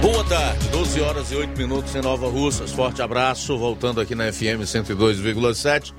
Boa 0.00 0.24
tarde, 0.24 0.68
12 0.68 1.00
horas 1.00 1.32
e 1.32 1.36
8 1.36 1.56
minutos 1.56 1.94
em 1.94 2.02
Nova 2.02 2.28
Russas. 2.28 2.70
Forte 2.70 3.00
abraço, 3.00 3.56
voltando 3.56 3.98
aqui 4.00 4.14
na 4.14 4.30
FM 4.30 4.60
102,7. 4.62 5.94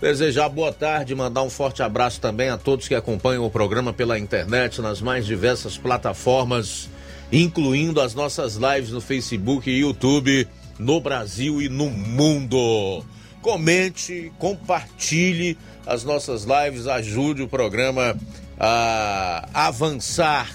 Desejar 0.00 0.48
boa 0.48 0.72
tarde, 0.72 1.12
mandar 1.12 1.42
um 1.42 1.50
forte 1.50 1.82
abraço 1.82 2.20
também 2.20 2.48
a 2.50 2.56
todos 2.56 2.86
que 2.86 2.94
acompanham 2.94 3.44
o 3.44 3.50
programa 3.50 3.92
pela 3.92 4.16
internet, 4.16 4.80
nas 4.80 5.00
mais 5.00 5.26
diversas 5.26 5.76
plataformas, 5.76 6.88
incluindo 7.32 8.00
as 8.00 8.14
nossas 8.14 8.54
lives 8.54 8.90
no 8.90 9.00
Facebook 9.00 9.68
e 9.68 9.80
YouTube, 9.80 10.46
no 10.78 11.00
Brasil 11.00 11.60
e 11.60 11.68
no 11.68 11.90
mundo. 11.90 13.04
Comente, 13.42 14.32
compartilhe 14.38 15.58
as 15.84 16.04
nossas 16.04 16.44
lives, 16.44 16.86
ajude 16.86 17.42
o 17.42 17.48
programa 17.48 18.16
a 18.56 19.48
avançar 19.52 20.48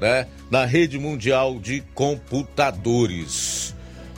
né, 0.00 0.28
na 0.48 0.64
rede 0.64 0.96
mundial 0.96 1.58
de 1.58 1.82
computadores. 1.92 3.75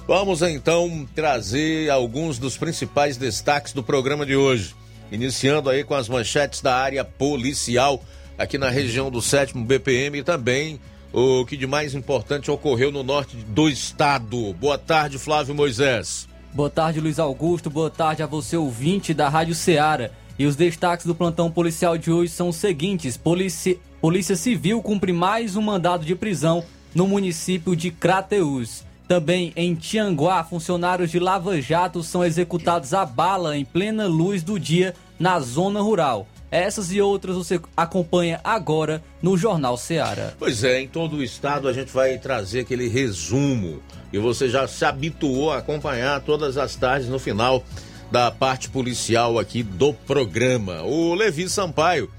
Vamos 0.09 0.41
então 0.41 1.07
trazer 1.15 1.91
alguns 1.91 2.39
dos 2.39 2.57
principais 2.57 3.19
destaques 3.19 3.75
do 3.75 3.83
programa 3.83 4.25
de 4.25 4.35
hoje. 4.35 4.75
Iniciando 5.13 5.69
aí 5.69 5.85
com 5.85 5.95
as 5.95 6.09
manchetes 6.09 6.63
da 6.63 6.75
área 6.75 7.05
policial 7.05 8.03
aqui 8.39 8.57
na 8.57 8.71
região 8.71 9.11
do 9.11 9.21
7 9.21 9.53
BPM 9.59 10.21
e 10.21 10.25
também 10.25 10.81
o 11.13 11.45
que 11.45 11.59
de 11.59 11.67
mais 11.67 11.95
importante 11.95 12.51
ocorreu 12.51 12.91
no 12.91 13.03
norte 13.03 13.37
do 13.37 13.69
estado. 13.69 14.55
Boa 14.55 14.79
tarde, 14.79 15.19
Flávio 15.19 15.55
Moisés. 15.55 16.27
Boa 16.55 16.71
tarde, 16.71 17.01
Luiz 17.01 17.19
Augusto. 17.19 17.69
Boa 17.69 17.91
tarde 17.91 18.23
a 18.23 18.27
você, 18.27 18.57
ouvinte 18.57 19.13
da 19.13 19.29
Rádio 19.29 19.55
Ceará. 19.55 20.09
E 20.39 20.47
os 20.47 20.57
destaques 20.57 21.05
do 21.05 21.15
plantão 21.15 21.51
policial 21.51 21.99
de 21.99 22.11
hoje 22.11 22.33
são 22.33 22.49
os 22.49 22.57
seguintes: 22.57 23.19
Polícia, 23.19 23.77
Polícia 24.01 24.37
Civil 24.37 24.81
cumpre 24.81 25.13
mais 25.13 25.55
um 25.55 25.61
mandado 25.61 26.07
de 26.07 26.15
prisão 26.15 26.65
no 26.95 27.07
município 27.07 27.77
de 27.77 27.91
Crateús. 27.91 28.88
Também 29.09 29.55
em 29.57 29.75
Tianguá, 29.75 30.45
funcionários 30.45 31.11
de 31.11 31.19
Lava 31.19 31.59
Jato 31.63 32.03
são 32.03 32.23
executados 32.23 32.93
a 32.93 33.07
bala 33.07 33.57
em 33.57 33.65
plena 33.65 34.07
luz 34.07 34.43
do 34.43 34.61
dia 34.61 34.95
na 35.19 35.41
zona 35.41 35.81
rural. 35.81 36.29
Essas 36.51 36.93
e 36.93 37.01
outras 37.01 37.35
você 37.35 37.59
acompanha 37.75 38.39
agora 38.45 39.03
no 39.23 39.35
Jornal 39.35 39.79
Seara. 39.79 40.35
Pois 40.39 40.63
é, 40.63 40.83
em 40.83 40.89
todo 40.89 41.17
o 41.17 41.23
estado 41.23 41.69
a 41.69 41.73
gente 41.73 41.91
vai 41.91 42.19
trazer 42.19 42.61
aquele 42.61 42.87
resumo 42.87 43.83
e 44.13 44.19
você 44.19 44.47
já 44.47 44.69
se 44.69 44.85
habituou 44.85 45.53
a 45.53 45.59
acompanhar 45.59 46.21
todas 46.21 46.59
as 46.59 46.77
tardes 46.77 47.09
no 47.09 47.19
final 47.19 47.65
da 48.11 48.31
parte 48.31 48.69
policial 48.69 49.39
aqui 49.39 49.63
do 49.63 49.95
programa. 49.95 50.83
O 50.83 51.15
Levi 51.15 51.49
Sampaio, 51.49 52.11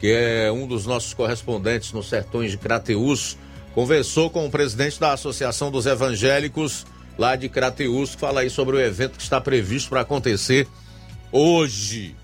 que 0.00 0.08
é 0.12 0.50
um 0.50 0.66
dos 0.66 0.86
nossos 0.86 1.14
correspondentes 1.14 1.92
nos 1.92 2.08
sertões 2.08 2.50
de 2.50 2.58
Crateús, 2.58 3.36
conversou 3.74 4.30
com 4.30 4.46
o 4.46 4.50
presidente 4.50 4.98
da 5.00 5.12
Associação 5.12 5.70
dos 5.70 5.86
Evangélicos 5.86 6.86
lá 7.18 7.36
de 7.36 7.48
Crateus, 7.48 8.14
que 8.14 8.20
fala 8.20 8.40
aí 8.40 8.50
sobre 8.50 8.76
o 8.76 8.80
evento 8.80 9.16
que 9.16 9.22
está 9.22 9.40
previsto 9.40 9.90
para 9.90 10.00
acontecer 10.00 10.66
hoje, 11.30 12.14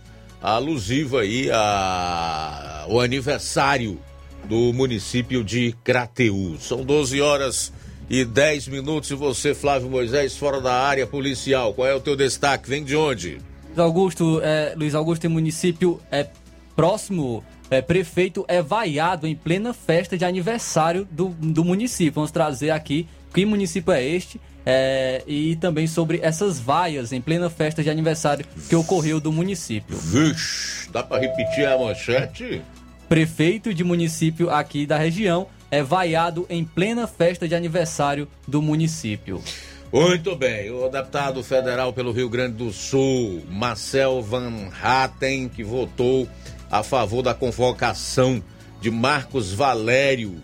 alusivo 0.42 1.18
aí 1.18 1.50
a 1.50 2.86
o 2.88 3.00
aniversário 3.00 3.98
do 4.44 4.72
município 4.72 5.44
de 5.44 5.74
Crateus. 5.84 6.62
São 6.64 6.84
12 6.84 7.20
horas 7.20 7.72
e 8.08 8.24
10 8.24 8.68
minutos 8.68 9.10
e 9.10 9.14
você, 9.14 9.54
Flávio 9.54 9.90
Moisés, 9.90 10.36
fora 10.36 10.60
da 10.60 10.72
área 10.72 11.06
policial. 11.06 11.74
Qual 11.74 11.86
é 11.86 11.94
o 11.94 12.00
teu 12.00 12.16
destaque? 12.16 12.68
Vem 12.68 12.82
de 12.82 12.96
onde? 12.96 13.38
Augusto, 13.76 14.40
é, 14.42 14.74
Luiz 14.76 14.94
Augusto 14.94 15.22
tem 15.22 15.30
município 15.30 16.00
é 16.10 16.26
próximo 16.74 17.44
é, 17.70 17.82
prefeito 17.82 18.44
é 18.48 18.62
vaiado 18.62 19.26
em 19.26 19.34
plena 19.34 19.72
festa 19.72 20.16
de 20.16 20.24
aniversário 20.24 21.06
do, 21.10 21.28
do 21.28 21.64
município. 21.64 22.14
Vamos 22.14 22.30
trazer 22.30 22.70
aqui 22.70 23.06
que 23.32 23.44
município 23.44 23.92
é 23.92 24.04
este 24.04 24.40
é, 24.64 25.22
e 25.26 25.56
também 25.56 25.86
sobre 25.86 26.20
essas 26.22 26.58
vaias 26.58 27.12
em 27.12 27.20
plena 27.20 27.48
festa 27.48 27.82
de 27.82 27.90
aniversário 27.90 28.44
que 28.68 28.74
ocorreu 28.74 29.20
do 29.20 29.32
município. 29.32 29.96
Vixe, 29.96 30.90
dá 30.90 31.02
para 31.02 31.20
repetir 31.20 31.66
a 31.66 31.78
manchete? 31.78 32.62
Prefeito 33.08 33.72
de 33.72 33.84
município 33.84 34.50
aqui 34.50 34.86
da 34.86 34.98
região 34.98 35.46
é 35.70 35.82
vaiado 35.82 36.46
em 36.48 36.64
plena 36.64 37.06
festa 37.06 37.48
de 37.48 37.54
aniversário 37.54 38.28
do 38.46 38.60
município. 38.60 39.42
Muito 39.90 40.36
bem, 40.36 40.70
o 40.70 40.86
deputado 40.90 41.42
federal 41.42 41.94
pelo 41.94 42.12
Rio 42.12 42.28
Grande 42.28 42.56
do 42.56 42.70
Sul, 42.70 43.42
Marcel 43.48 44.20
Van 44.20 44.68
Hatten, 44.82 45.48
que 45.48 45.64
votou 45.64 46.28
a 46.70 46.82
favor 46.82 47.22
da 47.22 47.34
convocação 47.34 48.42
de 48.80 48.90
Marcos 48.90 49.52
Valério, 49.52 50.42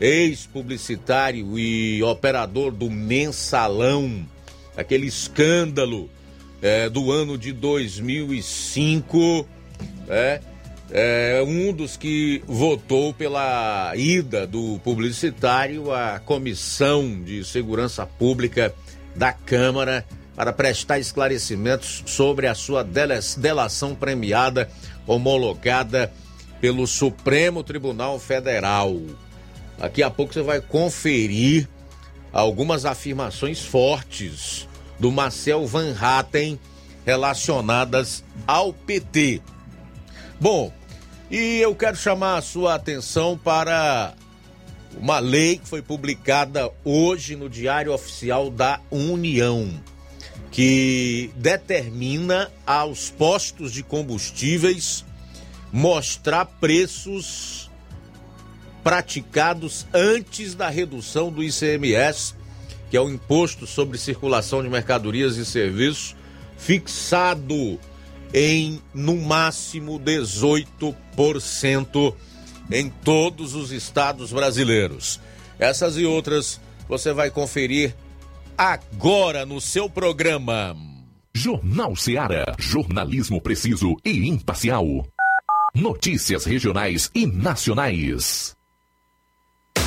ex-publicitário 0.00 1.58
e 1.58 2.02
operador 2.02 2.72
do 2.72 2.90
mensalão, 2.90 4.26
aquele 4.76 5.06
escândalo 5.06 6.10
é, 6.62 6.88
do 6.88 7.12
ano 7.12 7.36
de 7.36 7.52
2005, 7.52 9.46
é, 10.08 10.40
é 10.90 11.44
um 11.46 11.72
dos 11.72 11.96
que 11.96 12.42
votou 12.46 13.12
pela 13.12 13.92
ida 13.96 14.46
do 14.46 14.78
publicitário 14.84 15.92
à 15.92 16.18
Comissão 16.18 17.22
de 17.22 17.44
Segurança 17.44 18.06
Pública 18.06 18.74
da 19.14 19.32
Câmara 19.32 20.04
para 20.34 20.52
prestar 20.52 20.98
esclarecimentos 20.98 22.02
sobre 22.06 22.46
a 22.46 22.54
sua 22.54 22.84
delação 23.36 23.94
premiada 23.94 24.68
homologada 25.06 26.12
pelo 26.60 26.86
Supremo 26.86 27.62
Tribunal 27.62 28.18
Federal. 28.18 29.00
Daqui 29.78 30.02
a 30.02 30.10
pouco 30.10 30.32
você 30.32 30.42
vai 30.42 30.60
conferir 30.60 31.68
algumas 32.32 32.84
afirmações 32.84 33.60
fortes 33.60 34.68
do 34.98 35.12
Marcel 35.12 35.66
Van 35.66 35.94
Hatten 36.00 36.58
relacionadas 37.04 38.24
ao 38.46 38.72
PT. 38.72 39.40
Bom, 40.40 40.72
e 41.30 41.60
eu 41.60 41.74
quero 41.74 41.96
chamar 41.96 42.38
a 42.38 42.42
sua 42.42 42.74
atenção 42.74 43.38
para 43.38 44.14
uma 44.96 45.18
lei 45.18 45.58
que 45.58 45.68
foi 45.68 45.82
publicada 45.82 46.70
hoje 46.84 47.36
no 47.36 47.48
Diário 47.48 47.92
Oficial 47.92 48.50
da 48.50 48.80
União 48.90 49.70
que 50.54 51.30
determina 51.34 52.50
aos 52.64 53.10
postos 53.10 53.72
de 53.72 53.82
combustíveis 53.82 55.04
mostrar 55.72 56.44
preços 56.44 57.68
praticados 58.84 59.84
antes 59.92 60.54
da 60.54 60.68
redução 60.68 61.32
do 61.32 61.42
ICMS, 61.42 62.36
que 62.88 62.96
é 62.96 63.00
o 63.00 63.10
imposto 63.10 63.66
sobre 63.66 63.98
circulação 63.98 64.62
de 64.62 64.68
mercadorias 64.68 65.36
e 65.38 65.44
serviços, 65.44 66.14
fixado 66.56 67.80
em 68.32 68.80
no 68.94 69.16
máximo 69.16 69.98
18% 69.98 72.14
em 72.70 72.88
todos 72.88 73.56
os 73.56 73.72
estados 73.72 74.32
brasileiros. 74.32 75.20
Essas 75.58 75.96
e 75.96 76.06
outras 76.06 76.60
você 76.88 77.12
vai 77.12 77.28
conferir 77.28 77.92
agora 78.56 79.44
no 79.44 79.60
seu 79.60 79.88
programa. 79.88 80.76
Jornal 81.34 81.96
Seara. 81.96 82.54
Jornalismo 82.58 83.40
preciso 83.40 83.96
e 84.04 84.28
imparcial. 84.28 84.86
Notícias 85.74 86.44
regionais 86.44 87.10
e 87.14 87.26
nacionais. 87.26 88.53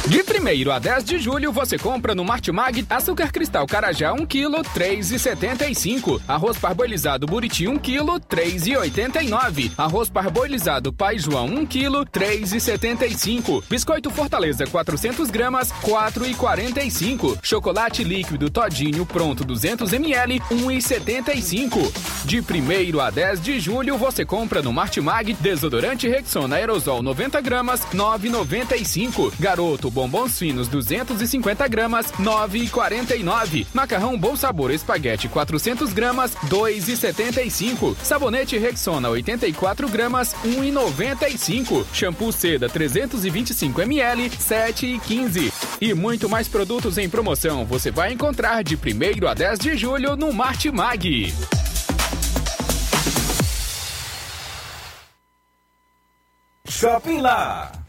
De 0.07 0.23
1 0.23 0.71
a 0.71 0.79
10 0.79 1.03
de 1.03 1.19
julho, 1.19 1.51
você 1.51 1.77
compra 1.77 2.15
no 2.15 2.23
Martimag 2.23 2.85
açúcar 2.89 3.29
cristal 3.29 3.67
Carajá 3.67 4.13
1 4.13 4.25
kg, 4.25 4.61
3,75. 4.73 6.21
Arroz 6.25 6.57
parboilizado 6.57 7.27
Buriti 7.27 7.67
1 7.67 7.77
kg, 7.79 8.17
3,89. 8.29 9.71
Arroz 9.77 10.07
parboilizado 10.09 10.93
Pai 10.93 11.19
João 11.19 11.47
1 11.47 11.65
kg, 11.65 12.05
3,75. 12.09 13.65
Biscoito 13.69 14.09
Fortaleza 14.09 14.65
400 14.65 15.29
gramas, 15.29 15.73
4,45. 15.83 17.39
Chocolate 17.43 18.05
líquido 18.05 18.49
Todinho 18.49 19.05
pronto 19.05 19.43
200 19.43 19.91
ml, 19.91 20.39
1,75. 20.39 21.91
De 22.23 22.39
1 22.39 23.01
a 23.01 23.09
10 23.09 23.41
de 23.41 23.59
julho, 23.59 23.97
você 23.97 24.23
compra 24.23 24.61
no 24.61 24.71
Martimag 24.71 25.33
desodorante 25.33 26.07
Rexona 26.07 26.55
aerosol 26.55 27.03
90 27.03 27.41
gramas, 27.41 27.85
9,95. 27.93 29.33
Garoto 29.37 29.76
bombons 29.91 30.37
finos 30.37 30.67
250 30.67 31.67
gramas, 31.67 32.11
9,49. 32.13 33.67
Macarrão 33.73 34.17
Bom 34.17 34.35
Sabor 34.35 34.71
Espaguete 34.71 35.27
400 35.27 35.93
gramas, 35.93 36.35
2,75. 36.47 37.95
Sabonete 38.03 38.57
Rexona 38.57 39.09
84 39.09 39.87
gramas, 39.87 40.35
1,95. 40.43 41.85
Shampoo 41.93 42.31
Seda 42.31 42.67
325 42.67 43.81
ml, 43.81 44.29
7,15. 44.29 45.53
E 45.79 45.93
muito 45.93 46.27
mais 46.27 46.47
produtos 46.47 46.97
em 46.97 47.09
promoção 47.09 47.65
você 47.65 47.91
vai 47.91 48.11
encontrar 48.13 48.63
de 48.63 48.75
1 48.75 49.27
a 49.27 49.33
10 49.33 49.59
de 49.59 49.77
julho 49.77 50.15
no 50.15 50.33
Martimag. 50.33 51.33
Shopping 56.67 57.21
Lá. 57.21 57.71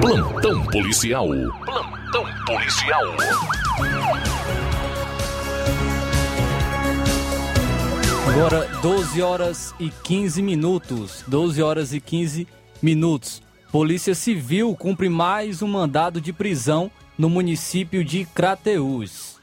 Plantão 0.00 0.64
policial. 0.64 1.28
Plantão 1.66 2.24
policial. 2.46 3.02
Agora 8.26 8.66
12 8.80 9.20
horas 9.20 9.74
e 9.78 9.90
15 9.90 10.40
minutos. 10.40 11.22
12 11.28 11.62
horas 11.62 11.92
e 11.92 12.00
15 12.00 12.48
minutos. 12.82 13.42
Polícia 13.70 14.14
Civil 14.14 14.74
cumpre 14.74 15.10
mais 15.10 15.60
um 15.60 15.68
mandado 15.68 16.18
de 16.18 16.32
prisão 16.32 16.90
no 17.18 17.28
município 17.28 18.02
de 18.02 18.24
Crateús. 18.24 19.38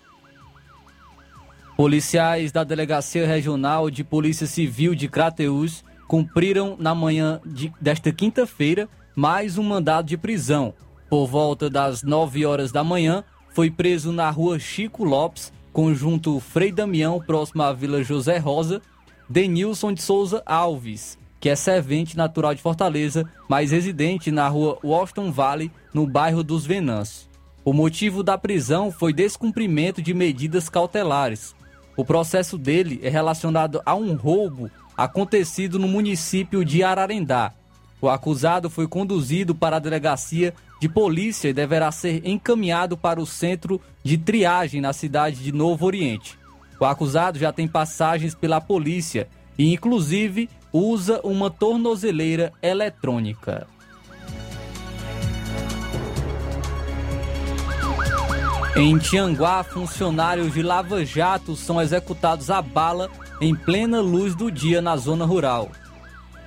Policiais 1.77 2.51
da 2.51 2.63
Delegacia 2.63 3.27
Regional 3.27 3.91
de 3.91 4.03
Polícia 4.03 4.47
Civil 4.47 4.95
de 4.95 5.07
Crateús 5.07 5.85
cumpriram 6.07 6.75
na 6.79 6.95
manhã 6.95 7.39
de, 7.45 7.71
desta 7.79 8.11
quinta-feira 8.11 8.89
mais 9.17 9.57
um 9.57 9.63
mandado 9.63 10.05
de 10.05 10.15
prisão. 10.15 10.75
Por 11.09 11.25
volta 11.25 11.71
das 11.71 12.03
9 12.03 12.45
horas 12.45 12.71
da 12.71 12.83
manhã, 12.83 13.23
foi 13.49 13.71
preso 13.71 14.11
na 14.11 14.29
rua 14.29 14.59
Chico 14.59 15.03
Lopes, 15.03 15.51
conjunto 15.73 16.39
Frei 16.39 16.71
Damião, 16.71 17.19
próximo 17.19 17.63
à 17.63 17.73
Vila 17.73 18.03
José 18.03 18.37
Rosa, 18.37 18.79
Denilson 19.27 19.91
de 19.91 20.03
Souza 20.03 20.43
Alves, 20.45 21.17
que 21.39 21.49
é 21.49 21.55
servente 21.55 22.15
natural 22.15 22.53
de 22.53 22.61
Fortaleza, 22.61 23.27
mas 23.49 23.71
residente 23.71 24.29
na 24.29 24.47
rua 24.47 24.77
Washington 24.83 25.31
Valley, 25.31 25.71
no 25.91 26.05
bairro 26.05 26.43
dos 26.43 26.63
Venãs. 26.63 27.27
O 27.65 27.73
motivo 27.73 28.21
da 28.21 28.37
prisão 28.37 28.91
foi 28.91 29.13
descumprimento 29.13 29.99
de 29.99 30.13
medidas 30.13 30.69
cautelares. 30.69 31.55
O 31.95 32.05
processo 32.05 32.55
dele 32.55 32.99
é 33.01 33.09
relacionado 33.09 33.81
a 33.83 33.95
um 33.95 34.13
roubo 34.13 34.69
acontecido 34.95 35.79
no 35.79 35.87
município 35.87 36.63
de 36.63 36.83
Ararendá. 36.83 37.51
O 38.01 38.09
acusado 38.09 38.69
foi 38.69 38.87
conduzido 38.87 39.55
para 39.55 39.77
a 39.77 39.79
delegacia 39.79 40.53
de 40.79 40.87
polícia 40.87 41.49
e 41.49 41.53
deverá 41.53 41.91
ser 41.91 42.21
encaminhado 42.27 42.95
para 42.95 43.19
o 43.19 43.25
centro 43.25 43.81
de 44.03 44.17
triagem 44.17 44.79
na 44.79 44.93
cidade 44.93 45.37
de 45.43 45.51
Novo 45.51 45.85
Oriente. 45.85 46.37
O 46.79 46.85
acusado 46.85 47.39
já 47.39 47.51
tem 47.51 47.67
passagens 47.67 48.35
pela 48.35 48.61
polícia 48.61 49.27
e, 49.57 49.73
inclusive, 49.73 50.47
usa 50.71 51.19
uma 51.23 51.49
tornozeleira 51.49 52.53
eletrônica. 52.61 53.67
Em 58.75 58.95
Tianguá, 58.99 59.63
funcionários 59.63 60.53
de 60.53 60.61
Lava 60.61 61.03
Jato 61.03 61.55
são 61.55 61.81
executados 61.81 62.51
a 62.51 62.61
bala 62.61 63.09
em 63.41 63.55
plena 63.55 63.99
luz 64.01 64.35
do 64.35 64.51
dia 64.51 64.83
na 64.83 64.95
zona 64.95 65.25
rural. 65.25 65.71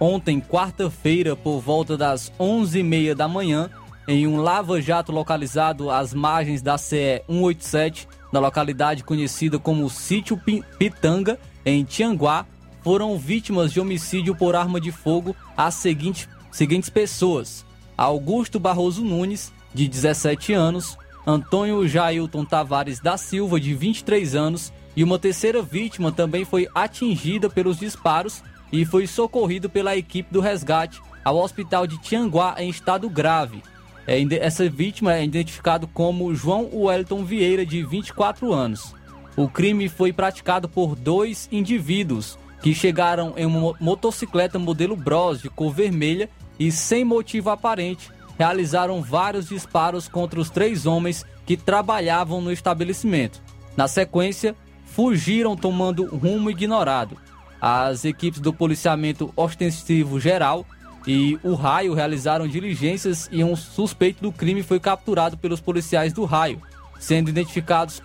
Ontem, 0.01 0.41
quarta-feira, 0.41 1.37
por 1.37 1.61
volta 1.61 1.95
das 1.95 2.33
11h30 2.41 3.15
da 3.15 3.29
manhã, 3.29 3.69
em 4.09 4.27
um 4.27 4.41
lava-jato 4.41 5.13
localizado 5.13 5.91
às 5.91 6.15
margens 6.15 6.63
da 6.63 6.79
CE 6.79 7.23
187, 7.29 8.09
na 8.33 8.41
localidade 8.41 9.05
conhecida 9.05 9.59
como 9.59 9.91
Sítio 9.91 10.41
Pitanga, 10.79 11.39
em 11.67 11.85
Tianguá, 11.85 12.47
foram 12.81 13.19
vítimas 13.19 13.75
de 13.75 13.79
homicídio 13.79 14.35
por 14.35 14.57
arma 14.57 14.81
de 14.81 14.91
fogo 14.91 15.37
as 15.55 15.75
seguintes, 15.75 16.27
seguintes 16.51 16.89
pessoas: 16.89 17.67
Augusto 17.95 18.59
Barroso 18.59 19.05
Nunes, 19.05 19.53
de 19.75 19.87
17 19.87 20.55
anos, 20.55 20.97
Antônio 21.27 21.87
Jailton 21.87 22.47
Tavares 22.47 23.01
da 23.01 23.19
Silva, 23.19 23.61
de 23.61 23.75
23 23.75 24.35
anos, 24.35 24.73
e 24.97 25.05
uma 25.05 25.19
terceira 25.19 25.61
vítima 25.61 26.11
também 26.11 26.47
foi 26.47 26.67
atingida 26.75 27.51
pelos 27.51 27.79
disparos 27.79 28.43
e 28.73 28.85
foi 28.85 29.07
socorrido 29.07 29.69
pela 29.69 29.97
equipe 29.97 30.33
do 30.33 30.41
resgate 30.41 31.01
ao 31.25 31.37
hospital 31.37 31.87
de 31.87 31.99
Tianguá 31.99 32.55
em 32.59 32.69
estado 32.69 33.09
grave. 33.09 33.63
É, 34.07 34.23
essa 34.37 34.69
vítima 34.69 35.15
é 35.15 35.25
identificado 35.25 35.87
como 35.87 36.35
João 36.35 36.69
Wellington 36.73 37.25
Vieira, 37.25 37.65
de 37.67 37.83
24 37.83 38.53
anos. 38.53 38.95
O 39.37 39.49
crime 39.49 39.89
foi 39.89 40.13
praticado 40.13 40.69
por 40.69 40.97
dois 40.97 41.49
indivíduos 41.53 42.39
que 42.63 42.75
chegaram 42.75 43.35
em 43.37 43.47
uma 43.47 43.75
motocicleta 43.81 44.59
modelo 44.59 44.97
Bros 44.97 45.41
de 45.41 45.49
cor 45.49 45.73
vermelha 45.73 46.29
e, 46.59 46.71
sem 46.71 47.05
motivo 47.05 47.51
aparente, 47.51 48.11
realizaram 48.39 49.03
vários 49.03 49.49
disparos 49.49 50.09
contra 50.09 50.41
os 50.41 50.51
três 50.51 50.87
homens 50.87 51.25
que 51.47 51.57
trabalhavam 51.57 52.41
no 52.41 52.53
estabelecimento. 52.53 53.41
Na 53.77 53.89
sequência, 53.89 54.55
fugiram 54.85 55.57
tomando 55.57 56.05
rumo 56.05 56.51
ignorado. 56.51 57.17
As 57.61 58.05
equipes 58.05 58.41
do 58.41 58.53
policiamento 58.53 59.33
ostensivo 59.37 60.19
geral 60.19 60.65
e 61.07 61.39
o 61.43 61.55
Raio 61.55 61.95
realizaram 61.95 62.49
diligências 62.49 63.29
e 63.31 63.43
um 63.45 63.57
suspeito 63.57 64.23
do 64.23 64.33
crime 64.33 64.63
foi 64.63 64.81
capturado 64.81 65.37
pelos 65.37 65.61
policiais 65.61 66.13
do 66.13 66.25
Raio, 66.25 66.61
sendo 66.99 67.33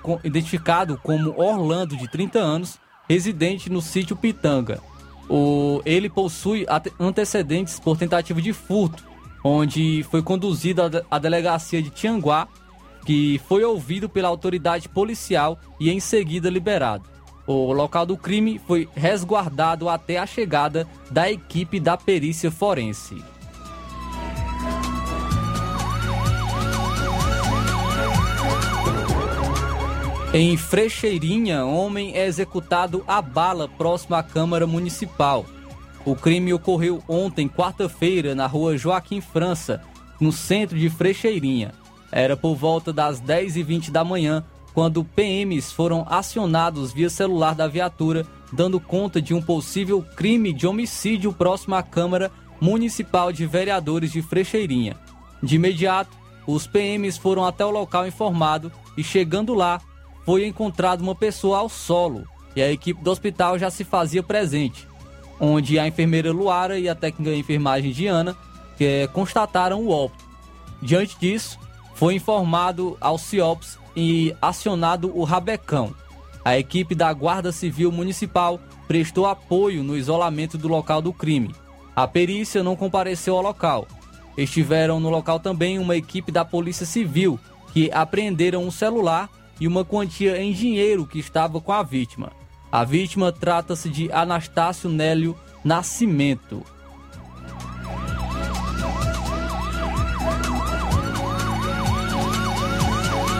com, 0.02 0.20
identificado 0.24 1.00
como 1.02 1.40
Orlando, 1.40 1.96
de 1.96 2.10
30 2.10 2.40
anos, 2.40 2.80
residente 3.10 3.70
no 3.70 3.82
sítio 3.82 4.16
Pitanga. 4.16 4.82
O, 5.30 5.82
ele 5.86 6.10
possui 6.10 6.66
antecedentes 7.00 7.80
por 7.80 7.98
tentativa 7.98 8.42
de 8.42 8.54
furto, 8.54 9.04
onde 9.44 10.06
foi 10.10 10.22
conduzido 10.22 10.82
à 11.10 11.20
delegacia 11.20 11.82
de 11.82 11.90
Tianguá, 11.90 12.48
que 13.06 13.40
foi 13.48 13.64
ouvido 13.64 14.10
pela 14.10 14.28
autoridade 14.28 14.90
policial 14.90 15.60
e 15.80 15.92
em 15.92 16.00
seguida 16.00 16.50
liberado. 16.50 17.15
O 17.48 17.72
local 17.72 18.06
do 18.06 18.18
crime 18.18 18.60
foi 18.66 18.90
resguardado 18.96 19.88
até 19.88 20.18
a 20.18 20.26
chegada 20.26 20.88
da 21.12 21.32
equipe 21.32 21.80
da 21.80 21.96
perícia 21.96 22.50
forense. 22.50 23.24
Em 30.34 30.58
Frecheirinha, 30.58 31.64
homem 31.64 32.14
é 32.14 32.26
executado 32.26 33.06
a 33.08 33.22
bala 33.22 33.70
próximo 33.70 34.18
à 34.18 34.24
Câmara 34.24 34.68
Municipal. 34.68 35.46
O 36.04 36.14
crime 36.14 36.54
ocorreu 36.54 37.02
ontem, 37.08 37.48
quarta-feira, 37.48 38.36
na 38.36 38.46
rua 38.46 38.78
Joaquim 38.78 39.22
França, 39.22 39.82
no 40.20 40.34
centro 40.34 40.78
de 40.78 40.90
Frecheirinha. 40.90 41.74
Era 42.12 42.36
por 42.36 42.54
volta 42.54 42.92
das 42.92 43.22
10h20 43.22 43.92
da 43.92 44.04
manhã, 44.04 44.44
quando 44.76 45.06
PMs 45.06 45.72
foram 45.72 46.06
acionados 46.10 46.92
via 46.92 47.10
celular 47.10 47.56
da 47.56 47.66
viatura, 47.66 48.28
dando 48.52 48.78
conta 48.78 49.22
de 49.22 49.34
um 49.34 49.42
possível 49.42 50.06
crime 50.18 50.52
de 50.52 50.68
homicídio 50.68 51.32
próximo 51.32 51.76
à 51.76 51.82
Câmara 51.82 52.30
Municipal 52.60 53.32
de 53.32 53.46
Vereadores 53.46 54.12
de 54.12 54.22
Frecheirinha. 54.22 54.98
De 55.42 55.56
imediato, 55.56 56.12
os 56.46 56.68
PMs 56.68 57.18
foram 57.18 57.46
até 57.46 57.66
o 57.66 57.72
local 57.72 58.06
informado 58.06 58.70
e, 58.98 59.04
chegando 59.04 59.54
lá, 59.54 59.80
foi 60.26 60.46
encontrada 60.46 61.02
uma 61.02 61.16
pessoa 61.16 61.60
ao 61.60 61.70
solo 61.70 62.28
e 62.54 62.62
a 62.62 62.70
equipe 62.70 63.02
do 63.02 63.10
hospital 63.10 63.58
já 63.58 63.70
se 63.70 63.86
fazia 63.86 64.22
presente, 64.22 64.86
onde 65.40 65.80
a 65.80 65.88
enfermeira 65.88 66.34
Luara 66.34 66.78
e 66.78 66.90
a 66.90 66.96
técnica 66.96 67.32
de 67.32 67.40
enfermagem 67.40 67.94
Diana 67.94 68.36
que, 68.78 68.84
é, 68.84 69.08
constataram 69.08 69.86
o 69.86 69.90
óbito. 69.90 70.26
Diante 70.82 71.18
disso, 71.18 71.58
foi 71.94 72.16
informado 72.16 72.98
ao 73.00 73.18
CIOPS 73.18 73.85
e 73.96 74.36
acionado 74.42 75.12
o 75.18 75.24
Rabecão. 75.24 75.94
A 76.44 76.58
equipe 76.58 76.94
da 76.94 77.12
Guarda 77.12 77.52
Civil 77.52 77.92
Municipal 77.92 78.60
prestou 78.88 79.26
apoio 79.26 79.84
no 79.84 79.98
isolamento 79.98 80.58
do 80.58 80.68
local 80.68 81.02
do 81.02 81.12
crime. 81.12 81.56
A 81.96 82.08
perícia 82.08 82.62
não 82.62 82.76
compareceu 82.76 83.36
ao 83.36 83.42
local. 83.42 83.88
Estiveram 84.38 85.00
no 85.00 85.10
local 85.10 85.40
também 85.40 85.80
uma 85.80 85.96
equipe 85.96 86.32
da 86.32 86.44
Polícia 86.44 86.86
Civil, 86.86 87.40
que 87.74 87.90
apreenderam 87.92 88.64
um 88.64 88.72
celular 88.72 89.30
e 89.60 89.68
uma 89.68 89.86
quantia 89.86 90.42
em 90.42 90.52
dinheiro 90.52 91.08
que 91.08 91.20
estava 91.20 91.62
com 91.62 91.72
a 91.72 91.82
vítima. 91.82 92.32
A 92.72 92.84
vítima 92.84 93.32
trata-se 93.32 93.90
de 93.90 94.12
Anastácio 94.12 94.90
Nélio 94.90 95.38
Nascimento. 95.64 96.64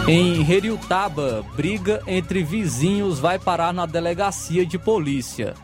Em 0.08 0.48
Heriutaba, 0.48 1.44
briga 1.56 2.00
entre 2.06 2.44
vizinhos 2.44 3.18
vai 3.18 3.40
parar 3.40 3.74
na 3.74 3.88
delegacia 3.88 4.64
de 4.64 4.78
polícia. 4.78 5.56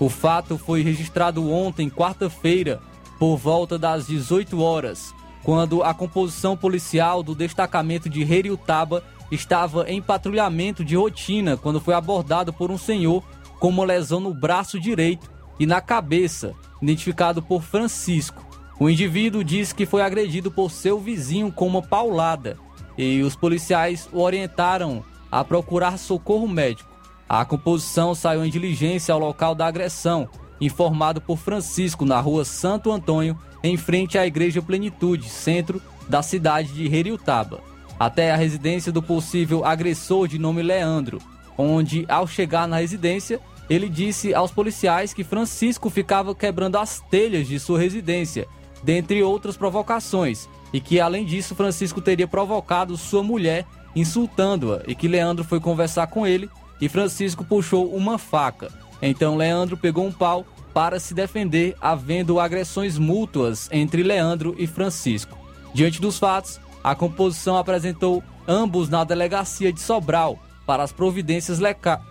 O 0.00 0.08
fato 0.08 0.58
foi 0.58 0.82
registrado 0.82 1.48
ontem, 1.48 1.88
quarta-feira, 1.88 2.80
por 3.20 3.36
volta 3.36 3.78
das 3.78 4.08
18 4.08 4.60
horas, 4.60 5.14
quando 5.44 5.84
a 5.84 5.94
composição 5.94 6.56
policial 6.56 7.22
do 7.22 7.36
destacamento 7.36 8.08
de 8.08 8.20
Heriutaba 8.22 9.04
estava 9.30 9.88
em 9.88 10.02
patrulhamento 10.02 10.84
de 10.84 10.96
rotina 10.96 11.56
quando 11.56 11.80
foi 11.80 11.94
abordado 11.94 12.52
por 12.52 12.72
um 12.72 12.78
senhor 12.78 13.22
com 13.60 13.68
uma 13.68 13.84
lesão 13.84 14.18
no 14.18 14.34
braço 14.34 14.80
direito 14.80 15.30
e 15.56 15.66
na 15.66 15.80
cabeça, 15.80 16.52
identificado 16.82 17.40
por 17.40 17.62
Francisco. 17.62 18.44
O 18.80 18.90
indivíduo 18.90 19.44
disse 19.44 19.72
que 19.72 19.86
foi 19.86 20.02
agredido 20.02 20.50
por 20.50 20.72
seu 20.72 20.98
vizinho 20.98 21.52
com 21.52 21.68
uma 21.68 21.82
paulada 21.82 22.58
e 22.98 23.22
os 23.22 23.34
policiais 23.34 24.08
o 24.12 24.20
orientaram 24.20 25.02
a 25.32 25.42
procurar 25.44 25.96
socorro 25.96 26.46
médico. 26.46 26.90
A 27.28 27.44
composição 27.44 28.14
saiu 28.14 28.44
em 28.44 28.50
diligência 28.50 29.14
ao 29.14 29.20
local 29.20 29.54
da 29.54 29.66
agressão, 29.66 30.28
informado 30.60 31.20
por 31.20 31.38
Francisco 31.38 32.04
na 32.04 32.20
rua 32.20 32.44
Santo 32.44 32.90
Antônio, 32.90 33.38
em 33.62 33.76
frente 33.76 34.18
à 34.18 34.26
Igreja 34.26 34.60
Plenitude, 34.60 35.28
centro 35.28 35.80
da 36.08 36.22
cidade 36.22 36.72
de 36.72 36.92
Heriutaba 36.94 37.60
até 37.98 38.30
a 38.30 38.36
residência 38.36 38.92
do 38.92 39.02
possível 39.02 39.64
agressor 39.64 40.28
de 40.28 40.38
nome 40.38 40.62
Leandro, 40.62 41.18
onde, 41.56 42.06
ao 42.08 42.26
chegar 42.26 42.68
na 42.68 42.76
residência, 42.76 43.40
ele 43.68 43.88
disse 43.88 44.32
aos 44.32 44.50
policiais 44.50 45.12
que 45.12 45.24
Francisco 45.24 45.90
ficava 45.90 46.34
quebrando 46.34 46.76
as 46.76 47.00
telhas 47.10 47.48
de 47.48 47.58
sua 47.58 47.78
residência, 47.78 48.46
dentre 48.82 49.22
outras 49.22 49.56
provocações, 49.56 50.48
e 50.72 50.80
que, 50.80 51.00
além 51.00 51.24
disso, 51.24 51.54
Francisco 51.54 52.00
teria 52.00 52.28
provocado 52.28 52.96
sua 52.96 53.22
mulher 53.22 53.64
insultando-a 53.94 54.82
e 54.86 54.94
que 54.94 55.08
Leandro 55.08 55.44
foi 55.44 55.60
conversar 55.60 56.06
com 56.08 56.26
ele 56.26 56.48
e 56.80 56.88
Francisco 56.88 57.44
puxou 57.44 57.92
uma 57.94 58.18
faca. 58.18 58.70
Então 59.00 59.36
Leandro 59.36 59.76
pegou 59.76 60.06
um 60.06 60.12
pau 60.12 60.44
para 60.72 61.00
se 61.00 61.14
defender, 61.14 61.76
havendo 61.80 62.38
agressões 62.38 62.98
mútuas 62.98 63.68
entre 63.72 64.02
Leandro 64.02 64.54
e 64.58 64.66
Francisco. 64.66 65.36
Diante 65.74 66.00
dos 66.00 66.18
fatos, 66.18 66.60
a 66.84 66.94
composição 66.94 67.56
apresentou 67.56 68.22
ambos 68.46 68.88
na 68.88 69.02
delegacia 69.04 69.72
de 69.72 69.80
Sobral 69.80 70.38
para 70.66 70.82
as 70.82 70.92
providências 70.92 71.58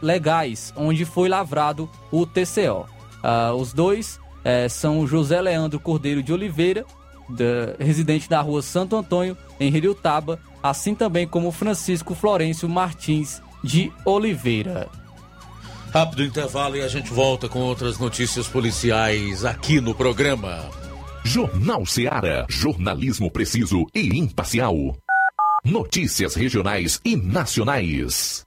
legais, 0.01 0.73
onde 0.75 1.05
foi 1.05 1.29
lavrado 1.29 1.89
o 2.11 2.25
TCO. 2.25 2.87
Ah, 3.23 3.53
os 3.53 3.71
dois 3.71 4.19
eh, 4.43 4.67
são 4.67 5.05
José 5.07 5.39
Leandro 5.39 5.79
Cordeiro 5.79 6.23
de 6.23 6.33
Oliveira, 6.33 6.85
residente 7.79 8.29
da 8.29 8.41
rua 8.41 8.61
Santo 8.61 8.95
Antônio, 8.95 9.37
em 9.59 9.71
Taba, 9.93 10.39
assim 10.61 10.95
também 10.95 11.27
como 11.27 11.51
Francisco 11.51 12.15
Florencio 12.15 12.69
Martins 12.69 13.41
de 13.63 13.91
Oliveira. 14.05 14.89
Rápido 15.93 16.23
intervalo 16.23 16.75
e 16.75 16.81
a 16.81 16.87
gente 16.87 17.11
volta 17.11 17.47
com 17.47 17.59
outras 17.59 17.97
notícias 17.97 18.47
policiais 18.47 19.45
aqui 19.45 19.79
no 19.79 19.95
programa. 19.95 20.69
Jornal 21.23 21.85
Seara. 21.85 22.45
Jornalismo 22.49 23.31
preciso 23.31 23.85
e 23.93 24.17
imparcial. 24.17 24.75
Notícias 25.63 26.35
regionais 26.35 27.01
e 27.03 27.15
nacionais. 27.15 28.46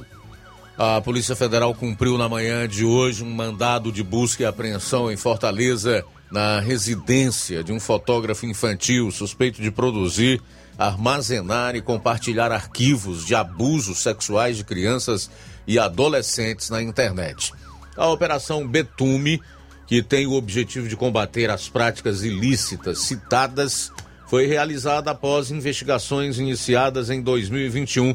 A 0.76 1.00
Polícia 1.00 1.34
Federal 1.34 1.74
cumpriu 1.74 2.18
na 2.18 2.28
manhã 2.28 2.68
de 2.68 2.84
hoje 2.84 3.24
um 3.24 3.30
mandado 3.30 3.90
de 3.90 4.02
busca 4.02 4.42
e 4.42 4.46
apreensão 4.46 5.10
em 5.10 5.16
Fortaleza, 5.16 6.04
na 6.30 6.60
residência 6.60 7.64
de 7.64 7.72
um 7.72 7.80
fotógrafo 7.80 8.44
infantil 8.44 9.10
suspeito 9.10 9.62
de 9.62 9.70
produzir, 9.70 10.42
armazenar 10.76 11.74
e 11.76 11.80
compartilhar 11.80 12.52
arquivos 12.52 13.24
de 13.24 13.34
abusos 13.34 14.02
sexuais 14.02 14.58
de 14.58 14.64
crianças 14.64 15.30
e 15.66 15.78
adolescentes 15.78 16.70
na 16.70 16.82
internet. 16.82 17.52
A 17.96 18.08
Operação 18.08 18.66
Betume, 18.66 19.40
que 19.86 20.02
tem 20.02 20.26
o 20.26 20.32
objetivo 20.32 20.88
de 20.88 20.96
combater 20.96 21.50
as 21.50 21.68
práticas 21.68 22.22
ilícitas 22.22 23.00
citadas, 23.00 23.92
foi 24.28 24.46
realizada 24.46 25.10
após 25.10 25.50
investigações 25.50 26.38
iniciadas 26.38 27.10
em 27.10 27.20
2021 27.20 28.14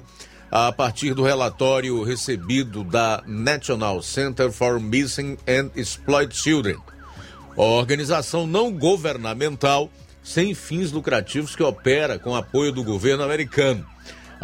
a 0.50 0.72
partir 0.72 1.14
do 1.14 1.24
relatório 1.24 2.02
recebido 2.04 2.84
da 2.84 3.22
National 3.26 4.02
Center 4.02 4.52
for 4.52 4.80
Missing 4.80 5.38
and 5.48 5.72
Exploited 5.76 6.34
Children, 6.36 6.78
organização 7.58 8.48
não 8.48 8.72
governamental 8.72 9.90
sem 10.24 10.56
fins 10.56 10.92
lucrativos 10.92 11.56
que 11.56 11.64
opera 11.64 12.18
com 12.18 12.36
apoio 12.36 12.72
do 12.72 12.84
governo 12.84 13.24
americano. 13.24 13.86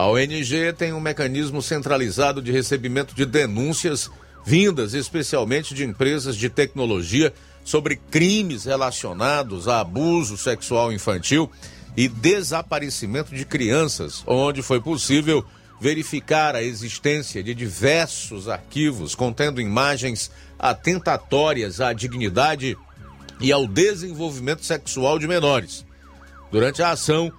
A 0.02 0.08
ONG 0.08 0.74
tem 0.80 0.94
um 0.94 1.00
mecanismo 1.00 1.62
centralizado 1.62 2.42
de 2.42 2.52
recebimento 2.52 3.14
de 3.14 3.24
denúncias 3.24 4.10
vindas 4.44 4.96
especialmente 4.96 5.76
de 5.76 5.84
empresas 5.84 6.36
de 6.36 6.50
tecnologia 6.50 7.32
sobre 7.64 7.98
crimes 8.10 8.66
relacionados 8.66 9.68
a 9.68 9.80
abuso 9.80 10.40
sexual 10.40 10.92
infantil 10.92 11.52
e 11.96 12.08
desaparecimento 12.08 13.36
de 13.36 13.46
crianças, 13.46 14.24
onde 14.26 14.64
foi 14.64 14.82
possível 14.82 15.46
verificar 15.80 16.56
a 16.56 16.64
existência 16.64 17.44
de 17.44 17.54
diversos 17.54 18.50
arquivos 18.50 19.14
contendo 19.14 19.62
imagens 19.62 20.32
atentatórias 20.58 21.80
à 21.80 21.94
dignidade 21.94 22.76
e 23.40 23.52
ao 23.52 23.68
desenvolvimento 23.68 24.66
sexual 24.66 25.20
de 25.20 25.28
menores. 25.28 25.86
Durante 26.52 26.82
a 26.82 26.90
ação, 26.90 27.32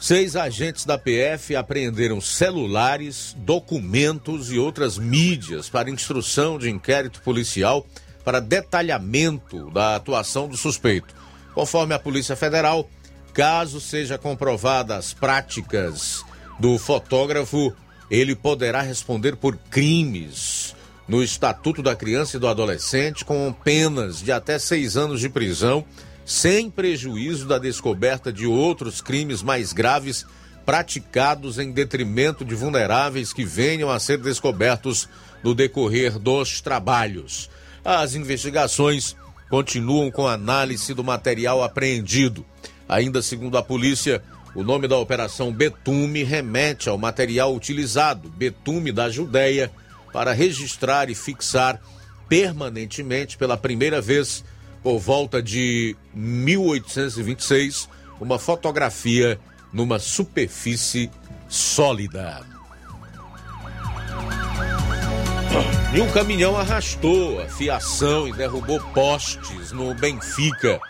seis 0.00 0.34
agentes 0.34 0.86
da 0.86 0.96
PF 0.96 1.54
apreenderam 1.54 2.20
celulares, 2.20 3.36
documentos 3.38 4.50
e 4.50 4.58
outras 4.58 4.96
mídias 4.96 5.68
para 5.68 5.90
instrução 5.90 6.58
de 6.58 6.70
inquérito 6.70 7.20
policial 7.20 7.86
para 8.24 8.40
detalhamento 8.40 9.70
da 9.70 9.96
atuação 9.96 10.48
do 10.48 10.56
suspeito. 10.56 11.14
Conforme 11.54 11.94
a 11.94 11.98
Polícia 11.98 12.34
Federal, 12.34 12.88
caso 13.34 13.80
seja 13.80 14.16
comprovada 14.16 14.96
as 14.96 15.12
práticas 15.12 16.24
do 16.58 16.78
fotógrafo, 16.78 17.74
ele 18.10 18.34
poderá 18.34 18.80
responder 18.80 19.36
por 19.36 19.56
crimes 19.70 20.74
no 21.06 21.22
Estatuto 21.22 21.82
da 21.82 21.96
Criança 21.96 22.36
e 22.36 22.40
do 22.40 22.48
Adolescente 22.48 23.24
com 23.24 23.52
penas 23.52 24.22
de 24.22 24.32
até 24.32 24.58
seis 24.58 24.96
anos 24.96 25.20
de 25.20 25.28
prisão, 25.28 25.84
sem 26.30 26.70
prejuízo 26.70 27.48
da 27.48 27.58
descoberta 27.58 28.32
de 28.32 28.46
outros 28.46 29.00
crimes 29.00 29.42
mais 29.42 29.72
graves 29.72 30.24
praticados 30.64 31.58
em 31.58 31.72
detrimento 31.72 32.44
de 32.44 32.54
vulneráveis 32.54 33.32
que 33.32 33.44
venham 33.44 33.90
a 33.90 33.98
ser 33.98 34.16
descobertos 34.18 35.08
no 35.42 35.56
decorrer 35.56 36.20
dos 36.20 36.60
trabalhos. 36.60 37.50
As 37.84 38.14
investigações 38.14 39.16
continuam 39.50 40.08
com 40.08 40.28
análise 40.28 40.94
do 40.94 41.02
material 41.02 41.64
apreendido. 41.64 42.46
Ainda 42.88 43.20
segundo 43.22 43.58
a 43.58 43.62
polícia, 43.62 44.22
o 44.54 44.62
nome 44.62 44.86
da 44.86 44.96
operação 44.96 45.52
Betume 45.52 46.22
remete 46.22 46.88
ao 46.88 46.96
material 46.96 47.52
utilizado, 47.52 48.28
betume 48.28 48.92
da 48.92 49.10
Judéia, 49.10 49.68
para 50.12 50.32
registrar 50.32 51.10
e 51.10 51.14
fixar 51.16 51.82
permanentemente 52.28 53.36
pela 53.36 53.56
primeira 53.56 54.00
vez 54.00 54.44
por 54.82 54.98
volta 54.98 55.42
de 55.42 55.96
1826 56.14 57.88
uma 58.20 58.38
fotografia 58.38 59.38
numa 59.72 59.98
superfície 59.98 61.10
sólida. 61.48 62.44
E 65.92 66.00
um 66.00 66.10
caminhão 66.12 66.56
arrastou 66.56 67.40
a 67.40 67.46
fiação 67.46 68.28
e 68.28 68.32
derrubou 68.32 68.80
postes 68.94 69.72
no 69.72 69.92
Benfica, 69.94 70.80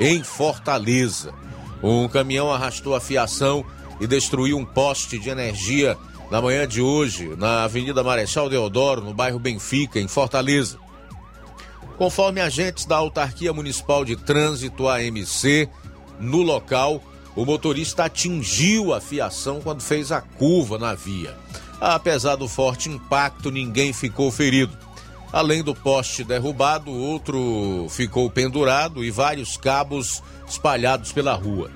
em 0.00 0.22
Fortaleza. 0.22 1.34
Um 1.82 2.08
caminhão 2.08 2.50
arrastou 2.50 2.94
a 2.94 3.00
fiação 3.00 3.64
e 4.00 4.06
destruiu 4.06 4.56
um 4.56 4.64
poste 4.64 5.18
de 5.18 5.28
energia 5.28 5.96
na 6.30 6.40
manhã 6.40 6.66
de 6.66 6.80
hoje, 6.80 7.34
na 7.36 7.64
Avenida 7.64 8.02
Marechal 8.02 8.48
Deodoro, 8.48 9.02
no 9.02 9.12
bairro 9.12 9.38
Benfica, 9.38 10.00
em 10.00 10.08
Fortaleza. 10.08 10.78
Conforme 11.96 12.40
agentes 12.40 12.84
da 12.84 12.96
Autarquia 12.96 13.52
Municipal 13.52 14.04
de 14.04 14.16
Trânsito 14.16 14.86
AMC, 14.86 15.68
no 16.20 16.42
local, 16.42 17.02
o 17.34 17.44
motorista 17.44 18.04
atingiu 18.04 18.92
a 18.92 19.00
fiação 19.00 19.60
quando 19.62 19.82
fez 19.82 20.12
a 20.12 20.20
curva 20.20 20.78
na 20.78 20.94
via. 20.94 21.34
Apesar 21.80 22.36
do 22.36 22.48
forte 22.48 22.88
impacto, 22.88 23.50
ninguém 23.50 23.92
ficou 23.92 24.30
ferido. 24.30 24.76
Além 25.32 25.62
do 25.62 25.74
poste 25.74 26.22
derrubado, 26.22 26.90
outro 26.90 27.86
ficou 27.90 28.30
pendurado 28.30 29.02
e 29.02 29.10
vários 29.10 29.56
cabos 29.56 30.22
espalhados 30.48 31.12
pela 31.12 31.34
rua. 31.34 31.70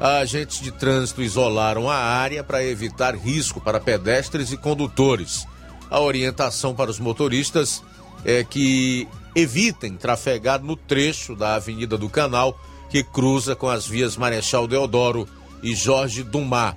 Agentes 0.00 0.60
de 0.60 0.72
trânsito 0.72 1.22
isolaram 1.22 1.88
a 1.88 1.96
área 1.96 2.42
para 2.42 2.64
evitar 2.64 3.14
risco 3.14 3.60
para 3.60 3.78
pedestres 3.78 4.50
e 4.52 4.56
condutores. 4.56 5.46
A 5.90 6.00
orientação 6.00 6.74
para 6.74 6.90
os 6.90 6.98
motoristas 6.98 7.82
é 8.24 8.42
que 8.42 9.06
evitem 9.34 9.96
trafegar 9.96 10.62
no 10.62 10.76
trecho 10.76 11.34
da 11.34 11.54
Avenida 11.56 11.98
do 11.98 12.08
Canal 12.08 12.58
que 12.88 13.02
cruza 13.02 13.56
com 13.56 13.68
as 13.68 13.86
vias 13.86 14.16
Marechal 14.16 14.68
Deodoro 14.68 15.26
e 15.62 15.74
Jorge 15.74 16.22
Dumar. 16.22 16.76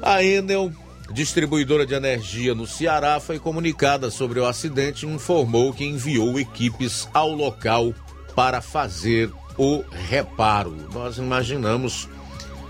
A 0.00 0.22
Enel, 0.22 0.72
distribuidora 1.12 1.84
de 1.84 1.94
energia 1.94 2.54
no 2.54 2.66
Ceará, 2.66 3.20
foi 3.20 3.38
comunicada 3.38 4.10
sobre 4.10 4.40
o 4.40 4.46
acidente 4.46 5.04
e 5.04 5.08
informou 5.10 5.72
que 5.72 5.84
enviou 5.84 6.38
equipes 6.38 7.08
ao 7.12 7.30
local 7.30 7.92
para 8.34 8.60
fazer 8.60 9.30
o 9.58 9.82
reparo. 9.90 10.74
Nós 10.92 11.18
imaginamos 11.18 12.08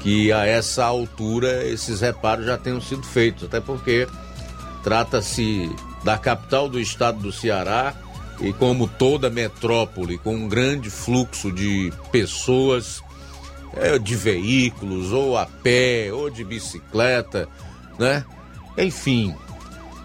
que 0.00 0.32
a 0.32 0.46
essa 0.46 0.84
altura 0.84 1.64
esses 1.66 2.00
reparos 2.00 2.46
já 2.46 2.56
tenham 2.56 2.80
sido 2.80 3.02
feitos, 3.02 3.44
até 3.44 3.60
porque 3.60 4.08
trata-se 4.82 5.70
da 6.04 6.16
capital 6.16 6.68
do 6.68 6.80
estado 6.80 7.18
do 7.18 7.32
Ceará 7.32 7.94
e 8.40 8.52
como 8.52 8.86
toda 8.86 9.30
metrópole 9.30 10.18
com 10.18 10.34
um 10.34 10.48
grande 10.48 10.90
fluxo 10.90 11.50
de 11.50 11.92
pessoas, 12.12 13.02
é, 13.74 13.98
de 13.98 14.14
veículos, 14.14 15.12
ou 15.12 15.36
a 15.36 15.46
pé, 15.46 16.10
ou 16.12 16.28
de 16.30 16.44
bicicleta, 16.44 17.48
né? 17.98 18.24
Enfim, 18.76 19.34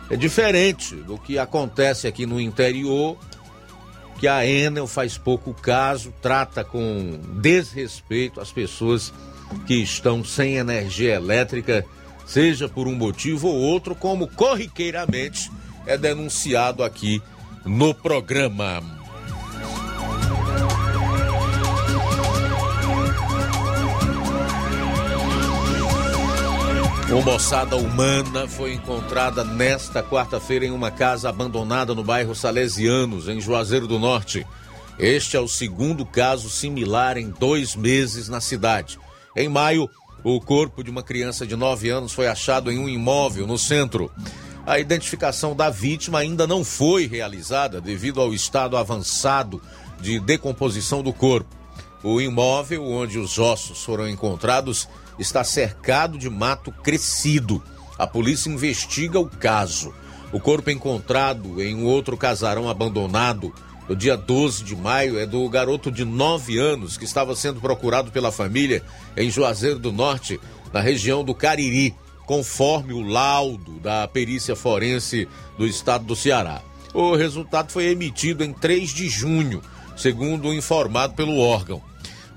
é 0.10 0.16
diferente 0.16 0.96
do 0.96 1.18
que 1.18 1.38
acontece 1.38 2.08
aqui 2.08 2.26
no 2.26 2.40
interior 2.40 3.18
que 4.20 4.28
a 4.28 4.46
Enel 4.46 4.86
faz 4.86 5.18
pouco 5.18 5.52
caso, 5.52 6.14
trata 6.22 6.64
com 6.64 7.20
desrespeito 7.42 8.40
as 8.40 8.52
pessoas 8.52 9.12
que 9.66 9.74
estão 9.76 10.24
sem 10.24 10.58
energia 10.58 11.16
elétrica, 11.16 11.84
seja 12.26 12.70
por 12.70 12.88
um 12.88 12.94
motivo 12.94 13.48
ou 13.48 13.56
outro, 13.56 13.96
como 13.96 14.28
corriqueiramente 14.28 15.52
é 15.88 15.98
denunciado 15.98 16.84
aqui 16.84 17.20
no 17.66 17.94
programa. 17.94 18.82
Uma 27.10 27.22
moçada 27.22 27.76
humana 27.76 28.48
foi 28.48 28.74
encontrada 28.74 29.44
nesta 29.44 30.02
quarta-feira 30.02 30.66
em 30.66 30.72
uma 30.72 30.90
casa 30.90 31.28
abandonada 31.28 31.94
no 31.94 32.04
bairro 32.04 32.34
Salesianos, 32.34 33.28
em 33.28 33.42
Juazeiro 33.42 33.86
do 33.86 34.00
Norte. 34.00 34.48
Este 34.98 35.36
é 35.36 35.40
o 35.40 35.48
segundo 35.48 36.06
caso 36.06 36.50
similar 36.50 37.18
em 37.18 37.30
dois 37.30 37.76
meses 37.76 38.30
na 38.30 38.40
cidade. 38.40 38.98
Em 39.36 39.50
maio, 39.50 39.90
o 40.24 40.40
corpo 40.40 40.84
de 40.84 40.90
uma 40.90 41.04
criança 41.04 41.46
de 41.46 41.56
9 41.56 41.90
anos 41.90 42.14
foi 42.14 42.28
achado 42.28 42.72
em 42.72 42.80
um 42.80 42.88
imóvel 42.88 43.46
no 43.46 43.58
centro. 43.58 44.10
A 44.66 44.80
identificação 44.80 45.56
da 45.56 45.70
vítima 45.70 46.20
ainda 46.20 46.46
não 46.46 46.64
foi 46.64 47.08
realizada 47.08 47.82
devido 47.82 48.22
ao 48.22 48.34
estado 48.34 48.78
avançado 48.78 49.62
de 50.00 50.20
decomposição 50.20 51.02
do 51.02 51.12
corpo. 51.12 51.56
O 52.04 52.22
imóvel 52.22 52.86
onde 52.86 53.18
os 53.18 53.40
ossos 53.40 53.84
foram 53.84 54.08
encontrados 54.08 54.88
está 55.18 55.44
cercado 55.44 56.18
de 56.18 56.30
mato 56.30 56.72
crescido. 56.72 57.62
A 57.98 58.06
polícia 58.06 58.50
investiga 58.50 59.20
o 59.20 59.28
caso. 59.28 59.94
O 60.32 60.40
corpo 60.40 60.70
encontrado 60.70 61.62
em 61.62 61.76
um 61.76 61.86
outro 61.86 62.16
casarão 62.16 62.70
abandonado 62.70 63.54
no 63.90 63.96
dia 63.96 64.16
12 64.16 64.64
de 64.64 64.76
maio 64.76 65.20
é 65.20 65.26
do 65.26 65.48
garoto 65.50 65.92
de 65.92 66.06
9 66.06 66.58
anos 66.58 66.98
que 66.98 67.04
estava 67.04 67.36
sendo 67.36 67.60
procurado 67.60 68.12
pela 68.12 68.32
família 68.32 68.84
em 69.18 69.30
Juazeiro 69.30 69.80
do 69.80 69.92
Norte, 69.92 70.40
na 70.72 70.80
região 70.80 71.24
do 71.24 71.36
Cariri, 71.36 71.94
conforme 72.32 72.94
o 72.94 73.02
laudo 73.02 73.74
da 73.82 74.08
perícia 74.08 74.56
forense 74.56 75.28
do 75.58 75.68
estado 75.68 76.06
do 76.06 76.16
Ceará. 76.16 76.62
O 76.94 77.14
resultado 77.14 77.74
foi 77.74 77.88
emitido 77.88 78.42
em 78.42 78.54
3 78.54 78.90
de 78.92 79.10
junho, 79.10 79.62
segundo 79.98 80.54
informado 80.54 81.14
pelo 81.14 81.38
órgão. 81.38 81.82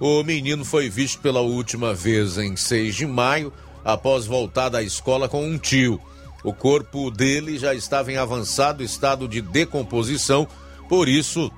O 0.01 0.25
menino 0.25 0.65
foi 0.65 0.91
visto 0.91 1.21
pela 1.21 1.43
última 1.43 1.95
vez 1.95 2.39
em 2.39 2.57
6 2.57 2.93
de 2.93 3.07
maio, 3.07 3.53
após 3.85 4.27
voltar 4.27 4.69
da 4.69 4.83
escola 4.83 5.29
com 5.29 5.47
um 5.47 5.57
tio. 5.57 6.01
O 6.43 6.53
corpo 6.53 7.09
dele 7.09 7.57
já 7.57 7.73
estava 7.73 8.11
em 8.11 8.17
avançado 8.17 8.83
estado 8.83 9.29
de 9.29 9.41
decomposição, 9.41 10.45
por 10.89 11.09
isso 11.09 11.53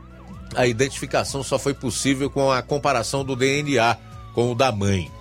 a 0.55 0.67
identificação 0.67 1.43
só 1.43 1.59
foi 1.59 1.73
possível 1.73 2.29
com 2.29 2.53
a 2.53 2.61
comparação 2.61 3.25
do 3.25 3.35
DNA 3.35 3.97
com 4.35 4.53
o 4.53 4.55
da 4.55 4.71
mãe. 4.71 5.16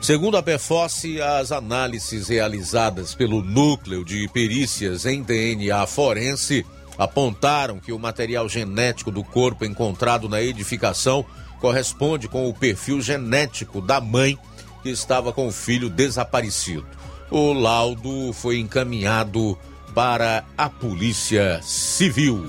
Segundo 0.00 0.36
a 0.36 0.42
PFOS, 0.42 1.04
as 1.40 1.52
análises 1.52 2.28
realizadas 2.28 3.14
pelo 3.14 3.42
Núcleo 3.42 4.04
de 4.04 4.28
Perícias 4.28 5.04
em 5.04 5.22
DNA 5.22 5.86
Forense 5.86 6.64
apontaram 6.96 7.78
que 7.78 7.92
o 7.92 7.98
material 7.98 8.48
genético 8.48 9.10
do 9.10 9.22
corpo 9.22 9.64
encontrado 9.64 10.28
na 10.28 10.40
edificação 10.40 11.24
corresponde 11.60 12.28
com 12.28 12.48
o 12.48 12.54
perfil 12.54 13.00
genético 13.00 13.80
da 13.80 14.00
mãe 14.00 14.38
que 14.82 14.88
estava 14.88 15.32
com 15.32 15.48
o 15.48 15.52
filho 15.52 15.90
desaparecido. 15.90 16.86
O 17.30 17.52
laudo 17.52 18.32
foi 18.32 18.58
encaminhado 18.58 19.58
para 19.94 20.44
a 20.56 20.70
Polícia 20.70 21.60
Civil. 21.62 22.44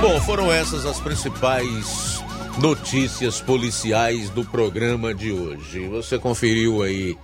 Bom, 0.00 0.20
foram 0.20 0.52
essas 0.52 0.86
as 0.86 1.00
principais 1.00 2.15
notícias 2.58 3.40
policiais 3.40 4.30
do 4.30 4.44
programa 4.44 5.14
de 5.14 5.32
hoje. 5.32 5.86
Você 5.88 6.18
conferiu 6.18 6.82
aí 6.82 7.16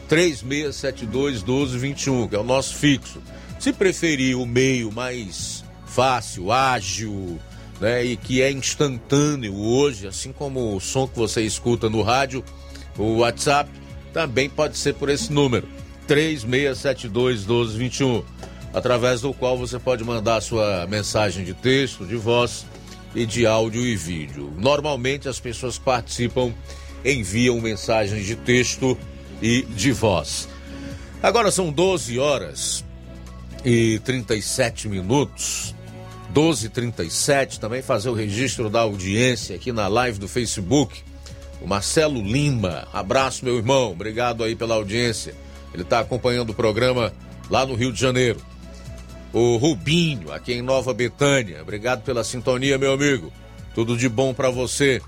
3672 0.09 1.43
1221, 1.43 2.29
que 2.29 2.35
é 2.35 2.39
o 2.39 2.45
nosso 2.45 2.77
fixo. 2.77 3.21
Se 3.59 3.75
preferir 3.75 4.39
o 4.39 4.47
meio 4.47 4.91
mais 4.91 5.63
fácil, 5.85 6.51
ágil, 6.51 7.39
né, 7.81 8.05
e 8.05 8.17
que 8.17 8.43
é 8.43 8.51
instantâneo 8.51 9.55
hoje, 9.55 10.07
assim 10.07 10.33
como 10.33 10.77
o 10.77 10.81
som 10.81 11.07
que 11.07 11.17
você 11.17 11.43
escuta 11.43 11.89
no 11.89 12.03
rádio, 12.03 12.45
o 12.97 13.19
WhatsApp, 13.19 13.71
também 14.13 14.49
pode 14.49 14.77
ser 14.77 14.95
por 14.95 15.09
esse 15.09 15.33
número 15.33 15.69
3672 16.07 17.41
1221, 17.47 18.25
através 18.73 19.21
do 19.21 19.33
qual 19.33 19.57
você 19.57 19.79
pode 19.79 20.03
mandar 20.03 20.41
sua 20.41 20.87
mensagem 20.87 21.45
de 21.45 21.55
texto, 21.55 22.05
de 22.07 22.17
voz 22.17 22.67
e 23.15 23.25
de 23.25 23.47
áudio 23.47 23.83
e 23.83 23.97
vídeo. 23.97 24.53
Normalmente 24.57 25.29
as 25.29 25.39
pessoas 25.39 25.79
participam 25.79 26.53
enviam 27.05 27.61
mensagens 27.61 28.27
de 28.27 28.37
texto 28.37 28.99
e 29.41 29.63
de 29.63 29.93
voz. 29.93 30.49
Agora 31.23 31.51
são 31.51 31.73
12 31.73 32.19
horas 32.19 32.85
e 33.65 34.01
37 34.05 34.89
minutos. 34.89 35.75
12 36.31 36.67
e 36.67 36.69
37 36.69 37.59
também 37.59 37.83
fazer 37.83 38.11
o 38.11 38.15
registro 38.15 38.69
da 38.69 38.81
audiência 38.81 39.57
aqui 39.57 39.73
na 39.73 39.89
live 39.89 40.19
do 40.19 40.29
Facebook. 40.29 41.03
O 41.61 41.67
Marcelo 41.67 42.23
Lima, 42.23 42.87
abraço 42.93 43.45
meu 43.45 43.57
irmão, 43.57 43.93
obrigado 43.93 44.45
aí 44.45 44.55
pela 44.55 44.75
audiência. 44.75 45.35
Ele 45.73 45.83
está 45.83 46.01
acompanhando 46.01 46.51
o 46.51 46.55
programa 46.55 47.13
lá 47.51 47.67
no 47.67 47.75
Rio 47.75 47.93
de 47.93 48.01
Janeiro. 48.01 48.41
O 49.33 49.57
Rubinho, 49.57 50.33
aqui 50.33 50.53
em 50.53 50.63
Nova 50.63 50.95
Betânia. 50.95 51.61
Obrigado 51.61 52.03
pela 52.03 52.25
sintonia, 52.25 52.79
meu 52.79 52.93
amigo. 52.93 53.33
Tudo 53.75 53.97
de 53.97 54.09
bom 54.09 54.33
para 54.33 54.51
você. 54.51 55.03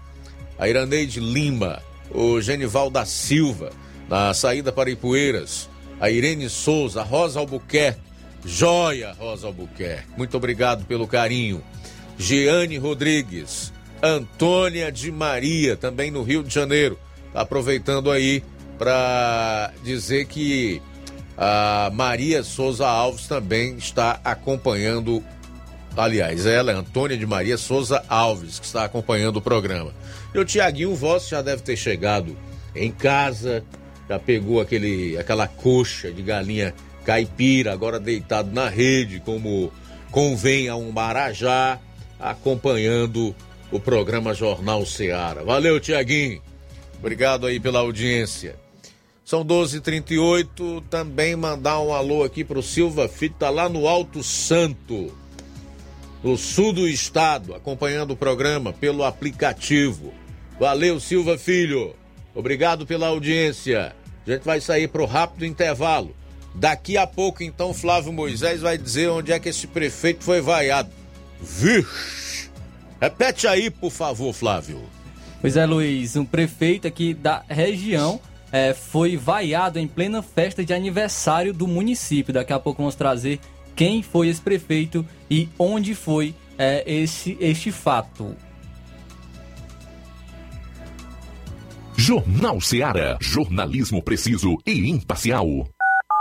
A 0.59 0.69
Iraneide 0.69 1.21
Lima, 1.21 1.83
o 2.11 2.41
Genival 2.41 2.91
da 2.91 3.07
Silva, 3.07 3.71
na 4.09 4.35
saída 4.35 4.71
para 4.71 4.91
Ipueiras. 4.91 5.69
A 5.99 6.11
Irene 6.11 6.49
Souza, 6.49 7.01
a 7.01 7.05
Rosa 7.05 7.41
Albuquerque. 7.41 8.10
Joia, 8.45 9.13
Rosa 9.13 9.47
Albuquerque. 9.47 10.09
Muito 10.17 10.37
obrigado 10.37 10.85
pelo 10.85 11.07
carinho. 11.07 11.63
Jeane 12.19 12.79
Rodrigues. 12.79 13.73
Antônia 14.03 14.91
de 14.91 15.13
Maria, 15.13 15.77
também 15.77 16.11
no 16.11 16.23
Rio 16.23 16.43
de 16.43 16.53
Janeiro. 16.53 16.99
Tá 17.33 17.43
aproveitando 17.43 18.11
aí 18.11 18.43
para 18.79 19.73
dizer 19.85 20.25
que 20.25 20.81
a 21.37 21.91
Maria 21.93 22.43
Souza 22.43 22.87
Alves 22.87 23.27
também 23.27 23.77
está 23.77 24.21
acompanhando. 24.25 25.23
Aliás, 25.97 26.47
ela 26.47 26.73
é 26.73 26.75
Antônia 26.75 27.17
de 27.17 27.27
Maria 27.27 27.59
Souza 27.59 28.03
Alves, 28.09 28.59
que 28.59 28.67
está 28.67 28.85
acompanhando 28.85 29.37
o 29.37 29.43
programa. 29.43 29.93
E 30.35 30.39
o 30.39 30.45
Tiaguinho 30.45 30.95
Voss 30.95 31.29
já 31.29 31.43
deve 31.43 31.63
ter 31.63 31.77
chegado 31.77 32.37
em 32.75 32.91
casa, 32.91 33.63
já 34.09 34.19
pegou 34.19 34.61
aquele, 34.61 35.19
aquela 35.19 35.47
coxa 35.47 36.11
de 36.11 36.23
galinha 36.23 36.75
caipira, 37.05 37.73
agora 37.73 37.99
deitado 37.99 38.51
na 38.53 38.69
rede, 38.69 39.21
como 39.21 39.73
convém 40.11 40.69
a 40.69 40.77
um 40.77 40.91
marajá, 40.91 41.79
acompanhando 42.19 43.35
o 43.71 43.79
programa 43.79 44.35
Jornal 44.35 44.85
Seara. 44.85 45.45
Valeu, 45.45 45.79
Tiaguinho. 45.81 46.43
Obrigado 46.99 47.47
aí 47.47 47.59
pela 47.59 47.79
audiência. 47.79 48.57
São 49.25 49.45
12h38. 49.45 50.83
Também 50.91 51.37
mandar 51.37 51.81
um 51.81 51.93
alô 51.93 52.25
aqui 52.25 52.45
pro 52.45 52.63
Silva 52.63 53.09
Filho, 53.09 53.35
tá 53.39 53.49
lá 53.49 53.69
no 53.69 53.87
Alto 53.87 54.23
Santo, 54.23 55.15
no 56.23 56.37
sul 56.37 56.73
do 56.73 56.89
estado, 56.89 57.55
acompanhando 57.55 58.11
o 58.11 58.17
programa 58.17 58.73
pelo 58.73 59.05
aplicativo. 59.05 60.13
Valeu, 60.59 61.01
Silva 61.01 61.39
Filho. 61.39 61.95
Obrigado 62.35 62.85
pela 62.85 63.07
audiência. 63.07 63.95
A 64.27 64.31
gente 64.31 64.43
vai 64.43 64.61
sair 64.61 64.89
pro 64.89 65.07
rápido 65.07 65.47
intervalo. 65.47 66.15
Daqui 66.55 66.97
a 66.97 67.07
pouco, 67.07 67.43
então, 67.43 67.73
Flávio 67.73 68.13
Moisés 68.13 68.61
vai 68.61 68.77
dizer 68.77 69.09
onde 69.09 69.33
é 69.33 69.39
que 69.39 69.49
esse 69.49 69.67
prefeito 69.67 70.25
foi 70.25 70.41
vaiado. 70.41 70.91
Vixe! 71.41 72.51
Repete 73.01 73.47
aí, 73.47 73.71
por 73.71 73.91
favor, 73.91 74.33
Flávio. 74.33 74.83
Pois 75.41 75.57
é, 75.57 75.65
Luiz, 75.65 76.17
um 76.17 76.25
prefeito 76.25 76.87
aqui 76.87 77.15
da 77.15 77.43
região 77.49 78.21
é, 78.53 78.75
foi 78.75 79.17
vaiado 79.17 79.79
em 79.79 79.89
plena 79.89 80.23
festa 80.23 80.65
de 80.65 80.75
aniversário 80.75 81.55
do 81.55 81.67
município. 81.67 82.35
Daqui 82.35 82.53
a 82.53 82.59
pouco 82.59 82.83
vamos 82.83 82.95
trazer 82.95 83.41
quem 83.75 84.03
foi 84.03 84.29
esse 84.29 84.41
prefeito 84.41 85.07
e 85.31 85.49
onde 85.59 85.95
foi 85.95 86.35
é, 86.59 86.85
esse, 86.87 87.39
este 87.41 87.73
fato. 87.73 88.37
Jornal 91.97 92.61
Seara. 92.61 93.17
Jornalismo 93.21 94.03
preciso 94.03 94.59
e 94.67 94.91
imparcial. 94.91 95.67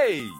Hey! 0.00 0.39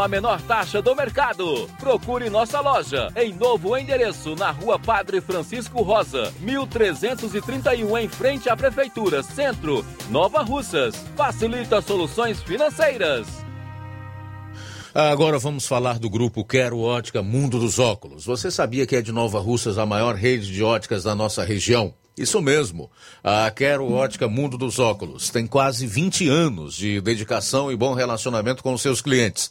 a 0.00 0.08
menor 0.08 0.40
taxa 0.42 0.80
do 0.80 0.94
mercado. 0.94 1.68
Procure 1.78 2.30
nossa 2.30 2.60
loja 2.60 3.08
em 3.16 3.32
novo 3.32 3.76
endereço 3.76 4.34
na 4.34 4.50
Rua 4.50 4.78
Padre 4.78 5.20
Francisco 5.20 5.82
Rosa, 5.82 6.32
1331 6.40 7.98
em 7.98 8.08
frente 8.08 8.48
à 8.48 8.56
Prefeitura, 8.56 9.22
Centro, 9.22 9.84
Nova 10.08 10.42
Russas. 10.42 10.94
Facilita 11.16 11.80
soluções 11.80 12.42
financeiras. 12.42 13.26
Agora 14.92 15.38
vamos 15.38 15.68
falar 15.68 16.00
do 16.00 16.10
grupo 16.10 16.44
Quero 16.44 16.80
Ótica 16.80 17.22
Mundo 17.22 17.60
dos 17.60 17.78
Óculos. 17.78 18.24
Você 18.24 18.50
sabia 18.50 18.86
que 18.86 18.96
é 18.96 19.02
de 19.02 19.12
Nova 19.12 19.38
Russas 19.38 19.78
a 19.78 19.86
maior 19.86 20.16
rede 20.16 20.52
de 20.52 20.64
óticas 20.64 21.04
da 21.04 21.14
nossa 21.14 21.44
região? 21.44 21.94
Isso 22.18 22.42
mesmo. 22.42 22.90
A 23.22 23.50
Quero 23.50 23.90
Ótica 23.90 24.28
Mundo 24.28 24.58
dos 24.58 24.78
Óculos 24.78 25.30
tem 25.30 25.46
quase 25.46 25.86
20 25.86 26.28
anos 26.28 26.74
de 26.74 27.00
dedicação 27.00 27.70
e 27.70 27.76
bom 27.76 27.94
relacionamento 27.94 28.62
com 28.62 28.76
seus 28.76 29.00
clientes. 29.00 29.50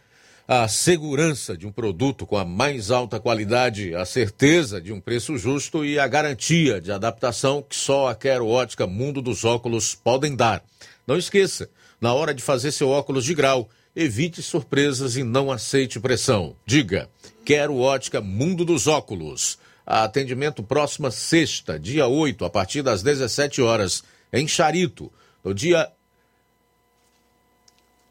a 0.53 0.67
segurança 0.67 1.55
de 1.55 1.65
um 1.65 1.71
produto 1.71 2.27
com 2.27 2.35
a 2.35 2.43
mais 2.43 2.91
alta 2.91 3.21
qualidade, 3.21 3.95
a 3.95 4.03
certeza 4.03 4.81
de 4.81 4.91
um 4.91 4.99
preço 4.99 5.37
justo 5.37 5.85
e 5.85 5.97
a 5.97 6.05
garantia 6.05 6.81
de 6.81 6.91
adaptação 6.91 7.63
que 7.63 7.73
só 7.73 8.09
a 8.09 8.15
Quero 8.15 8.45
Ótica 8.45 8.85
Mundo 8.85 9.21
dos 9.21 9.45
Óculos 9.45 9.95
podem 9.95 10.35
dar. 10.35 10.61
Não 11.07 11.15
esqueça, 11.15 11.69
na 12.01 12.13
hora 12.13 12.33
de 12.33 12.43
fazer 12.43 12.73
seu 12.73 12.89
óculos 12.89 13.23
de 13.23 13.33
grau, 13.33 13.69
evite 13.95 14.41
surpresas 14.41 15.15
e 15.15 15.23
não 15.23 15.49
aceite 15.49 16.01
pressão. 16.01 16.53
Diga, 16.65 17.09
Quero 17.45 17.77
Ótica 17.77 18.19
Mundo 18.19 18.65
dos 18.65 18.87
Óculos. 18.87 19.57
Atendimento 19.85 20.61
próxima 20.61 21.11
sexta, 21.11 21.79
dia 21.79 22.07
8, 22.07 22.43
a 22.43 22.49
partir 22.49 22.81
das 22.81 23.01
17 23.01 23.61
horas, 23.61 24.03
em 24.33 24.45
Charito. 24.45 25.09
No 25.45 25.53
dia 25.53 25.89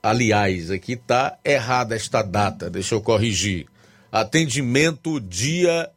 Aliás, 0.03 0.71
aqui 0.71 0.93
está 0.93 1.39
errada 1.45 1.95
esta 1.95 2.23
data, 2.23 2.71
deixa 2.71 2.95
eu 2.95 3.03
corrigir. 3.03 3.67
Atendimento 4.11 5.21
dia 5.21 5.91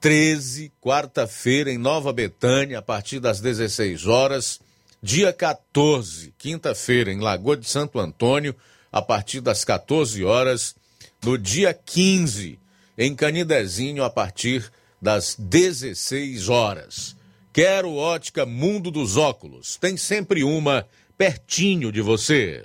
13, 0.00 0.70
quarta-feira, 0.80 1.70
em 1.70 1.78
Nova 1.78 2.12
Betânia, 2.12 2.78
a 2.78 2.82
partir 2.82 3.18
das 3.18 3.40
16 3.40 4.06
horas. 4.06 4.60
Dia 5.02 5.32
14, 5.32 6.34
quinta-feira, 6.36 7.10
em 7.10 7.20
Lagoa 7.20 7.56
de 7.56 7.68
Santo 7.68 7.98
Antônio, 7.98 8.54
a 8.92 9.00
partir 9.00 9.40
das 9.40 9.64
14 9.64 10.22
horas. 10.22 10.74
No 11.24 11.38
dia 11.38 11.72
15, 11.72 12.58
em 12.98 13.14
Canidezinho, 13.14 14.04
a 14.04 14.10
partir 14.10 14.70
das 15.00 15.36
16 15.38 16.50
horas. 16.50 17.16
Quero 17.52 17.94
ótica 17.94 18.44
Mundo 18.44 18.90
dos 18.90 19.16
Óculos. 19.16 19.76
Tem 19.76 19.96
sempre 19.96 20.44
uma 20.44 20.86
pertinho 21.16 21.90
de 21.90 22.00
você. 22.00 22.64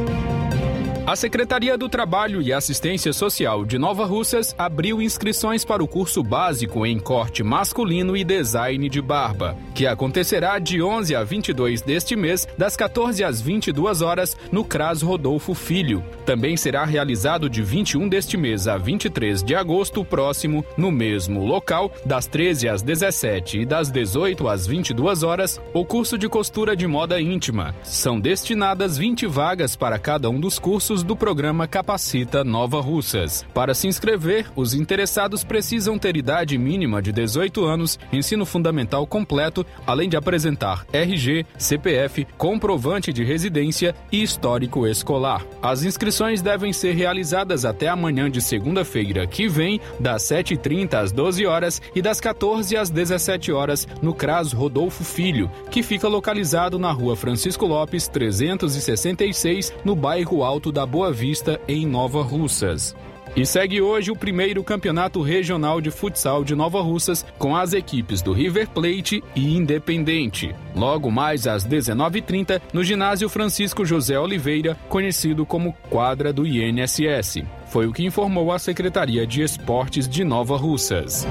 A 1.05 1.15
Secretaria 1.15 1.75
do 1.75 1.89
Trabalho 1.89 2.43
e 2.43 2.53
Assistência 2.53 3.11
Social 3.11 3.65
de 3.65 3.79
Nova 3.79 4.05
Russas 4.05 4.53
abriu 4.55 5.01
inscrições 5.01 5.65
para 5.65 5.83
o 5.83 5.87
curso 5.87 6.21
básico 6.21 6.85
em 6.85 6.99
corte 6.99 7.41
masculino 7.41 8.15
e 8.15 8.23
design 8.23 8.87
de 8.87 9.01
barba, 9.01 9.57
que 9.73 9.87
acontecerá 9.87 10.59
de 10.59 10.79
11 10.79 11.15
a 11.15 11.23
22 11.23 11.81
deste 11.81 12.15
mês, 12.15 12.47
das 12.55 12.77
14 12.77 13.23
às 13.23 13.41
22 13.41 14.03
horas, 14.03 14.37
no 14.51 14.63
CRAS 14.63 15.01
Rodolfo 15.01 15.55
Filho. 15.55 16.03
Também 16.23 16.55
será 16.55 16.85
realizado 16.85 17.49
de 17.49 17.63
21 17.63 18.07
deste 18.07 18.37
mês 18.37 18.67
a 18.67 18.77
23 18.77 19.41
de 19.41 19.55
agosto 19.55 20.05
próximo, 20.05 20.63
no 20.77 20.91
mesmo 20.91 21.43
local, 21.43 21.91
das 22.05 22.27
13 22.27 22.69
às 22.69 22.83
17 22.83 23.61
e 23.61 23.65
das 23.65 23.89
18 23.89 24.47
às 24.47 24.67
22 24.67 25.23
horas, 25.23 25.59
o 25.73 25.83
curso 25.83 26.15
de 26.15 26.29
costura 26.29 26.75
de 26.75 26.85
moda 26.85 27.19
íntima. 27.19 27.73
São 27.81 28.19
destinadas 28.19 28.99
20 28.99 29.25
vagas 29.25 29.75
para 29.75 29.97
cada 29.97 30.29
um 30.29 30.39
dos 30.39 30.59
cursos 30.59 30.90
do 30.91 31.15
programa 31.15 31.67
Capacita 31.67 32.43
Nova 32.43 32.81
Russas. 32.81 33.45
Para 33.53 33.73
se 33.73 33.87
inscrever, 33.87 34.51
os 34.57 34.73
interessados 34.73 35.41
precisam 35.41 35.97
ter 35.97 36.17
idade 36.17 36.57
mínima 36.57 37.01
de 37.01 37.13
18 37.13 37.63
anos, 37.63 37.97
ensino 38.11 38.45
fundamental 38.45 39.07
completo, 39.07 39.65
além 39.87 40.09
de 40.09 40.17
apresentar 40.17 40.85
RG, 40.91 41.45
CPF, 41.57 42.27
comprovante 42.37 43.13
de 43.13 43.23
residência 43.23 43.95
e 44.11 44.21
histórico 44.21 44.85
escolar. 44.85 45.45
As 45.61 45.83
inscrições 45.83 46.41
devem 46.41 46.73
ser 46.73 46.93
realizadas 46.93 47.63
até 47.63 47.87
amanhã 47.87 48.29
de 48.29 48.41
segunda-feira 48.41 49.25
que 49.25 49.47
vem, 49.47 49.79
das 49.97 50.23
7h30 50.23 50.95
às 50.95 51.11
12 51.13 51.45
horas 51.45 51.81
e 51.95 52.01
das 52.01 52.19
14 52.19 52.75
às 52.75 52.89
17 52.89 53.53
horas 53.53 53.87
no 54.01 54.13
CRAS 54.13 54.51
Rodolfo 54.51 55.05
Filho, 55.05 55.49
que 55.69 55.81
fica 55.81 56.09
localizado 56.09 56.77
na 56.77 56.91
rua 56.91 57.15
Francisco 57.15 57.65
Lopes 57.65 58.09
366, 58.09 59.73
no 59.85 59.95
bairro 59.95 60.43
Alto 60.43 60.69
da 60.69 60.80
Boa 60.85 61.11
Vista, 61.11 61.59
em 61.67 61.85
Nova 61.85 62.21
Russas. 62.21 62.95
E 63.35 63.45
segue 63.45 63.81
hoje 63.81 64.11
o 64.11 64.15
primeiro 64.15 64.61
campeonato 64.63 65.21
regional 65.21 65.79
de 65.79 65.89
futsal 65.89 66.43
de 66.43 66.53
Nova 66.53 66.81
Russas 66.81 67.25
com 67.37 67.55
as 67.55 67.71
equipes 67.71 68.21
do 68.21 68.33
River 68.33 68.69
Plate 68.69 69.23
e 69.33 69.55
Independente. 69.55 70.53
Logo 70.75 71.09
mais 71.09 71.47
às 71.47 71.65
19h30, 71.65 72.61
no 72.73 72.83
ginásio 72.83 73.29
Francisco 73.29 73.85
José 73.85 74.19
Oliveira, 74.19 74.77
conhecido 74.89 75.45
como 75.45 75.73
quadra 75.89 76.33
do 76.33 76.45
INSS. 76.45 77.43
Foi 77.67 77.87
o 77.87 77.93
que 77.93 78.03
informou 78.03 78.51
a 78.51 78.59
Secretaria 78.59 79.25
de 79.25 79.41
Esportes 79.41 80.09
de 80.09 80.25
Nova 80.25 80.57
Russas. 80.57 81.25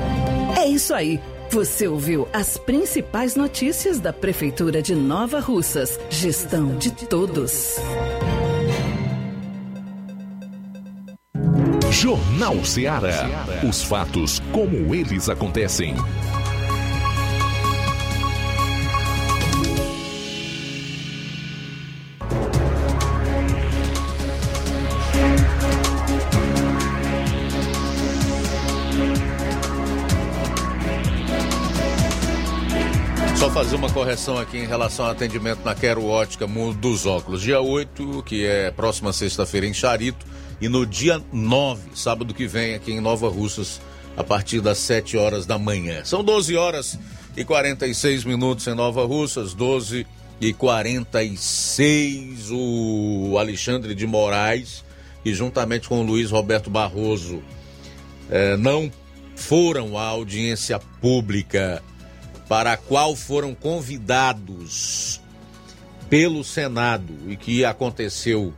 É 0.58 0.66
isso 0.66 0.94
aí. 0.94 1.20
Você 1.50 1.86
ouviu 1.88 2.28
as 2.32 2.56
principais 2.56 3.34
notícias 3.34 3.98
da 3.98 4.12
Prefeitura 4.12 4.80
de 4.80 4.94
Nova 4.94 5.40
Russas. 5.40 5.98
Gestão 6.08 6.76
de 6.76 6.92
todos. 6.92 7.76
Jornal 11.90 12.64
Ceará. 12.64 13.44
Os 13.68 13.82
fatos 13.82 14.40
como 14.52 14.94
eles 14.94 15.28
acontecem. 15.28 15.94
Só 33.36 33.50
fazer 33.50 33.74
uma 33.74 33.90
correção 33.90 34.38
aqui 34.38 34.58
em 34.58 34.66
relação 34.66 35.06
ao 35.06 35.10
atendimento 35.10 35.64
na 35.64 35.74
Quero 35.74 36.06
Ótica 36.06 36.46
Mundo 36.46 36.78
dos 36.78 37.04
Óculos. 37.04 37.42
Dia 37.42 37.60
8, 37.60 38.22
que 38.24 38.46
é 38.46 38.70
próxima 38.70 39.12
sexta-feira 39.12 39.66
em 39.66 39.74
Charito, 39.74 40.24
e 40.60 40.68
no 40.68 40.84
dia 40.84 41.22
9, 41.32 41.90
sábado 41.94 42.34
que 42.34 42.46
vem, 42.46 42.74
aqui 42.74 42.92
em 42.92 43.00
Nova 43.00 43.28
Russas, 43.28 43.80
a 44.16 44.22
partir 44.22 44.60
das 44.60 44.78
7 44.78 45.16
horas 45.16 45.46
da 45.46 45.58
manhã. 45.58 46.04
São 46.04 46.22
12 46.22 46.56
horas 46.56 46.98
e 47.36 47.44
46 47.44 48.24
minutos 48.24 48.66
em 48.66 48.74
Nova 48.74 49.04
Russas, 49.06 49.54
12 49.54 50.06
e 50.40 50.52
46. 50.52 52.50
O 52.50 53.36
Alexandre 53.38 53.94
de 53.94 54.06
Moraes, 54.06 54.84
que 55.22 55.32
juntamente 55.32 55.88
com 55.88 56.00
o 56.00 56.04
Luiz 56.04 56.30
Roberto 56.30 56.68
Barroso, 56.68 57.42
eh, 58.30 58.56
não 58.56 58.90
foram 59.34 59.96
à 59.96 60.04
audiência 60.04 60.78
pública 61.00 61.82
para 62.48 62.72
a 62.72 62.76
qual 62.76 63.16
foram 63.16 63.54
convidados 63.54 65.20
pelo 66.10 66.44
Senado 66.44 67.14
e 67.28 67.36
que 67.36 67.64
aconteceu 67.64 68.52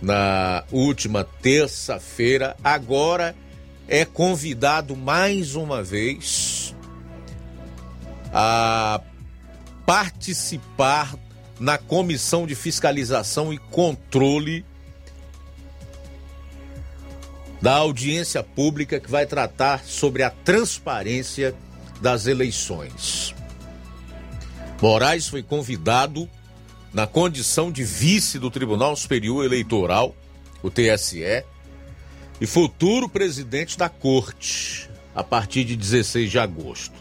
na 0.00 0.64
última 0.72 1.24
terça-feira, 1.24 2.56
agora 2.64 3.34
é 3.86 4.04
convidado 4.04 4.96
mais 4.96 5.54
uma 5.54 5.82
vez 5.82 6.74
a 8.32 9.00
participar 9.84 11.14
na 11.58 11.76
Comissão 11.76 12.46
de 12.46 12.54
Fiscalização 12.54 13.52
e 13.52 13.58
Controle 13.58 14.64
da 17.60 17.74
audiência 17.74 18.42
pública 18.42 18.98
que 18.98 19.10
vai 19.10 19.26
tratar 19.26 19.84
sobre 19.84 20.22
a 20.22 20.30
transparência 20.30 21.54
das 22.00 22.26
eleições. 22.26 23.34
Moraes 24.80 25.28
foi 25.28 25.42
convidado 25.42 26.28
na 26.92 27.06
condição 27.06 27.70
de 27.70 27.84
vice 27.84 28.38
do 28.38 28.50
Tribunal 28.50 28.96
Superior 28.96 29.44
Eleitoral, 29.44 30.14
o 30.62 30.70
TSE, 30.70 31.44
e 32.40 32.46
futuro 32.46 33.08
presidente 33.08 33.78
da 33.78 33.88
Corte, 33.88 34.88
a 35.14 35.22
partir 35.22 35.64
de 35.64 35.76
16 35.76 36.30
de 36.30 36.38
agosto. 36.38 36.94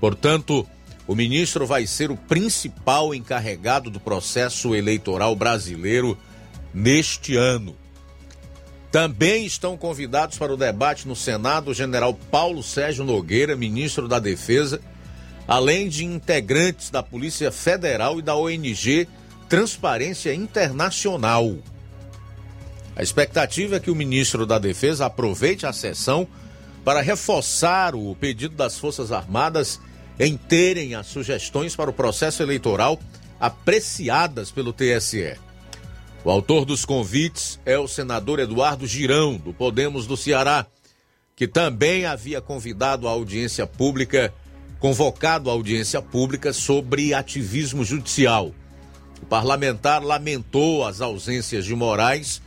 Portanto, 0.00 0.66
o 1.06 1.14
ministro 1.14 1.66
vai 1.66 1.86
ser 1.86 2.10
o 2.10 2.16
principal 2.16 3.14
encarregado 3.14 3.90
do 3.90 3.98
processo 3.98 4.74
eleitoral 4.74 5.34
brasileiro 5.34 6.16
neste 6.72 7.36
ano. 7.36 7.74
Também 8.90 9.44
estão 9.44 9.76
convidados 9.76 10.38
para 10.38 10.52
o 10.52 10.56
debate 10.56 11.06
no 11.06 11.16
Senado 11.16 11.70
o 11.70 11.74
general 11.74 12.14
Paulo 12.14 12.62
Sérgio 12.62 13.04
Nogueira, 13.04 13.56
ministro 13.56 14.08
da 14.08 14.18
Defesa, 14.18 14.80
além 15.46 15.88
de 15.88 16.04
integrantes 16.04 16.90
da 16.90 17.02
Polícia 17.02 17.50
Federal 17.50 18.18
e 18.18 18.22
da 18.22 18.36
ONG 18.36 19.08
Transparência 19.48 20.34
Internacional. 20.34 21.56
A 22.94 23.02
expectativa 23.02 23.76
é 23.76 23.80
que 23.80 23.90
o 23.90 23.94
ministro 23.94 24.44
da 24.44 24.58
Defesa 24.58 25.06
aproveite 25.06 25.64
a 25.64 25.72
sessão 25.72 26.28
para 26.84 27.00
reforçar 27.00 27.94
o 27.94 28.14
pedido 28.14 28.54
das 28.54 28.78
Forças 28.78 29.10
Armadas 29.10 29.80
em 30.20 30.36
terem 30.36 30.94
as 30.94 31.06
sugestões 31.06 31.74
para 31.74 31.88
o 31.88 31.94
processo 31.94 32.42
eleitoral 32.42 33.00
apreciadas 33.40 34.50
pelo 34.50 34.72
TSE. 34.72 35.38
O 36.24 36.30
autor 36.30 36.66
dos 36.66 36.84
convites 36.84 37.58
é 37.64 37.78
o 37.78 37.88
senador 37.88 38.40
Eduardo 38.40 38.86
Girão, 38.86 39.38
do 39.38 39.54
Podemos 39.54 40.06
do 40.06 40.16
Ceará, 40.16 40.66
que 41.34 41.48
também 41.48 42.04
havia 42.04 42.42
convidado 42.42 43.08
a 43.08 43.12
audiência 43.12 43.66
pública, 43.66 44.34
convocado 44.78 45.48
a 45.48 45.54
audiência 45.54 46.02
pública 46.02 46.52
sobre 46.52 47.14
ativismo 47.14 47.82
judicial. 47.82 48.52
O 49.22 49.26
parlamentar 49.26 50.02
lamentou 50.02 50.86
as 50.86 51.00
ausências 51.00 51.64
de 51.64 51.74
Moraes 51.74 52.40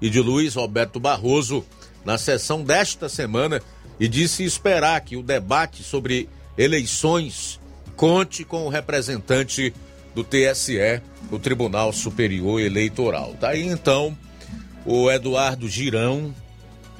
e 0.00 0.08
de 0.08 0.20
Luiz 0.20 0.54
Roberto 0.54 1.00
Barroso 1.00 1.64
na 2.04 2.16
sessão 2.16 2.62
desta 2.62 3.08
semana 3.08 3.60
e 3.98 4.06
disse 4.06 4.44
esperar 4.44 5.00
que 5.00 5.16
o 5.16 5.22
debate 5.22 5.82
sobre 5.82 6.28
eleições 6.56 7.60
conte 7.96 8.44
com 8.44 8.64
o 8.64 8.68
representante 8.68 9.74
do 10.14 10.22
TSE, 10.22 11.02
o 11.30 11.38
Tribunal 11.38 11.92
Superior 11.92 12.60
Eleitoral. 12.60 13.34
Daí 13.40 13.66
tá 13.66 13.72
então 13.72 14.16
o 14.84 15.10
Eduardo 15.10 15.68
Girão, 15.68 16.34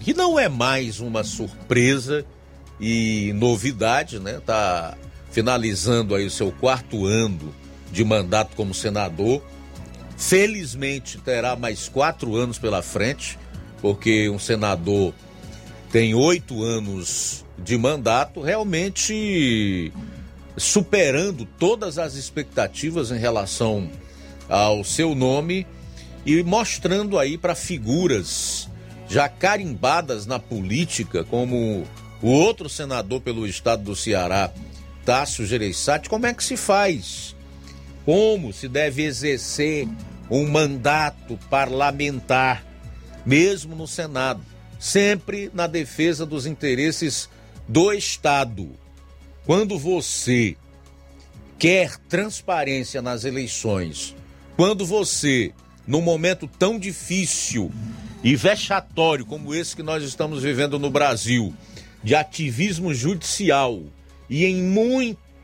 que 0.00 0.12
não 0.12 0.38
é 0.38 0.48
mais 0.48 1.00
uma 1.00 1.24
surpresa 1.24 2.24
e 2.80 3.32
novidade, 3.34 4.18
né? 4.18 4.40
Tá 4.44 4.96
finalizando 5.30 6.14
aí 6.14 6.26
o 6.26 6.30
seu 6.30 6.50
quarto 6.52 7.06
ano 7.06 7.54
de 7.90 8.04
mandato 8.04 8.54
como 8.56 8.74
senador. 8.74 9.42
Felizmente 10.16 11.18
terá 11.18 11.54
mais 11.56 11.88
quatro 11.88 12.34
anos 12.36 12.58
pela 12.58 12.82
frente, 12.82 13.38
porque 13.80 14.28
um 14.28 14.38
senador 14.38 15.14
tem 15.92 16.14
oito 16.14 16.62
anos 16.62 17.44
de 17.58 17.76
mandato, 17.78 18.40
realmente 18.40 19.92
superando 20.56 21.46
todas 21.58 21.98
as 21.98 22.14
expectativas 22.14 23.10
em 23.10 23.18
relação 23.18 23.88
ao 24.48 24.82
seu 24.82 25.14
nome 25.14 25.66
e 26.26 26.42
mostrando 26.42 27.18
aí 27.18 27.38
para 27.38 27.54
figuras 27.54 28.68
já 29.08 29.28
carimbadas 29.28 30.26
na 30.26 30.38
política, 30.38 31.24
como 31.24 31.86
o 32.20 32.28
outro 32.28 32.68
senador 32.68 33.20
pelo 33.20 33.46
estado 33.46 33.84
do 33.84 33.96
Ceará, 33.96 34.52
Tássio 35.04 35.46
Gereissati, 35.46 36.08
como 36.08 36.26
é 36.26 36.34
que 36.34 36.44
se 36.44 36.56
faz? 36.56 37.34
Como 38.08 38.54
se 38.54 38.68
deve 38.68 39.02
exercer 39.02 39.86
um 40.30 40.48
mandato 40.48 41.38
parlamentar, 41.50 42.64
mesmo 43.26 43.76
no 43.76 43.86
Senado, 43.86 44.40
sempre 44.80 45.50
na 45.52 45.66
defesa 45.66 46.24
dos 46.24 46.46
interesses 46.46 47.28
do 47.68 47.92
Estado. 47.92 48.70
Quando 49.44 49.78
você 49.78 50.56
quer 51.58 51.98
transparência 52.08 53.02
nas 53.02 53.26
eleições, 53.26 54.16
quando 54.56 54.86
você, 54.86 55.52
num 55.86 56.00
momento 56.00 56.48
tão 56.48 56.78
difícil 56.78 57.70
e 58.24 58.34
vexatório 58.34 59.26
como 59.26 59.54
esse 59.54 59.76
que 59.76 59.82
nós 59.82 60.02
estamos 60.02 60.42
vivendo 60.42 60.78
no 60.78 60.88
Brasil, 60.88 61.52
de 62.02 62.14
ativismo 62.14 62.94
judicial 62.94 63.82
e 64.30 64.46
em 64.46 64.62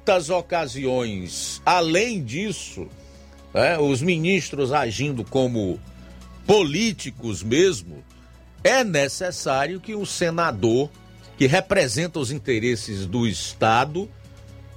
muitas 0.04 0.28
ocasiões, 0.28 1.62
além 1.64 2.22
disso, 2.22 2.88
né, 3.54 3.78
os 3.78 4.02
ministros 4.02 4.70
agindo 4.70 5.24
como 5.24 5.80
políticos 6.46 7.42
mesmo, 7.42 8.04
é 8.62 8.84
necessário 8.84 9.80
que 9.80 9.94
o 9.94 10.04
senador, 10.04 10.90
que 11.38 11.46
representa 11.46 12.18
os 12.18 12.30
interesses 12.30 13.06
do 13.06 13.26
Estado, 13.26 14.06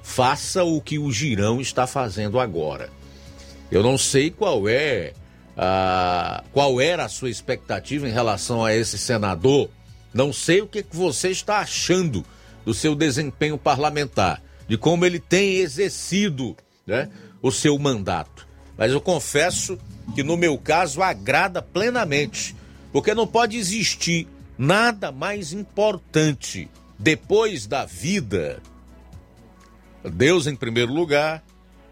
faça 0.02 0.64
o 0.64 0.80
que 0.80 0.98
o 0.98 1.12
Girão 1.12 1.60
está 1.60 1.86
fazendo 1.86 2.40
agora. 2.40 2.90
Eu 3.70 3.84
não 3.84 3.98
sei 3.98 4.32
qual 4.32 4.70
é 4.70 5.12
a, 5.58 6.42
qual 6.54 6.80
era 6.80 7.04
a 7.04 7.10
sua 7.10 7.30
expectativa 7.30 8.08
em 8.08 8.14
relação 8.14 8.64
a 8.64 8.74
esse 8.74 8.98
senador. 8.98 9.70
Não 10.14 10.32
sei 10.32 10.62
o 10.62 10.68
que 10.68 10.86
você 10.90 11.32
está 11.32 11.58
achando 11.58 12.24
do 12.66 12.74
seu 12.74 12.96
desempenho 12.96 13.58
parlamentar, 13.58 14.42
de 14.68 14.78
como 14.78 15.06
ele 15.06 15.20
tem 15.20 15.58
exercido 15.58 16.56
né, 16.86 17.10
o 17.42 17.52
seu 17.52 17.78
mandato. 17.78 18.48
Mas 18.78 18.92
eu 18.92 19.02
confesso 19.02 19.78
que 20.14 20.24
no 20.24 20.38
meu 20.38 20.58
caso 20.58 21.02
agrada 21.02 21.62
plenamente, 21.62 22.56
porque 22.92 23.14
não 23.14 23.28
pode 23.28 23.58
existir 23.58 24.28
nada 24.58 25.12
mais 25.12 25.54
importante 25.54 26.70
depois 26.98 27.68
da 27.68 27.86
vida. 27.86 28.62
Deus 30.04 30.48
em 30.48 30.56
primeiro 30.56 30.94
lugar, 30.94 31.44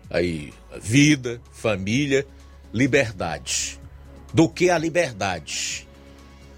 aí 0.10 0.54
vida, 0.82 1.42
família, 1.52 2.26
liberdade, 2.74 3.80
do 4.34 4.50
que 4.50 4.70
a 4.70 4.78
liberdade. 4.78 5.88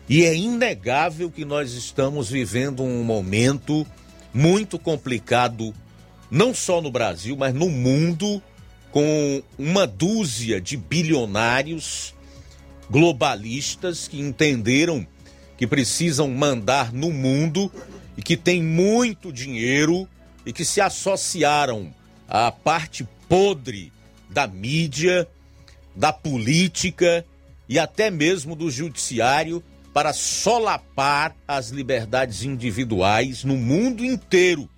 E 0.10 0.24
é 0.24 0.36
inegável 0.36 1.30
que 1.30 1.44
nós 1.44 1.74
estamos 1.74 2.30
vivendo 2.30 2.82
um 2.82 3.04
momento 3.04 3.86
muito 4.34 4.80
complicado, 4.80 5.74
não 6.30 6.54
só 6.54 6.82
no 6.82 6.92
Brasil, 6.92 7.36
mas 7.38 7.54
no 7.54 7.70
mundo 7.70 8.42
com 8.92 9.44
uma 9.58 9.86
dúzia 9.86 10.60
de 10.60 10.78
bilionários 10.78 12.14
globalistas 12.90 14.08
que 14.08 14.20
entenderam 14.20 15.06
que 15.58 15.68
precisam 15.68 16.30
mandar 16.30 16.94
no 16.94 17.12
mundo 17.12 17.72
e 18.16 18.22
que 18.22 18.38
têm 18.38 18.62
muito 18.62 19.32
dinheiro 19.32 20.08
e 20.46 20.54
que 20.54 20.64
se 20.64 20.80
associaram 20.80 21.94
à 22.28 22.52
parte 22.52 23.08
podre 23.28 23.92
da 24.30 24.48
mídia, 24.48 25.28
da 25.96 26.14
política 26.14 27.26
e 27.68 27.78
até 27.80 28.10
mesmo 28.10 28.56
do 28.56 28.70
judiciário 28.70 29.64
para 29.94 30.14
solapar 30.14 31.36
as 31.48 31.70
liberdades 31.70 32.44
individuais 32.44 33.44
no 33.44 33.58
mundo 33.58 34.06
inteiro 34.06 34.70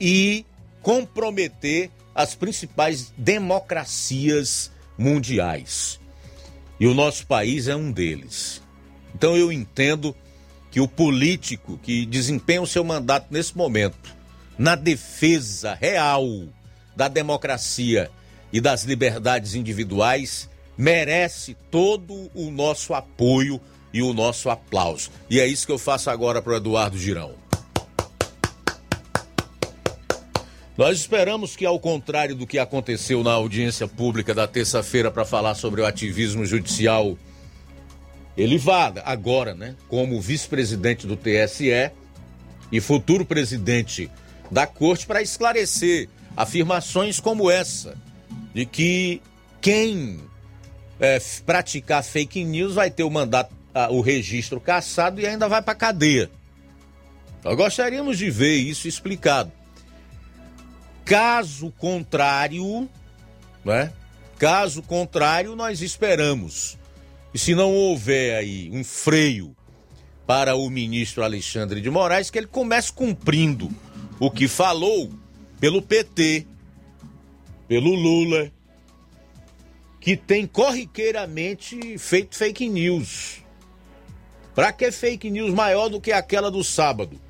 e 0.00 0.46
comprometer 0.86 1.90
as 2.14 2.36
principais 2.36 3.12
democracias 3.18 4.70
mundiais. 4.96 5.98
E 6.78 6.86
o 6.86 6.94
nosso 6.94 7.26
país 7.26 7.66
é 7.66 7.74
um 7.74 7.90
deles. 7.90 8.62
Então 9.12 9.36
eu 9.36 9.50
entendo 9.50 10.14
que 10.70 10.80
o 10.80 10.86
político 10.86 11.76
que 11.82 12.06
desempenha 12.06 12.62
o 12.62 12.68
seu 12.68 12.84
mandato 12.84 13.26
nesse 13.32 13.56
momento, 13.56 14.14
na 14.56 14.76
defesa 14.76 15.74
real 15.74 16.24
da 16.94 17.08
democracia 17.08 18.08
e 18.52 18.60
das 18.60 18.84
liberdades 18.84 19.56
individuais, 19.56 20.48
merece 20.78 21.56
todo 21.68 22.30
o 22.32 22.48
nosso 22.52 22.94
apoio 22.94 23.60
e 23.92 24.02
o 24.02 24.14
nosso 24.14 24.48
aplauso. 24.50 25.10
E 25.28 25.40
é 25.40 25.48
isso 25.48 25.66
que 25.66 25.72
eu 25.72 25.78
faço 25.78 26.10
agora 26.10 26.40
para 26.40 26.52
o 26.52 26.56
Eduardo 26.56 26.96
Girão. 26.96 27.34
Nós 30.76 30.98
esperamos 30.98 31.56
que, 31.56 31.64
ao 31.64 31.80
contrário 31.80 32.34
do 32.34 32.46
que 32.46 32.58
aconteceu 32.58 33.24
na 33.24 33.32
audiência 33.32 33.88
pública 33.88 34.34
da 34.34 34.46
terça-feira 34.46 35.10
para 35.10 35.24
falar 35.24 35.54
sobre 35.54 35.80
o 35.80 35.86
ativismo 35.86 36.44
judicial, 36.44 37.16
ele 38.36 38.58
vá 38.58 38.92
agora, 39.04 39.54
né, 39.54 39.74
como 39.88 40.20
vice-presidente 40.20 41.06
do 41.06 41.16
TSE 41.16 41.90
e 42.70 42.80
futuro 42.80 43.24
presidente 43.24 44.10
da 44.50 44.66
corte, 44.66 45.06
para 45.06 45.22
esclarecer 45.22 46.10
afirmações 46.36 47.18
como 47.18 47.50
essa, 47.50 47.96
de 48.52 48.66
que 48.66 49.22
quem 49.62 50.20
é, 51.00 51.18
praticar 51.46 52.04
fake 52.04 52.44
news 52.44 52.74
vai 52.74 52.90
ter 52.90 53.02
o 53.02 53.10
mandato, 53.10 53.50
o 53.90 54.02
registro 54.02 54.60
cassado 54.60 55.22
e 55.22 55.26
ainda 55.26 55.48
vai 55.48 55.62
para 55.62 55.74
cadeia. 55.74 56.30
Nós 57.42 57.56
gostaríamos 57.56 58.18
de 58.18 58.30
ver 58.30 58.56
isso 58.56 58.86
explicado. 58.86 59.50
Caso 61.06 61.70
contrário, 61.78 62.90
né? 63.64 63.92
Caso 64.36 64.82
contrário, 64.82 65.54
nós 65.54 65.80
esperamos. 65.80 66.76
E 67.32 67.38
se 67.38 67.54
não 67.54 67.72
houver 67.72 68.36
aí 68.36 68.68
um 68.72 68.82
freio 68.82 69.56
para 70.26 70.56
o 70.56 70.68
ministro 70.68 71.22
Alexandre 71.22 71.80
de 71.80 71.88
Moraes, 71.88 72.28
que 72.28 72.38
ele 72.38 72.48
comece 72.48 72.92
cumprindo 72.92 73.70
o 74.18 74.28
que 74.32 74.48
falou 74.48 75.08
pelo 75.60 75.80
PT, 75.80 76.44
pelo 77.68 77.94
Lula, 77.94 78.50
que 80.00 80.16
tem 80.16 80.44
corriqueiramente 80.44 81.96
feito 81.98 82.36
fake 82.36 82.68
news. 82.68 83.44
Para 84.56 84.72
que 84.72 84.90
fake 84.90 85.30
news 85.30 85.54
maior 85.54 85.88
do 85.88 86.00
que 86.00 86.10
aquela 86.10 86.50
do 86.50 86.64
sábado? 86.64 87.20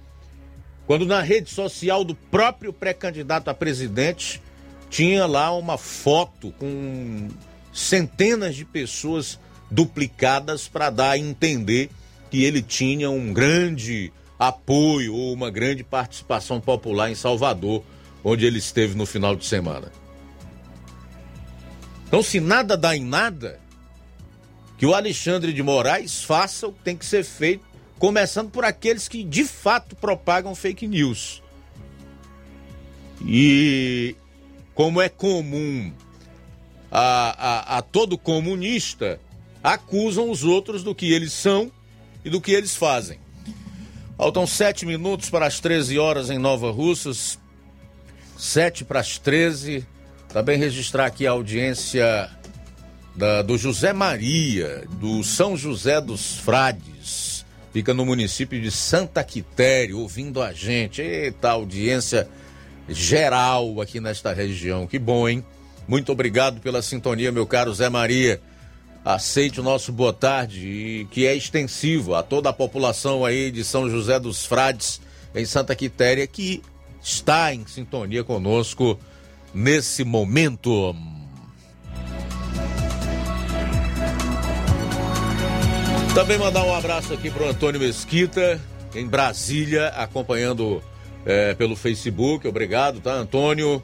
Quando 0.87 1.05
na 1.05 1.21
rede 1.21 1.51
social 1.51 2.05
do 2.05 2.15
próprio 2.15 2.73
pré-candidato 2.73 3.49
a 3.49 3.55
presidente 3.55 4.41
tinha 4.89 5.27
lá 5.27 5.53
uma 5.53 5.77
foto 5.77 6.53
com 6.53 7.29
centenas 7.73 8.55
de 8.55 8.65
pessoas 8.65 9.39
duplicadas 9.71 10.69
para 10.69 10.91
dar 10.91 11.11
a 11.11 11.19
entender 11.19 11.91
que 12.31 12.45
ele 12.45 12.63
tinha 12.63 13.11
um 13.11 13.33
grande 13.33 14.13
apoio 14.39 15.15
ou 15.15 15.33
uma 15.33 15.51
grande 15.51 15.83
participação 15.83 16.61
popular 16.61 17.11
em 17.11 17.15
Salvador, 17.15 17.83
onde 18.23 18.47
ele 18.47 18.59
esteve 18.59 18.95
no 18.95 19.07
final 19.07 19.35
de 19.35 19.45
semana. 19.45 19.91
Então, 22.07 22.23
se 22.23 22.39
nada 22.39 22.77
dá 22.77 22.97
em 22.97 23.05
nada, 23.05 23.59
que 24.79 24.87
o 24.87 24.95
Alexandre 24.95 25.53
de 25.53 25.63
Moraes 25.63 26.23
faça 26.23 26.69
o 26.69 26.73
que 26.73 26.83
tem 26.85 26.97
que 26.97 27.05
ser 27.05 27.25
feito 27.25 27.65
começando 27.99 28.51
por 28.51 28.65
aqueles 28.65 29.09
que 29.09 29.23
de 29.23 29.45
fato 29.45 29.97
propagam 29.97 30.55
fake 30.55 30.87
news. 30.87 31.43
E 33.25 34.15
como 34.75 35.01
é 35.01 35.09
comum 35.09 35.93
a, 36.91 37.75
a, 37.75 37.79
a 37.79 37.83
todo 37.83 38.19
comunista, 38.19 39.21
acusam 39.63 40.31
os 40.31 40.45
outros 40.45 40.83
do 40.83 40.95
que 40.95 41.13
eles 41.13 41.33
são 41.33 41.71
e 42.25 42.31
do 42.31 42.41
que 42.41 42.53
eles 42.53 42.77
fazem. 42.77 43.19
Faltam 44.17 44.47
sete 44.47 44.87
minutos 44.87 45.29
para 45.29 45.47
as 45.47 45.61
13 45.61 45.99
horas 45.99 46.31
em 46.31 46.39
Nova 46.39 46.71
Russas. 46.71 47.39
Sete 48.39 48.85
para 48.85 49.01
as 49.01 49.19
13. 49.19 49.87
Também 50.29 50.59
registrar 50.59 51.07
aqui 51.07 51.27
a 51.27 51.33
audiência 51.33 52.31
da, 53.15 53.43
do 53.43 53.59
José 53.59 53.93
Maria, 53.93 54.85
do 54.93 55.23
São 55.23 55.57
José 55.57 56.01
dos 56.01 56.37
Frades. 56.37 56.96
Fica 57.77 57.93
no 57.93 58.07
município 58.07 58.59
de 58.59 58.71
Santa 58.71 59.23
Quitéria, 59.23 59.95
ouvindo 59.95 60.41
a 60.41 60.51
gente. 60.51 61.03
Eita, 61.03 61.51
audiência 61.51 62.27
geral 62.89 63.83
aqui 63.83 64.01
nesta 64.01 64.33
região. 64.33 64.87
Que 64.87 64.99
bom, 64.99 65.29
hein? 65.29 65.45
Muito 65.87 66.11
obrigado 66.11 66.59
pela 66.63 66.81
sintonia, 66.81 67.31
meu 67.31 67.47
caro 67.47 67.75
Zé 67.75 67.91
Maria. 67.91 68.41
Aceite 69.05 69.61
o 69.61 69.63
nosso 69.63 69.93
boa 69.93 70.15
tarde, 70.15 71.07
que 71.11 71.27
é 71.27 71.35
extensivo 71.35 72.15
a 72.15 72.23
toda 72.23 72.49
a 72.49 72.53
população 72.55 73.27
aí 73.27 73.51
de 73.51 73.63
São 73.63 73.91
José 73.91 74.19
dos 74.19 74.47
Frades, 74.47 74.99
em 75.35 75.45
Santa 75.45 75.77
Quitéria, 75.77 76.27
que 76.27 76.63
está 77.03 77.53
em 77.53 77.67
sintonia 77.67 78.25
conosco 78.25 78.99
nesse 79.53 80.03
momento. 80.03 80.97
Também 86.17 86.39
mandar 86.39 86.65
um 86.65 86.75
abraço 86.75 87.13
aqui 87.13 87.31
para 87.31 87.43
o 87.43 87.49
Antônio 87.51 87.79
Mesquita, 87.79 88.59
em 88.95 89.07
Brasília, 89.07 89.89
acompanhando 89.89 90.83
é, 91.27 91.53
pelo 91.53 91.77
Facebook. 91.77 92.49
Obrigado, 92.49 93.03
tá, 93.03 93.13
Antônio? 93.13 93.83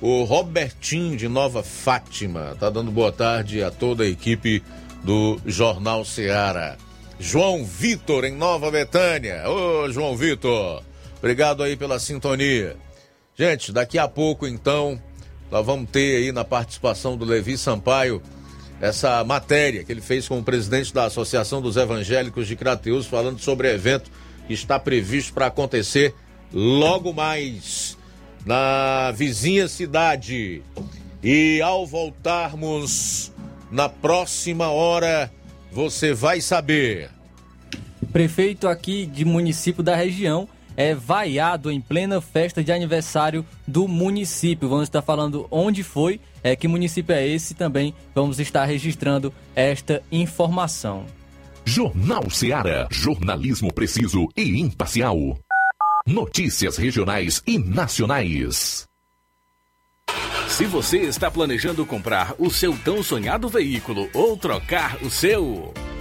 O 0.00 0.22
Robertinho 0.22 1.16
de 1.16 1.26
Nova 1.26 1.64
Fátima 1.64 2.56
tá 2.60 2.70
dando 2.70 2.92
boa 2.92 3.10
tarde 3.10 3.60
a 3.60 3.72
toda 3.72 4.04
a 4.04 4.08
equipe 4.08 4.62
do 5.02 5.40
Jornal 5.44 6.04
Seara. 6.04 6.78
João 7.18 7.64
Vitor 7.64 8.24
em 8.24 8.36
Nova 8.36 8.70
Betânia. 8.70 9.42
Ô, 9.50 9.90
João 9.90 10.16
Vitor, 10.16 10.80
obrigado 11.18 11.60
aí 11.60 11.76
pela 11.76 11.98
sintonia. 11.98 12.76
Gente, 13.36 13.72
daqui 13.72 13.98
a 13.98 14.06
pouco 14.06 14.46
então, 14.46 14.96
nós 15.50 15.66
vamos 15.66 15.90
ter 15.90 16.18
aí 16.18 16.30
na 16.30 16.44
participação 16.44 17.16
do 17.16 17.24
Levi 17.24 17.58
Sampaio 17.58 18.22
essa 18.84 19.24
matéria 19.24 19.82
que 19.82 19.90
ele 19.90 20.02
fez 20.02 20.28
com 20.28 20.38
o 20.38 20.44
presidente 20.44 20.92
da 20.92 21.06
Associação 21.06 21.62
dos 21.62 21.78
Evangélicos 21.78 22.46
de 22.46 22.54
Crateus, 22.54 23.06
falando 23.06 23.38
sobre 23.38 23.72
evento 23.72 24.10
que 24.46 24.52
está 24.52 24.78
previsto 24.78 25.32
para 25.32 25.46
acontecer 25.46 26.14
logo 26.52 27.10
mais 27.10 27.96
na 28.44 29.10
vizinha 29.12 29.68
cidade. 29.68 30.62
E 31.22 31.62
ao 31.62 31.86
voltarmos 31.86 33.32
na 33.70 33.88
próxima 33.88 34.68
hora, 34.68 35.32
você 35.72 36.12
vai 36.12 36.42
saber. 36.42 37.08
Prefeito 38.12 38.68
aqui 38.68 39.06
de 39.06 39.24
município 39.24 39.82
da 39.82 39.96
região 39.96 40.46
é 40.76 40.94
vaiado 40.94 41.70
em 41.70 41.80
plena 41.80 42.20
festa 42.20 42.62
de 42.62 42.72
aniversário 42.72 43.44
do 43.66 43.86
município. 43.88 44.68
Vamos 44.68 44.84
estar 44.84 45.02
falando 45.02 45.46
onde 45.50 45.82
foi, 45.82 46.20
é, 46.42 46.54
que 46.56 46.68
município 46.68 47.14
é 47.14 47.26
esse 47.26 47.54
também. 47.54 47.94
Vamos 48.14 48.38
estar 48.40 48.64
registrando 48.64 49.32
esta 49.54 50.02
informação. 50.10 51.06
Jornal 51.64 52.28
Seara. 52.28 52.86
Jornalismo 52.90 53.72
preciso 53.72 54.28
e 54.36 54.60
imparcial. 54.60 55.38
Notícias 56.06 56.76
regionais 56.76 57.42
e 57.46 57.58
nacionais. 57.58 58.86
Se 60.48 60.66
você 60.66 60.98
está 60.98 61.30
planejando 61.30 61.84
comprar 61.84 62.34
o 62.38 62.50
seu 62.50 62.76
tão 62.84 63.02
sonhado 63.02 63.48
veículo 63.48 64.08
ou 64.12 64.36
trocar 64.36 65.02
o 65.02 65.10
seu. 65.10 65.72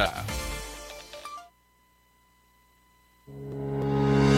Yeah. 0.00 0.49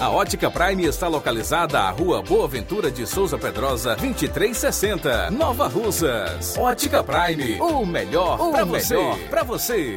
A 0.00 0.10
Ótica 0.10 0.50
Prime 0.50 0.84
está 0.84 1.06
localizada 1.06 1.78
à 1.78 1.90
Rua 1.90 2.20
Boa 2.20 2.48
Ventura 2.48 2.90
de 2.90 3.06
Souza 3.06 3.38
Pedrosa, 3.38 3.94
2360, 3.94 5.30
Nova 5.30 5.68
Russas. 5.68 6.58
Ótica 6.58 7.04
Prime, 7.04 7.60
o 7.60 7.86
melhor 7.86 8.50
para 8.50 8.64
você. 8.64 8.96
Pra 9.30 9.44
você. 9.44 9.96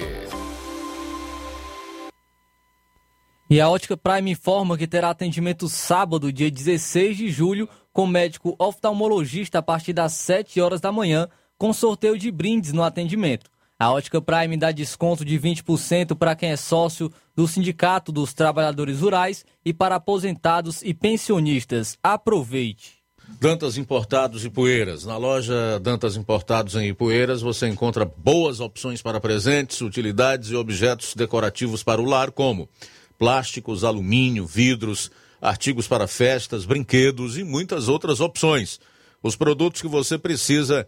E 3.50 3.60
a 3.60 3.68
Ótica 3.68 3.98
Prime 3.98 4.30
informa 4.30 4.78
que 4.78 4.86
terá 4.86 5.10
atendimento 5.10 5.68
sábado, 5.68 6.32
dia 6.32 6.52
16 6.52 7.18
de 7.18 7.32
julho, 7.32 7.68
com 7.92 8.06
médico 8.06 8.56
oftalmologista 8.60 9.58
a 9.58 9.64
partir 9.64 9.94
das 9.94 10.14
7 10.14 10.62
horas 10.62 10.80
da 10.80 10.92
manhã, 10.92 11.28
com 11.58 11.74
sorteio 11.74 12.16
de 12.16 12.30
brindes 12.30 12.74
no 12.74 12.84
atendimento. 12.84 13.50
A 13.82 13.92
Ótica 13.92 14.22
Prime 14.22 14.58
dá 14.58 14.72
desconto 14.72 15.26
de 15.26 15.40
20% 15.40 16.16
para 16.16 16.36
quem 16.36 16.52
é 16.52 16.56
sócio 16.56 17.12
do 17.36 17.48
Sindicato 17.48 18.12
dos 18.12 18.32
Trabalhadores 18.32 19.00
Rurais 19.00 19.44
e 19.66 19.74
para 19.74 19.96
aposentados 19.96 20.84
e 20.84 20.94
pensionistas. 20.94 21.98
Aproveite! 22.04 23.02
Dantas 23.40 23.78
Importados 23.78 24.46
e 24.46 24.52
Poeiras. 24.52 25.04
Na 25.04 25.18
loja 25.18 25.80
Dantas 25.80 26.16
Importados 26.16 26.76
em 26.76 26.90
Ipueiras 26.90 27.42
você 27.42 27.68
encontra 27.68 28.06
boas 28.06 28.60
opções 28.60 29.02
para 29.02 29.20
presentes, 29.20 29.82
utilidades 29.82 30.52
e 30.52 30.56
objetos 30.56 31.16
decorativos 31.16 31.82
para 31.82 32.00
o 32.00 32.06
lar, 32.06 32.30
como 32.30 32.70
plásticos, 33.18 33.84
alumínio, 33.84 34.46
vidros, 34.46 35.10
artigos 35.42 35.88
para 35.88 36.06
festas, 36.06 36.66
brinquedos 36.66 37.36
e 37.36 37.44
muitas 37.44 37.88
outras 37.88 38.20
opções. 38.20 38.80
Os 39.24 39.36
produtos 39.36 39.82
que 39.82 39.88
você 39.88 40.20
precisa 40.20 40.88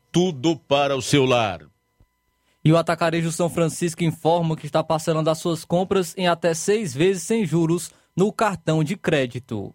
tudo 0.11 0.55
para 0.55 0.95
o 0.95 1.01
seu 1.01 1.25
lar. 1.25 1.61
E 2.63 2.71
o 2.71 2.77
Atacarejo 2.77 3.31
São 3.31 3.49
Francisco 3.49 4.03
informa 4.03 4.55
que 4.55 4.67
está 4.67 4.83
parcelando 4.83 5.29
as 5.29 5.39
suas 5.39 5.65
compras 5.65 6.13
em 6.15 6.27
até 6.27 6.53
seis 6.53 6.93
vezes 6.93 7.23
sem 7.23 7.45
juros 7.45 7.91
no 8.15 8.31
cartão 8.31 8.83
de 8.83 8.95
crédito. 8.95 9.73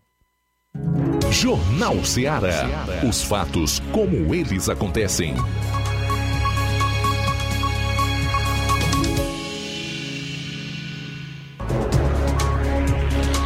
Jornal 1.30 2.04
Ceará. 2.04 2.64
Os 3.08 3.22
fatos 3.22 3.80
como 3.92 4.34
eles 4.34 4.68
acontecem. 4.68 5.34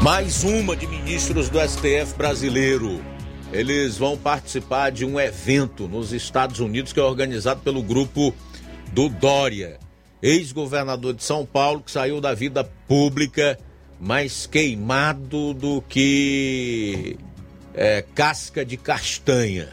Mais 0.02 0.44
uma 0.44 0.76
de 0.76 0.86
ministros 0.86 1.48
do 1.48 1.58
STF 1.60 2.14
brasileiro. 2.16 3.00
Eles 3.52 3.98
vão 3.98 4.16
participar 4.16 4.90
de 4.90 5.04
um 5.04 5.18
evento 5.18 5.88
nos 5.88 6.12
Estados 6.12 6.60
Unidos 6.60 6.92
que 6.92 7.00
é 7.00 7.02
organizado 7.02 7.60
pelo 7.62 7.82
grupo 7.82 8.34
do 8.92 9.08
Dória, 9.08 9.78
ex-governador 10.22 11.14
de 11.14 11.24
São 11.24 11.44
Paulo, 11.44 11.80
que 11.80 11.90
saiu 11.90 12.20
da 12.20 12.32
vida 12.32 12.62
pública 12.86 13.58
mais 13.98 14.46
queimado 14.46 15.52
do 15.52 15.82
que 15.82 17.18
é, 17.74 18.04
casca 18.14 18.64
de 18.64 18.76
castanha. 18.76 19.68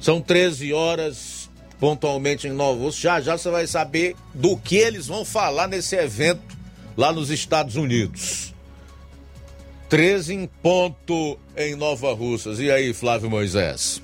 São 0.00 0.20
13 0.20 0.72
horas 0.72 1.48
pontualmente 1.78 2.48
em 2.48 2.52
Novo 2.52 2.90
Já 2.90 3.20
já 3.20 3.36
você 3.36 3.50
vai 3.50 3.66
saber 3.66 4.16
do 4.34 4.56
que 4.56 4.76
eles 4.76 5.06
vão 5.06 5.24
falar 5.24 5.68
nesse 5.68 5.94
evento 5.94 6.56
lá 6.96 7.12
nos 7.12 7.30
Estados 7.30 7.76
Unidos. 7.76 8.54
13 9.88 10.34
em 10.34 10.46
ponto 10.46 11.38
em 11.56 11.76
Nova 11.76 12.12
Russas. 12.12 12.58
E 12.58 12.70
aí, 12.70 12.92
Flávio 12.92 13.30
Moisés? 13.30 14.02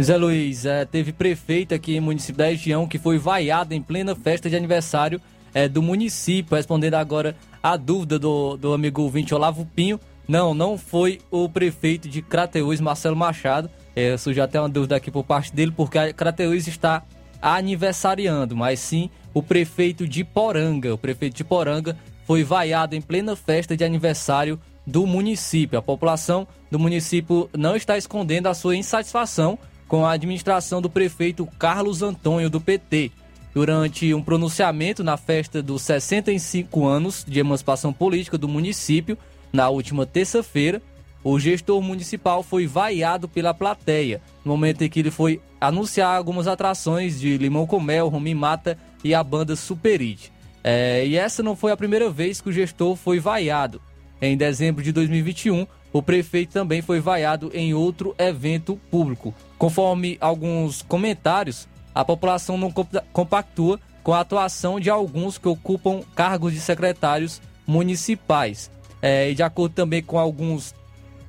Zé 0.00 0.16
Luiz, 0.16 0.66
é, 0.66 0.84
teve 0.84 1.10
prefeito 1.10 1.74
aqui 1.74 1.96
em 1.96 2.00
município 2.00 2.36
da 2.36 2.46
região 2.46 2.86
que 2.86 2.98
foi 2.98 3.16
vaiado 3.16 3.72
em 3.72 3.80
plena 3.80 4.14
festa 4.14 4.50
de 4.50 4.56
aniversário 4.56 5.20
é, 5.54 5.66
do 5.66 5.80
município, 5.80 6.54
respondendo 6.54 6.94
agora 6.94 7.34
a 7.62 7.78
dúvida 7.78 8.18
do, 8.18 8.58
do 8.58 8.74
amigo 8.74 9.02
ouvinte 9.02 9.34
Olavo 9.34 9.64
Pinho. 9.74 9.98
Não, 10.28 10.52
não 10.52 10.76
foi 10.76 11.20
o 11.30 11.48
prefeito 11.48 12.08
de 12.10 12.20
Crateús, 12.20 12.78
Marcelo 12.78 13.16
Machado. 13.16 13.70
É, 13.94 14.18
surgiu 14.18 14.44
até 14.44 14.60
uma 14.60 14.68
dúvida 14.68 14.96
aqui 14.96 15.10
por 15.10 15.24
parte 15.24 15.54
dele, 15.54 15.72
porque 15.74 15.96
a 15.96 16.12
Crateús 16.12 16.68
está 16.68 17.02
aniversariando, 17.40 18.54
mas 18.54 18.80
sim 18.80 19.08
o 19.32 19.42
prefeito 19.42 20.06
de 20.06 20.24
Poranga. 20.24 20.92
O 20.92 20.98
prefeito 20.98 21.36
de 21.36 21.44
Poranga 21.44 21.96
foi 22.26 22.44
vaiado 22.44 22.94
em 22.94 23.00
plena 23.00 23.34
festa 23.34 23.74
de 23.74 23.82
aniversário 23.84 24.60
do 24.86 25.06
município. 25.06 25.78
A 25.78 25.82
população 25.82 26.46
do 26.70 26.78
município 26.78 27.50
não 27.56 27.74
está 27.74 27.98
escondendo 27.98 28.46
a 28.46 28.54
sua 28.54 28.76
insatisfação 28.76 29.58
com 29.88 30.04
a 30.04 30.12
administração 30.12 30.80
do 30.80 30.90
prefeito 30.90 31.46
Carlos 31.58 32.02
Antônio 32.02 32.50
do 32.50 32.60
PT. 32.60 33.10
Durante 33.54 34.12
um 34.12 34.22
pronunciamento 34.22 35.02
na 35.02 35.16
festa 35.16 35.62
dos 35.62 35.82
65 35.82 36.86
anos 36.86 37.24
de 37.26 37.40
emancipação 37.40 37.92
política 37.92 38.36
do 38.36 38.46
município, 38.46 39.16
na 39.52 39.68
última 39.70 40.04
terça-feira, 40.04 40.82
o 41.24 41.40
gestor 41.40 41.80
municipal 41.80 42.42
foi 42.42 42.66
vaiado 42.66 43.26
pela 43.26 43.54
plateia, 43.54 44.20
no 44.44 44.52
momento 44.52 44.82
em 44.82 44.88
que 44.88 45.00
ele 45.00 45.10
foi 45.10 45.40
anunciar 45.60 46.16
algumas 46.16 46.46
atrações 46.46 47.18
de 47.18 47.36
Limão 47.38 47.66
com 47.66 47.80
Mel, 47.80 48.08
Romi 48.08 48.34
Mata 48.34 48.78
e 49.02 49.14
a 49.14 49.24
banda 49.24 49.56
Superite. 49.56 50.32
É, 50.62 51.06
e 51.06 51.16
essa 51.16 51.42
não 51.42 51.56
foi 51.56 51.72
a 51.72 51.76
primeira 51.76 52.10
vez 52.10 52.40
que 52.40 52.48
o 52.48 52.52
gestor 52.52 52.94
foi 52.94 53.18
vaiado. 53.18 53.80
Em 54.20 54.36
dezembro 54.36 54.82
de 54.82 54.92
2021, 54.92 55.66
o 55.92 56.02
prefeito 56.02 56.52
também 56.52 56.82
foi 56.82 57.00
vaiado 57.00 57.50
em 57.54 57.74
outro 57.74 58.14
evento 58.18 58.78
público. 58.90 59.34
Conforme 59.58 60.16
alguns 60.20 60.82
comentários, 60.82 61.68
a 61.94 62.04
população 62.04 62.58
não 62.58 62.72
compactua 63.12 63.80
com 64.02 64.12
a 64.12 64.20
atuação 64.20 64.78
de 64.78 64.90
alguns 64.90 65.38
que 65.38 65.48
ocupam 65.48 66.00
cargos 66.14 66.52
de 66.52 66.60
secretários 66.60 67.40
municipais. 67.66 68.70
É, 69.02 69.32
de 69.32 69.42
acordo 69.42 69.74
também 69.74 70.02
com 70.02 70.18
alguns 70.18 70.74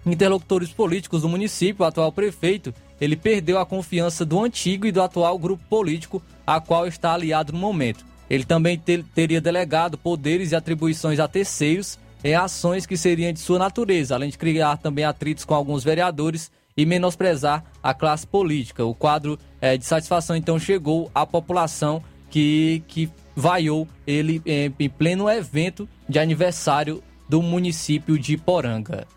interlocutores 0.06 0.70
políticos 0.70 1.22
do 1.22 1.30
município, 1.30 1.84
o 1.84 1.88
atual 1.88 2.12
prefeito 2.12 2.74
ele 3.00 3.16
perdeu 3.16 3.60
a 3.60 3.66
confiança 3.66 4.26
do 4.26 4.44
antigo 4.44 4.86
e 4.86 4.92
do 4.92 5.02
atual 5.02 5.38
grupo 5.38 5.64
político 5.70 6.22
a 6.46 6.60
qual 6.60 6.88
está 6.88 7.14
aliado 7.14 7.54
no 7.54 7.60
momento. 7.60 8.06
Ele 8.30 8.44
também 8.44 8.78
ter, 8.78 9.04
teria 9.16 9.40
delegado 9.40 9.98
poderes 9.98 10.52
e 10.52 10.56
atribuições 10.56 11.20
a 11.20 11.28
terceiros 11.28 11.98
em 12.24 12.36
ações 12.36 12.86
que 12.86 12.98
seriam 12.98 13.32
de 13.32 13.40
sua 13.40 13.60
natureza, 13.60 14.16
além 14.16 14.30
de 14.30 14.38
criar 14.38 14.78
também 14.78 15.06
atritos 15.06 15.46
com 15.46 15.54
alguns 15.54 15.84
vereadores 15.84 16.52
e 16.76 16.86
menosprezar 16.86 17.64
a 17.82 17.94
classe 17.94 18.26
política. 18.26 18.86
O 18.86 18.94
quadro 18.94 19.40
é, 19.60 19.78
de 19.78 19.86
satisfação 19.86 20.36
então 20.36 20.60
chegou 20.60 21.12
à 21.14 21.26
população 21.26 22.04
que, 22.30 22.84
que 22.88 23.10
vaiou 23.36 23.88
ele 24.06 24.42
em, 24.46 24.74
em 24.80 24.90
pleno 24.90 25.30
evento 25.30 25.88
de 26.08 26.20
aniversário 26.20 27.04
do 27.28 27.42
município 27.42 28.18
de 28.18 28.38
Poranga. 28.38 29.08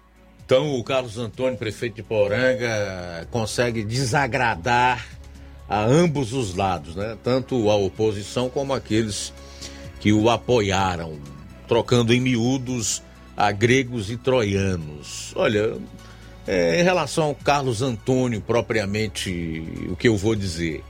Então 0.45 0.75
o 0.75 0.83
Carlos 0.83 1.17
Antônio, 1.17 1.57
prefeito 1.57 1.97
de 1.97 2.03
Poranga, 2.03 3.27
consegue 3.31 3.85
desagradar 3.85 5.07
a 5.69 5.85
ambos 5.85 6.33
os 6.33 6.57
lados, 6.57 6.97
né? 6.97 7.17
Tanto 7.23 7.71
a 7.71 7.77
oposição 7.77 8.51
como 8.51 8.75
aqueles 8.75 9.33
que 10.01 10.13
o 10.13 10.29
apoiaram 10.29 11.17
trocando 11.71 12.13
em 12.13 12.21
miúdos 12.21 13.01
a 13.37 13.53
gregos 13.53 14.11
e 14.11 14.17
troianos. 14.17 15.33
Olha, 15.37 15.79
É, 16.49 16.81
em 16.81 16.83
relação 16.83 17.25
ao 17.25 17.35
Carlos 17.35 17.81
Antônio, 17.81 18.41
propriamente, 18.41 19.63
o 19.89 19.95
que 19.95 20.09
eu 20.09 20.17
vou 20.17 20.35
dizer? 20.35 20.83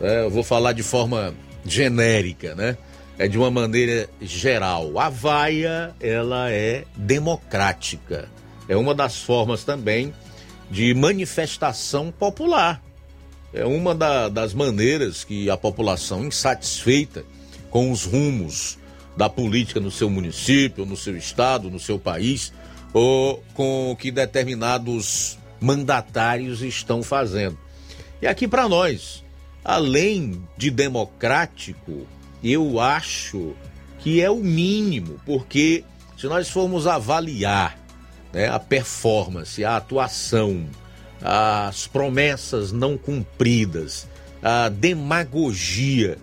É, 0.00 0.24
eu 0.24 0.30
vou 0.30 0.44
falar 0.44 0.72
de 0.72 0.84
forma 0.84 1.34
genérica, 1.64 2.54
né? 2.54 2.76
É 3.18 3.26
de 3.26 3.36
uma 3.36 3.50
maneira 3.50 4.08
geral. 4.20 4.96
A 5.00 5.08
vaia, 5.08 5.92
ela 6.00 6.48
é 6.50 6.84
democrática. 6.94 8.28
É 8.68 8.76
uma 8.76 8.94
das 8.94 9.16
formas 9.16 9.64
também 9.64 10.14
de 10.70 10.94
manifestação 10.94 12.12
popular. 12.12 12.80
É 13.52 13.64
uma 13.64 13.94
da, 13.94 14.28
das 14.28 14.54
maneiras 14.54 15.24
que 15.24 15.50
a 15.50 15.56
população 15.56 16.24
insatisfeita 16.24 17.24
com 17.70 17.90
os 17.90 18.04
rumos 18.04 18.78
da 19.16 19.28
política 19.28 19.80
no 19.80 19.90
seu 19.90 20.10
município, 20.10 20.84
no 20.84 20.96
seu 20.96 21.16
estado, 21.16 21.70
no 21.70 21.78
seu 21.78 21.98
país, 21.98 22.52
ou 22.92 23.42
com 23.54 23.90
o 23.90 23.96
que 23.96 24.10
determinados 24.10 25.38
mandatários 25.60 26.62
estão 26.62 27.02
fazendo. 27.02 27.58
E 28.20 28.26
aqui 28.26 28.46
para 28.46 28.68
nós, 28.68 29.24
além 29.64 30.42
de 30.56 30.70
democrático, 30.70 32.06
eu 32.42 32.78
acho 32.80 33.54
que 33.98 34.20
é 34.20 34.30
o 34.30 34.36
mínimo, 34.36 35.20
porque 35.24 35.84
se 36.18 36.26
nós 36.26 36.48
formos 36.48 36.86
avaliar 36.86 37.78
né, 38.32 38.48
a 38.48 38.58
performance, 38.58 39.64
a 39.64 39.76
atuação, 39.76 40.66
as 41.22 41.86
promessas 41.86 42.70
não 42.70 42.98
cumpridas, 42.98 44.06
a 44.42 44.68
demagogia 44.68 46.18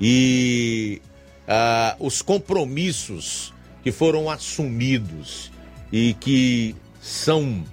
e 0.00 1.02
a, 1.46 1.96
os 1.98 2.22
compromissos 2.22 3.52
que 3.82 3.92
foram 3.92 4.28
assumidos 4.28 5.50
e 5.92 6.14
que 6.14 6.74
são 7.00 7.64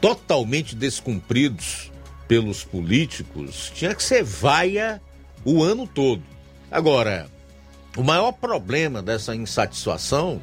totalmente 0.00 0.74
descumpridos 0.74 1.90
pelos 2.26 2.64
políticos, 2.64 3.70
tinha 3.74 3.94
que 3.94 4.02
ser 4.02 4.22
vaia 4.22 5.00
o 5.44 5.62
ano 5.62 5.86
todo. 5.86 6.22
Agora, 6.70 7.28
o 7.96 8.02
maior 8.02 8.32
problema 8.32 9.02
dessa 9.02 9.34
insatisfação 9.34 10.40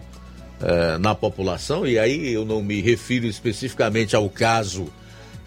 eh, 0.61 0.97
na 0.97 1.14
população, 1.14 1.86
e 1.86 1.99
aí 1.99 2.32
eu 2.32 2.45
não 2.45 2.64
me 2.64 2.82
refiro 2.82 3.28
especificamente 3.28 4.16
ao 4.16 4.30
caso 4.30 4.88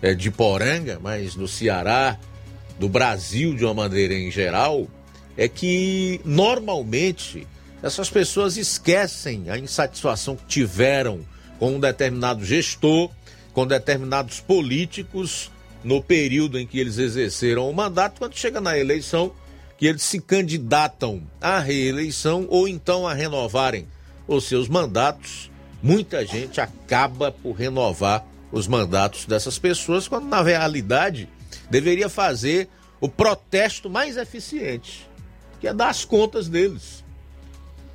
eh, 0.03 0.15
de 0.15 0.31
Poranga, 0.31 0.99
mas 1.03 1.35
no 1.35 1.49
Ceará, 1.49 2.19
do 2.79 2.89
Brasil 2.89 3.55
de 3.55 3.65
uma 3.65 3.73
maneira 3.73 4.13
em 4.13 4.31
geral, 4.31 4.87
é 5.37 5.49
que 5.49 6.21
normalmente 6.25 7.47
essas 7.83 8.09
pessoas 8.09 8.57
esquecem 8.57 9.51
a 9.51 9.59
insatisfação 9.59 10.37
que 10.37 10.47
tiveram 10.47 11.21
com 11.59 11.77
um 11.77 11.81
determinado 11.81 12.45
gestor, 12.45 13.11
com 13.53 13.67
determinados 13.67 14.41
políticos 14.41 15.51
no 15.85 16.03
período 16.03 16.59
em 16.59 16.67
que 16.67 16.79
eles 16.79 16.99
exerceram 16.99 17.69
o 17.69 17.75
mandato, 17.75 18.19
quando 18.19 18.37
chega 18.37 18.61
na 18.61 18.77
eleição, 18.77 19.33
que 19.79 19.87
eles 19.87 20.03
se 20.03 20.21
candidatam 20.21 21.23
à 21.41 21.59
reeleição 21.59 22.47
ou 22.49 22.67
então 22.67 23.07
a 23.07 23.15
renovarem 23.15 23.87
os 24.27 24.45
seus 24.45 24.69
mandatos, 24.69 25.51
muita 25.83 26.27
gente 26.27 26.61
acaba 26.61 27.31
por 27.31 27.53
renovar 27.53 28.27
os 28.51 28.67
mandatos 28.67 29.27
dessas 29.27 29.59
pessoas, 29.59 30.09
quando 30.09 30.27
na 30.27 30.43
realidade 30.43 31.29
deveria 31.71 32.09
fazer 32.09 32.69
o 33.01 33.09
protesto 33.09 33.91
mais 33.91 34.17
eficiente, 34.17 35.07
que 35.67 35.71
é 35.71 35.75
dar 35.75 35.89
as 35.89 36.05
contas 36.05 36.49
deles. 36.49 37.05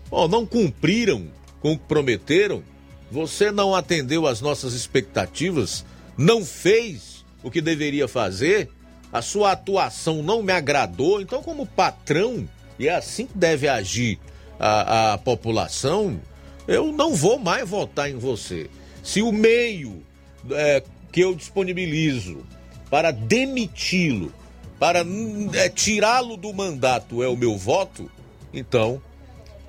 Oh, 0.10 0.28
não 0.28 0.46
cumpriram 0.46 1.30
com 1.62 1.72
o 1.72 1.78
que 1.78 1.86
prometeram, 1.86 2.62
você 3.10 3.50
não 3.50 3.74
atendeu 3.74 4.28
às 4.28 4.42
nossas 4.42 4.74
expectativas, 4.74 5.86
não 6.18 6.44
fez 6.44 7.26
o 7.42 7.50
que 7.50 7.62
deveria 7.62 8.10
fazer, 8.10 8.70
a 9.10 9.22
sua 9.22 9.54
atuação 9.54 10.22
não 10.22 10.44
me 10.44 10.52
agradou, 10.52 11.22
então, 11.22 11.42
como 11.42 11.66
patrão, 11.66 12.46
e 12.78 12.90
é 12.90 12.96
assim 12.96 13.26
que 13.26 13.38
deve 13.38 13.70
agir 13.70 14.20
a, 14.60 15.14
a 15.14 15.18
população, 15.18 16.20
eu 16.68 16.92
não 16.92 17.16
vou 17.16 17.40
mais 17.40 17.70
votar 17.70 18.12
em 18.12 18.18
você. 18.18 18.70
Se 19.02 19.22
o 19.22 19.32
meio 19.32 20.04
é, 20.52 20.84
que 21.10 21.22
eu 21.22 21.34
disponibilizo 21.34 22.46
para 22.90 23.12
demiti-lo, 23.12 24.34
para 24.82 25.06
é, 25.54 25.70
tirá-lo 25.70 26.36
do 26.36 26.52
mandato 26.52 27.22
é 27.22 27.28
o 27.28 27.38
meu 27.38 27.56
voto, 27.56 28.10
então 28.52 29.00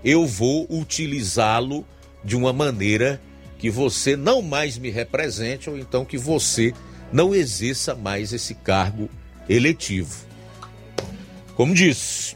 eu 0.02 0.26
vou 0.26 0.66
utilizá-lo 0.70 1.86
de 2.24 2.34
uma 2.34 2.50
maneira 2.50 3.20
que 3.58 3.68
você 3.68 4.16
não 4.16 4.40
mais 4.40 4.78
me 4.78 4.88
represente 4.88 5.68
ou 5.68 5.76
então 5.76 6.02
que 6.02 6.16
você 6.16 6.72
não 7.12 7.34
exerça 7.34 7.94
mais 7.94 8.32
esse 8.32 8.54
cargo 8.54 9.10
eletivo. 9.46 10.24
Como 11.56 11.74
disse, 11.74 12.34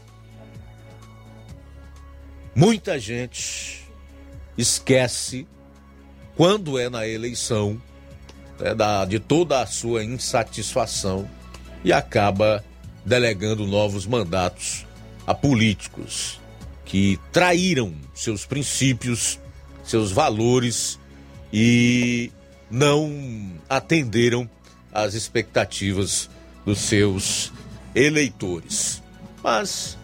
muita 2.55 2.99
gente 2.99 3.89
esquece 4.55 5.47
quando 6.35 6.77
é 6.77 6.91
na 6.91 7.07
eleição 7.07 7.81
né, 8.59 8.75
da, 8.75 9.03
de 9.03 9.17
toda 9.17 9.63
a 9.63 9.65
sua 9.65 10.03
insatisfação 10.03 11.27
e 11.83 11.91
acaba 11.91 12.63
delegando 13.07 13.65
novos 13.65 14.05
mandatos 14.05 14.85
a 15.25 15.33
políticos 15.33 16.41
que 16.83 17.17
traíram 17.31 17.93
seus 18.13 18.45
princípios, 18.45 19.39
seus 19.81 20.11
valores 20.11 20.99
e 21.51 22.29
não 22.69 23.53
atenderam 23.69 24.49
às 24.91 25.13
expectativas 25.13 26.29
dos 26.65 26.79
seus 26.79 27.53
eleitores. 27.95 29.01
Mas 29.41 29.97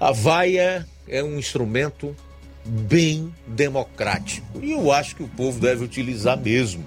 a 0.00 0.10
vaia 0.10 0.86
é 1.06 1.22
um 1.22 1.38
instrumento 1.38 2.14
bem 2.64 3.32
democrático 3.46 4.58
e 4.60 4.72
eu 4.72 4.90
acho 4.90 5.14
que 5.14 5.22
o 5.22 5.28
povo 5.28 5.60
deve 5.60 5.84
utilizar 5.84 6.36
mesmo 6.36 6.84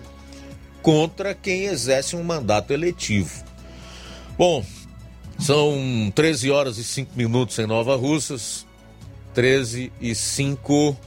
contra 0.82 1.34
quem 1.34 1.64
exerce 1.64 2.14
um 2.14 2.24
mandato 2.24 2.74
eletivo. 2.74 3.42
Bom, 4.38 4.66
são 5.40 6.12
13 6.14 6.52
horas 6.52 6.78
e 6.78 6.84
5 6.84 7.12
minutos 7.16 7.58
em 7.60 7.66
Nova 7.66 7.96
Russas, 7.96 8.66
13 9.34 9.92
e 10.00 10.14
5. 10.14 10.98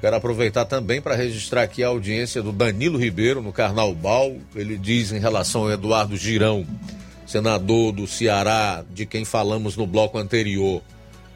Quero 0.00 0.16
aproveitar 0.16 0.64
também 0.64 1.00
para 1.00 1.14
registrar 1.14 1.62
aqui 1.62 1.82
a 1.82 1.88
audiência 1.88 2.42
do 2.42 2.52
Danilo 2.52 2.98
Ribeiro 2.98 3.42
no 3.42 3.52
Carnaubal. 3.52 4.36
Ele 4.54 4.76
diz 4.76 5.12
em 5.12 5.18
relação 5.18 5.62
ao 5.62 5.70
Eduardo 5.72 6.16
Girão 6.16 6.66
senador 7.26 7.92
do 7.92 8.06
Ceará, 8.06 8.84
de 8.90 9.06
quem 9.06 9.24
falamos 9.24 9.76
no 9.76 9.86
bloco 9.86 10.18
anterior, 10.18 10.82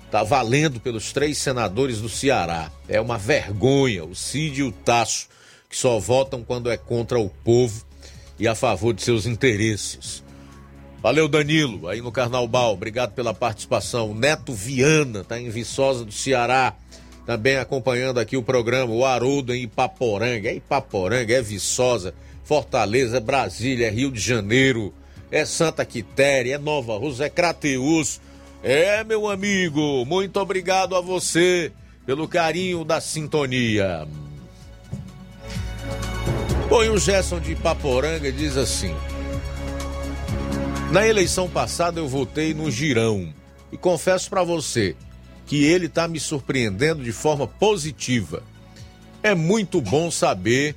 está 0.05 0.23
valendo 0.23 0.81
pelos 0.81 1.13
três 1.13 1.39
senadores 1.39 2.01
do 2.01 2.09
Ceará. 2.09 2.71
É 2.89 3.01
uma 3.01 3.19
vergonha 3.19 4.05
o 4.05 4.15
Cid 4.15 4.61
e 4.61 4.63
o 4.63 4.73
Tasso, 4.73 5.29
que 5.69 5.77
só 5.77 5.99
votam 5.99 6.43
quando 6.43 6.71
é 6.71 6.77
contra 6.77 7.19
o 7.19 7.29
povo 7.29 7.85
e 8.39 8.47
a 8.47 8.55
favor 8.55 8.95
de 8.95 9.03
seus 9.03 9.27
interesses. 9.27 10.23
Valeu, 11.03 11.29
Danilo, 11.29 11.89
aí 11.89 12.01
no 12.01 12.11
Carnaubal. 12.11 12.73
Obrigado 12.73 13.13
pela 13.13 13.33
participação. 13.33 14.15
Neto 14.15 14.53
Viana, 14.53 15.25
tá 15.25 15.41
em 15.41 15.49
Viçosa 15.49 16.05
do 16.05 16.13
Ceará, 16.13 16.75
também 17.25 17.57
acompanhando 17.57 18.19
aqui 18.19 18.37
o 18.37 18.43
programa. 18.43 18.93
O 18.93 19.05
Haroldo 19.05 19.55
em 19.55 19.63
Ipaporanga. 19.63 20.49
É 20.49 20.55
Ipaporanga, 20.55 21.35
é 21.35 21.43
Viçosa, 21.43 22.15
Fortaleza, 22.45 23.21
Brasília, 23.21 23.87
é 23.87 23.91
Rio 23.91 24.11
de 24.11 24.21
Janeiro 24.21 24.93
é 25.31 25.45
Santa 25.45 25.85
Quitéria, 25.85 26.55
é 26.55 26.59
Nova 26.59 26.97
Rússia, 26.97 27.25
é 27.25 27.31
Crateus. 27.31 28.21
É, 28.63 29.05
meu 29.05 29.29
amigo, 29.29 30.05
muito 30.05 30.39
obrigado 30.41 30.97
a 30.97 31.01
você 31.01 31.71
pelo 32.05 32.27
carinho 32.27 32.85
da 32.85 33.01
sintonia. 33.01 34.07
Bom, 36.69 36.83
e 36.83 36.89
o 36.89 36.99
Gerson 36.99 37.41
de 37.41 37.55
Paporanga 37.55 38.33
diz 38.33 38.57
assim: 38.57 38.95
Na 40.91 41.07
eleição 41.07 41.51
passada 41.51 42.01
eu 42.01 42.09
votei 42.09 42.55
no 42.55 42.71
Girão 42.71 43.29
e 43.71 43.77
confesso 43.77 44.31
para 44.31 44.43
você 44.43 44.97
que 45.47 45.63
ele 45.63 45.85
está 45.85 46.09
me 46.09 46.19
surpreendendo 46.19 47.05
de 47.05 47.13
forma 47.13 47.47
positiva. 47.47 48.43
É 49.23 49.35
muito 49.35 49.83
bom 49.83 50.11
saber 50.11 50.75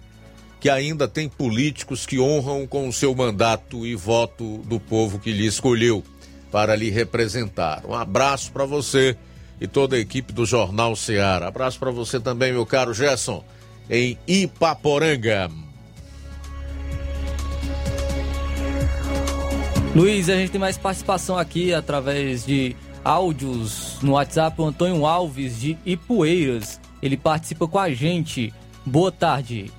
que 0.60 0.70
ainda 0.70 1.08
tem 1.08 1.30
políticos 1.30 2.06
que 2.06 2.20
honram 2.20 2.68
com 2.68 2.90
o 2.90 2.94
seu 2.94 3.16
mandato 3.16 3.86
e 3.86 3.96
voto 3.96 4.58
do 4.60 4.82
povo 4.82 5.18
que 5.18 5.32
lhe 5.32 5.46
escolheu 5.46 6.04
para 6.52 6.76
lhe 6.76 6.90
representar. 6.90 7.86
Um 7.88 7.96
abraço 7.96 8.52
para 8.52 8.66
você 8.66 9.16
e 9.62 9.68
toda 9.68 9.96
a 9.96 10.00
equipe 10.00 10.34
do 10.34 10.46
Jornal 10.46 10.94
Ceará. 10.94 11.48
Abraço 11.48 11.80
para 11.80 11.90
você 11.90 12.20
também, 12.20 12.52
meu 12.52 12.66
caro 12.66 12.94
Gerson, 12.94 13.46
em 13.90 14.18
Ipaporanga. 14.28 15.50
Luiz, 19.94 20.30
a 20.30 20.36
gente 20.36 20.52
tem 20.52 20.62
mais 20.62 20.78
participação 20.78 21.38
aqui 21.38 21.74
através 21.74 22.46
de 22.46 22.78
áudios 23.04 24.00
no 24.02 24.14
WhatsApp. 24.14 24.62
O 24.62 24.66
Antônio 24.66 25.06
Alves 25.06 25.60
de 25.60 25.78
Ipueiras, 25.86 26.80
ele 27.02 27.18
participa 27.18 27.68
com 27.68 27.78
a 27.78 27.90
gente. 27.90 28.54
Boa 28.86 29.12
tarde. 29.12 29.70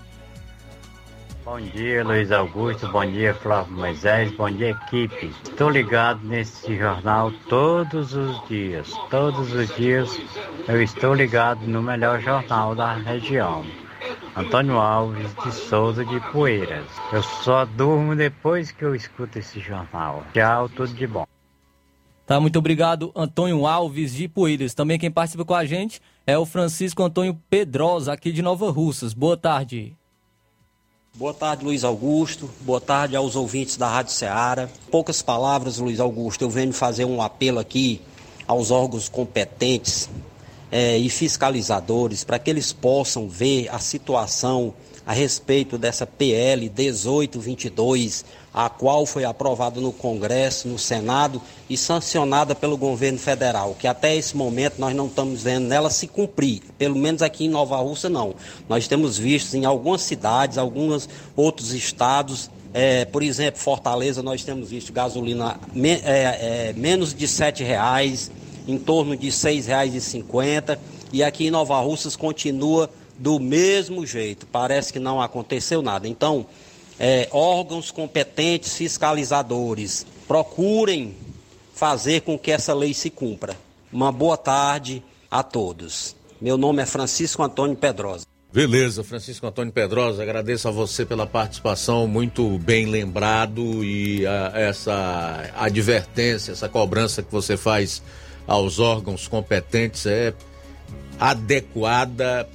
Bom 1.47 1.59
dia, 1.59 2.05
Luiz 2.05 2.31
Augusto. 2.31 2.87
Bom 2.89 3.07
dia, 3.07 3.33
Flávio 3.33 3.73
Moisés. 3.73 4.31
Bom 4.33 4.51
dia, 4.51 4.71
equipe. 4.71 5.35
Estou 5.45 5.71
ligado 5.71 6.21
nesse 6.25 6.77
jornal 6.77 7.33
todos 7.49 8.13
os 8.13 8.47
dias. 8.47 8.93
Todos 9.09 9.51
os 9.55 9.75
dias 9.75 10.21
eu 10.69 10.83
estou 10.83 11.15
ligado 11.15 11.67
no 11.67 11.83
melhor 11.83 12.21
jornal 12.21 12.75
da 12.75 12.93
região. 12.93 13.65
Antônio 14.37 14.79
Alves 14.79 15.35
de 15.45 15.53
Souza 15.53 16.05
de 16.05 16.21
Poeiras. 16.33 16.87
Eu 17.13 17.23
só 17.23 17.65
durmo 17.65 18.17
depois 18.17 18.71
que 18.71 18.85
eu 18.85 18.95
escuto 18.95 19.39
esse 19.39 19.61
jornal. 19.61 20.25
Tchau, 20.33 20.69
tudo 20.69 20.93
de 20.95 21.07
bom. 21.07 21.27
Tá, 22.27 22.41
muito 22.41 22.59
obrigado, 22.59 23.13
Antônio 23.15 23.67
Alves 23.67 24.15
de 24.15 24.29
Poeiras. 24.29 24.75
Também 24.75 24.99
quem 24.99 25.11
participa 25.11 25.45
com 25.45 25.55
a 25.55 25.65
gente 25.65 26.01
é 26.27 26.39
o 26.39 26.47
Francisco 26.47 27.03
Antônio 27.03 27.39
Pedrosa, 27.51 28.13
aqui 28.13 28.33
de 28.33 28.43
Nova 28.43 28.71
Russas. 28.71 29.13
Boa 29.13 29.37
tarde. 29.37 29.97
Boa 31.15 31.35
tarde, 31.35 31.65
Luiz 31.65 31.85
Augusto. 31.85 32.49
Boa 32.63 32.81
tarde 32.81 33.15
aos 33.15 33.37
ouvintes 33.37 33.77
da 33.77 33.87
Rádio 33.87 34.13
Ceará. 34.13 34.69
Poucas 34.91 35.21
palavras, 35.21 35.79
Luiz 35.79 36.01
Augusto. 36.01 36.43
Eu 36.43 36.49
venho 36.49 36.73
fazer 36.73 37.05
um 37.05 37.21
apelo 37.21 37.59
aqui 37.59 38.01
aos 38.47 38.71
órgãos 38.71 39.11
competentes 39.11 40.09
eh, 40.73 40.97
e 40.99 41.11
fiscalizadores 41.11 42.25
para 42.25 42.39
que 42.39 42.51
eles 42.51 42.73
possam 42.73 43.29
ver 43.29 43.69
a 43.69 43.79
situação 43.79 44.75
a 45.07 45.13
respeito 45.13 45.77
dessa 45.77 46.07
PL 46.07 46.71
1822, 46.77 48.25
a 48.55 48.69
qual 48.69 49.05
foi 49.05 49.25
aprovada 49.25 49.81
no 49.81 49.93
Congresso, 49.93 50.69
no 50.69 50.79
Senado 50.79 51.43
e 51.69 51.77
sancionada 51.77 52.55
pelo 52.55 52.77
governo 52.77 53.19
federal, 53.19 53.77
que 53.79 53.87
até 53.87 54.15
esse 54.17 54.37
momento 54.37 54.79
nós 54.79 54.95
não 54.95 55.07
estamos 55.07 55.43
vendo 55.43 55.67
nela 55.67 55.91
se 55.91 56.07
cumprir, 56.07 56.63
pelo 56.79 56.97
menos 56.97 57.21
aqui 57.21 57.47
em 57.47 57.49
Nova 57.49 57.77
Rússia 57.77 58.09
não. 58.09 58.35
Nós 58.69 58.87
temos 58.87 59.19
visto 59.19 59.55
em 59.55 59.65
algumas 59.65 60.03
cidades, 60.03 60.57
alguns 60.57 61.09
outros 61.37 61.73
estados, 61.73 62.51
é, 62.73 63.05
por 63.05 63.23
exemplo, 63.23 63.61
Fortaleza, 63.61 64.23
nós 64.23 64.45
temos 64.45 64.71
visto 64.71 64.93
gasolina 64.93 65.59
é, 66.05 66.69
é, 66.71 66.73
menos 66.75 67.13
de 67.13 67.27
R$ 67.27 67.65
reais, 67.65 68.31
em 68.67 68.79
torno 68.79 69.17
de 69.17 69.27
R$ 69.27 69.33
6,50 69.33 70.79
e 71.13 71.23
aqui 71.23 71.47
em 71.47 71.51
Nova 71.51 71.79
Russas 71.81 72.17
continua 72.17 72.91
do 73.19 73.39
mesmo 73.39 74.07
jeito. 74.07 74.47
Parece 74.47 74.93
que 74.93 74.99
não 74.99 75.21
aconteceu 75.21 75.83
nada. 75.83 76.09
Então, 76.09 76.47
é, 76.99 77.29
órgãos 77.31 77.91
competentes, 77.91 78.75
fiscalizadores, 78.75 80.07
procurem 80.27 81.15
fazer 81.75 82.23
com 82.23 82.39
que 82.39 82.51
essa 82.51 82.75
lei 82.75 82.95
se 82.95 83.11
cumpra. 83.11 83.57
Uma 83.93 84.11
boa 84.11 84.37
tarde 84.37 85.03
a 85.31 85.43
todos. 85.43 86.17
Meu 86.41 86.57
nome 86.57 86.83
é 86.83 86.87
Francisco 86.87 87.43
Antônio 87.43 87.77
Pedrosa. 87.77 88.27
Beleza, 88.53 89.03
Francisco 89.03 89.47
Antônio 89.47 89.73
Pedrosa, 89.73 90.23
agradeço 90.23 90.69
a 90.69 90.71
você 90.71 91.07
pela 91.07 91.27
participação, 91.27 92.07
muito 92.07 92.59
bem 92.59 92.85
lembrado 92.85 93.83
e 93.83 94.27
a, 94.27 94.53
essa 94.55 95.51
advertência, 95.57 96.53
essa 96.53 96.69
cobrança 96.69 97.23
que 97.23 97.33
você 97.33 97.57
faz 97.57 98.03
aos 98.47 98.79
órgãos 98.79 99.29
competentes 99.29 100.07
é 100.07 100.35
adequada, 101.19 102.49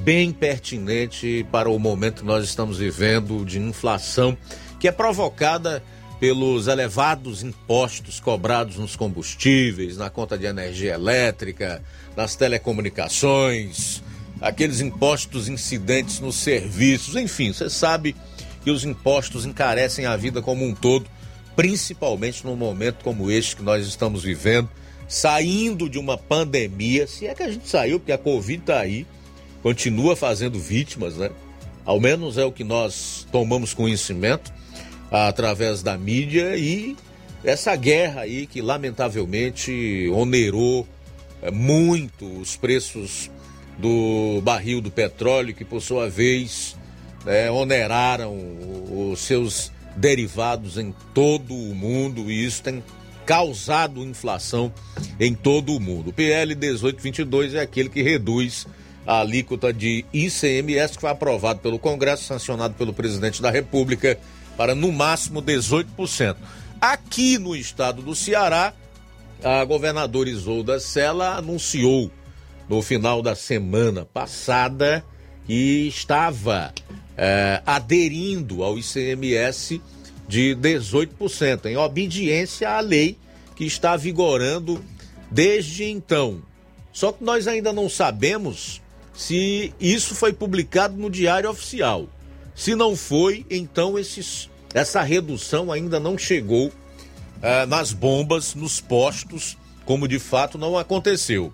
bem 0.00 0.32
pertinente 0.32 1.46
para 1.50 1.68
o 1.68 1.78
momento 1.78 2.22
que 2.22 2.26
nós 2.26 2.44
estamos 2.44 2.78
vivendo 2.78 3.44
de 3.44 3.58
inflação, 3.58 4.36
que 4.80 4.88
é 4.88 4.92
provocada 4.92 5.82
pelos 6.18 6.68
elevados 6.68 7.42
impostos 7.42 8.18
cobrados 8.20 8.76
nos 8.76 8.96
combustíveis, 8.96 9.96
na 9.96 10.08
conta 10.08 10.38
de 10.38 10.46
energia 10.46 10.94
elétrica, 10.94 11.82
nas 12.16 12.34
telecomunicações, 12.34 14.02
aqueles 14.40 14.80
impostos 14.80 15.48
incidentes 15.48 16.20
nos 16.20 16.36
serviços, 16.36 17.16
enfim, 17.16 17.52
você 17.52 17.68
sabe 17.68 18.14
que 18.62 18.70
os 18.70 18.84
impostos 18.84 19.44
encarecem 19.44 20.06
a 20.06 20.16
vida 20.16 20.40
como 20.40 20.64
um 20.64 20.74
todo, 20.74 21.06
principalmente 21.54 22.44
num 22.44 22.56
momento 22.56 23.04
como 23.04 23.30
este 23.30 23.56
que 23.56 23.62
nós 23.62 23.86
estamos 23.86 24.22
vivendo, 24.22 24.68
saindo 25.08 25.88
de 25.88 25.98
uma 25.98 26.16
pandemia, 26.16 27.06
se 27.06 27.26
é 27.26 27.34
que 27.34 27.42
a 27.42 27.50
gente 27.50 27.68
saiu, 27.68 27.98
porque 27.98 28.12
a 28.12 28.18
Covid 28.18 28.60
está 28.60 28.80
aí, 28.80 29.06
continua 29.62 30.16
fazendo 30.16 30.58
vítimas, 30.58 31.16
né? 31.16 31.30
Ao 31.84 32.00
menos 32.00 32.38
é 32.38 32.44
o 32.44 32.52
que 32.52 32.64
nós 32.64 33.26
tomamos 33.30 33.74
conhecimento 33.74 34.52
através 35.10 35.82
da 35.82 35.98
mídia 35.98 36.56
e 36.56 36.96
essa 37.44 37.76
guerra 37.76 38.22
aí 38.22 38.46
que 38.46 38.62
lamentavelmente 38.62 40.08
onerou 40.14 40.88
é, 41.42 41.50
muito 41.50 42.26
os 42.40 42.56
preços 42.56 43.30
do 43.78 44.40
barril 44.42 44.80
do 44.80 44.90
petróleo, 44.90 45.54
que 45.54 45.64
por 45.64 45.82
sua 45.82 46.08
vez 46.08 46.76
né, 47.24 47.50
oneraram 47.50 48.34
os 48.90 49.20
seus 49.20 49.70
derivados 49.96 50.78
em 50.78 50.94
todo 51.12 51.54
o 51.54 51.74
mundo 51.74 52.30
e 52.30 52.44
isso 52.44 52.62
tem 52.62 52.82
causado 53.24 54.02
inflação 54.02 54.72
em 55.18 55.34
todo 55.34 55.74
o 55.74 55.80
mundo. 55.80 56.10
O 56.10 56.12
PL 56.12 56.54
1822 56.54 57.54
é 57.54 57.60
aquele 57.60 57.88
que 57.88 58.02
reduz 58.02 58.66
a 59.06 59.20
alíquota 59.20 59.72
de 59.72 60.04
ICMS 60.12 60.94
que 60.94 61.00
foi 61.00 61.10
aprovado 61.10 61.60
pelo 61.60 61.78
Congresso, 61.78 62.24
sancionado 62.24 62.74
pelo 62.74 62.92
presidente 62.92 63.42
da 63.42 63.50
República, 63.50 64.18
para 64.56 64.74
no 64.74 64.92
máximo 64.92 65.42
18%. 65.42 66.36
Aqui 66.80 67.38
no 67.38 67.54
estado 67.54 68.02
do 68.02 68.14
Ceará, 68.14 68.72
a 69.42 69.64
governadora 69.64 70.30
Isolda 70.30 70.80
Sela 70.80 71.36
anunciou 71.36 72.10
no 72.68 72.80
final 72.80 73.20
da 73.20 73.34
semana 73.34 74.04
passada 74.04 75.04
que 75.46 75.86
estava 75.86 76.72
é, 77.16 77.62
aderindo 77.66 78.62
ao 78.62 78.78
ICMS 78.78 79.80
de 80.28 80.56
18%, 80.56 81.66
em 81.66 81.76
obediência 81.76 82.70
à 82.70 82.80
lei 82.80 83.18
que 83.54 83.64
está 83.64 83.96
vigorando 83.96 84.82
desde 85.30 85.84
então. 85.84 86.42
Só 86.92 87.12
que 87.12 87.24
nós 87.24 87.46
ainda 87.46 87.72
não 87.72 87.88
sabemos 87.88 88.80
se 89.12 89.72
isso 89.80 90.14
foi 90.14 90.32
publicado 90.32 90.96
no 90.96 91.10
Diário 91.10 91.50
Oficial. 91.50 92.08
Se 92.54 92.74
não 92.74 92.96
foi, 92.96 93.44
então 93.50 93.98
esses, 93.98 94.48
essa 94.72 95.02
redução 95.02 95.72
ainda 95.72 95.98
não 95.98 96.16
chegou 96.16 96.68
uh, 96.68 97.66
nas 97.68 97.92
bombas, 97.92 98.54
nos 98.54 98.80
postos, 98.80 99.56
como 99.84 100.08
de 100.08 100.18
fato 100.18 100.56
não 100.56 100.78
aconteceu. 100.78 101.52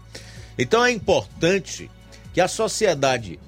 Então 0.59 0.85
é 0.85 0.91
importante 0.91 1.91
que 2.33 2.41
a 2.41 2.49
sociedade 2.49 3.39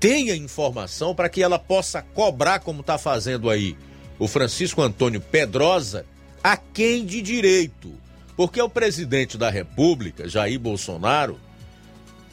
tenha 0.00 0.34
informação 0.34 1.14
para 1.14 1.28
que 1.28 1.42
ela 1.42 1.58
possa 1.58 2.02
cobrar, 2.02 2.60
como 2.60 2.80
está 2.80 2.98
fazendo 2.98 3.48
aí 3.48 3.76
o 4.18 4.28
Francisco 4.28 4.82
Antônio 4.82 5.20
Pedrosa, 5.20 6.04
a 6.42 6.56
quem 6.56 7.04
de 7.04 7.22
direito. 7.22 7.92
Porque 8.36 8.60
o 8.60 8.68
presidente 8.68 9.36
da 9.36 9.50
República, 9.50 10.28
Jair 10.28 10.58
Bolsonaro, 10.58 11.38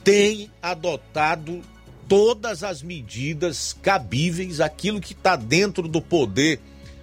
tem 0.03 0.49
adotado 0.61 1.61
todas 2.07 2.63
as 2.63 2.81
medidas 2.81 3.75
cabíveis, 3.81 4.59
aquilo 4.59 4.99
que 4.99 5.13
está 5.13 5.35
dentro 5.35 5.87
do 5.87 6.01
poder 6.01 6.59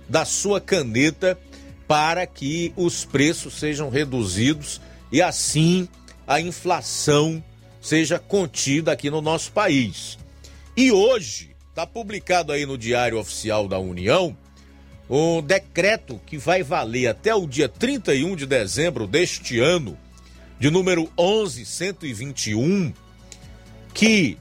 da 0.09 0.25
sua 0.25 0.61
caneta, 0.61 1.39
para 1.87 2.27
que 2.27 2.73
os 2.77 3.05
preços 3.05 3.55
sejam 3.55 3.89
reduzidos 3.89 4.81
e 5.13 5.23
assim 5.23 5.89
a 6.27 6.41
inflação 6.41 7.43
seja 7.81 8.19
contida 8.19 8.91
aqui 8.91 9.09
no 9.09 9.23
nosso 9.23 9.53
país. 9.53 10.19
E 10.77 10.91
hoje 10.91 11.55
está 11.69 11.87
publicado 11.87 12.53
aí 12.53 12.67
no 12.67 12.77
Diário 12.77 13.19
Oficial 13.19 13.69
da 13.69 13.79
União 13.79 14.37
um 15.09 15.41
decreto 15.41 16.21
que 16.27 16.37
vai 16.37 16.63
valer 16.63 17.09
até 17.09 17.35
o 17.35 17.47
dia 17.47 17.69
31 17.69 18.35
de 18.35 18.47
dezembro 18.47 19.07
deste 19.07 19.61
ano 19.61 19.97
de 20.59 20.71
número 20.71 21.11
11121, 21.17 22.93
que 23.93 24.39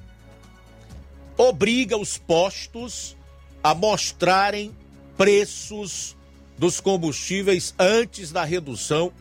obriga 1.37 1.97
os 1.97 2.17
postos 2.17 3.15
a 3.63 3.75
mostrarem 3.75 4.71
preços 5.17 6.15
dos 6.57 6.79
combustíveis 6.79 7.73
antes 7.77 8.31
da 8.31 8.43
redução 8.43 9.11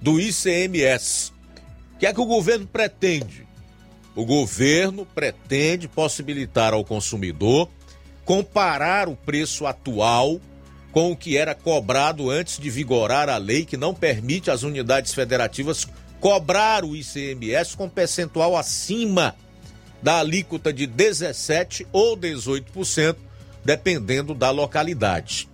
do 0.00 0.20
ICMS. 0.20 1.32
O 1.94 1.98
que 1.98 2.06
é 2.06 2.12
que 2.12 2.20
o 2.20 2.26
governo 2.26 2.66
pretende? 2.66 3.46
O 4.14 4.26
governo 4.26 5.06
pretende 5.06 5.88
possibilitar 5.88 6.74
ao 6.74 6.84
consumidor 6.84 7.68
comparar 8.24 9.08
o 9.08 9.16
preço 9.16 9.66
atual 9.66 10.40
com 10.92 11.10
o 11.10 11.16
que 11.16 11.36
era 11.36 11.54
cobrado 11.54 12.30
antes 12.30 12.58
de 12.58 12.70
vigorar 12.70 13.28
a 13.28 13.38
lei 13.38 13.64
que 13.64 13.76
não 13.76 13.94
permite 13.94 14.50
às 14.50 14.62
unidades 14.62 15.14
federativas 15.14 15.88
cobrar 16.20 16.84
o 16.84 16.94
ICMS 16.94 17.76
com 17.76 17.88
percentual 17.88 18.56
acima 18.56 19.34
da 20.02 20.18
alíquota 20.18 20.72
de 20.72 20.86
17 20.86 21.86
ou 21.92 22.16
18%, 22.16 23.16
dependendo 23.64 24.34
da 24.34 24.50
localidade. 24.50 25.48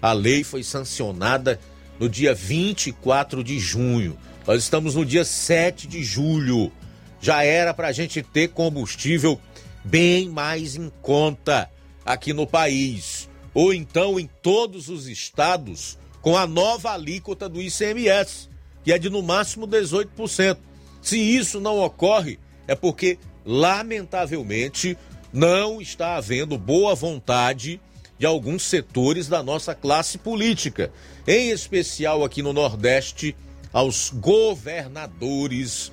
A 0.00 0.12
lei 0.12 0.44
foi 0.44 0.62
sancionada 0.62 1.60
no 1.98 2.08
dia 2.08 2.32
24 2.32 3.42
de 3.42 3.58
junho. 3.58 4.16
Nós 4.46 4.62
estamos 4.62 4.94
no 4.94 5.04
dia 5.04 5.24
7 5.24 5.88
de 5.88 6.02
julho. 6.02 6.72
Já 7.20 7.42
era 7.42 7.74
para 7.74 7.88
a 7.88 7.92
gente 7.92 8.22
ter 8.22 8.48
combustível 8.48 9.40
bem 9.84 10.28
mais 10.28 10.76
em 10.76 10.90
conta 11.02 11.68
aqui 12.06 12.32
no 12.32 12.46
país. 12.46 13.17
Ou 13.54 13.72
então 13.72 14.18
em 14.18 14.28
todos 14.42 14.88
os 14.88 15.06
estados 15.06 15.98
com 16.20 16.36
a 16.36 16.46
nova 16.46 16.92
alíquota 16.92 17.48
do 17.48 17.62
ICMS, 17.62 18.48
que 18.84 18.92
é 18.92 18.98
de 18.98 19.08
no 19.08 19.22
máximo 19.22 19.66
18%. 19.66 20.58
Se 21.00 21.18
isso 21.18 21.60
não 21.60 21.78
ocorre, 21.78 22.38
é 22.66 22.74
porque, 22.74 23.18
lamentavelmente, 23.44 24.96
não 25.32 25.80
está 25.80 26.16
havendo 26.16 26.58
boa 26.58 26.94
vontade 26.94 27.80
de 28.18 28.26
alguns 28.26 28.64
setores 28.64 29.28
da 29.28 29.42
nossa 29.42 29.74
classe 29.74 30.18
política, 30.18 30.92
em 31.26 31.50
especial 31.50 32.24
aqui 32.24 32.42
no 32.42 32.52
Nordeste, 32.52 33.36
aos 33.72 34.10
governadores 34.10 35.92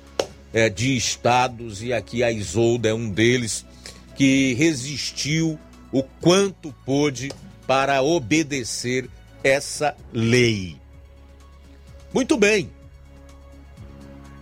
é, 0.52 0.68
de 0.68 0.96
estados, 0.96 1.82
e 1.82 1.92
aqui 1.92 2.22
a 2.22 2.32
Isolda 2.32 2.88
é 2.88 2.94
um 2.94 3.08
deles, 3.08 3.64
que 4.16 4.54
resistiu 4.54 5.58
o 5.92 6.02
quanto 6.02 6.74
pôde 6.84 7.30
para 7.66 8.02
obedecer 8.02 9.08
essa 9.42 9.96
lei. 10.12 10.80
Muito 12.12 12.36
bem. 12.36 12.70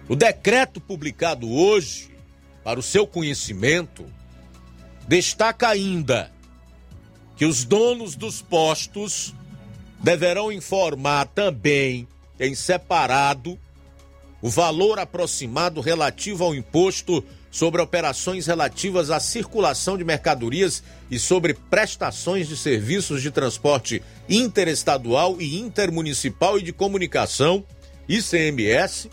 O 0.09 0.15
decreto 0.15 0.81
publicado 0.81 1.51
hoje, 1.51 2.11
para 2.63 2.79
o 2.79 2.83
seu 2.83 3.07
conhecimento, 3.07 4.05
destaca 5.09 5.69
ainda 5.69 6.31
que 7.37 7.47
os 7.47 7.65
donos 7.65 8.15
dos 8.15 8.43
postos 8.43 9.35
deverão 10.01 10.53
informar 10.53 11.27
também 11.29 12.07
em 12.39 12.55
separado 12.55 13.59
o 14.43 14.51
valor 14.51 14.99
aproximado 14.99 15.81
relativo 15.81 16.45
ao 16.45 16.55
imposto 16.55 17.25
sobre 17.55 17.81
operações 17.81 18.49
relativas 18.49 19.13
à 19.13 19.21
circulação 19.21 19.97
de 19.97 20.03
mercadorias 20.03 20.83
e 21.09 21.21
sobre 21.21 21.55
prestações 21.55 22.49
de 22.49 22.57
serviços 22.57 23.23
de 23.23 23.31
transporte 23.31 24.03
interestadual 24.29 25.41
e 25.41 25.61
intermunicipal 25.61 26.59
e 26.59 26.63
de 26.63 26.73
comunicação, 26.73 27.65
ICMS, 28.09 29.09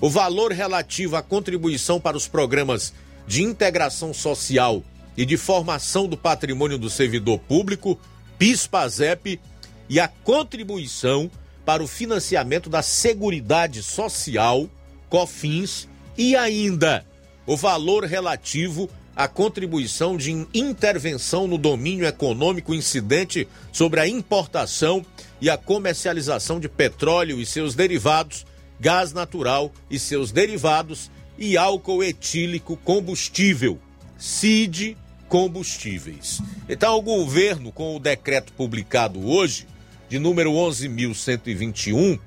o 0.00 0.10
valor 0.10 0.50
relativo 0.50 1.14
à 1.14 1.22
contribuição 1.22 2.00
para 2.00 2.16
os 2.16 2.26
programas 2.26 2.92
de 3.28 3.44
integração 3.44 4.12
social 4.12 4.82
e 5.16 5.24
de 5.24 5.36
formação 5.36 6.08
do 6.08 6.16
patrimônio 6.16 6.76
do 6.76 6.90
servidor 6.90 7.38
público, 7.38 7.96
PIS/PASEP, 8.40 9.40
e 9.88 10.00
a 10.00 10.08
contribuição 10.08 11.30
para 11.64 11.80
o 11.80 11.86
financiamento 11.86 12.68
da 12.68 12.82
Seguridade 12.82 13.84
Social, 13.84 14.68
COFINS, 15.08 15.88
e 16.18 16.34
ainda 16.34 17.06
o 17.46 17.56
valor 17.56 18.04
relativo 18.04 18.88
à 19.14 19.28
contribuição 19.28 20.16
de 20.16 20.46
intervenção 20.52 21.46
no 21.46 21.56
domínio 21.56 22.06
econômico 22.06 22.74
incidente 22.74 23.46
sobre 23.72 24.00
a 24.00 24.08
importação 24.08 25.04
e 25.40 25.48
a 25.48 25.56
comercialização 25.56 26.58
de 26.58 26.68
petróleo 26.68 27.40
e 27.40 27.46
seus 27.46 27.74
derivados, 27.74 28.44
gás 28.80 29.12
natural 29.12 29.72
e 29.90 29.98
seus 29.98 30.32
derivados 30.32 31.10
e 31.38 31.56
álcool 31.56 32.02
etílico 32.02 32.76
combustível, 32.76 33.78
CID 34.18 34.96
combustíveis. 35.28 36.40
Então, 36.68 36.96
o 36.96 37.02
governo, 37.02 37.72
com 37.72 37.96
o 37.96 38.00
decreto 38.00 38.52
publicado 38.52 39.28
hoje, 39.28 39.66
de 40.08 40.18
número 40.18 40.52
11.121, 40.52 42.18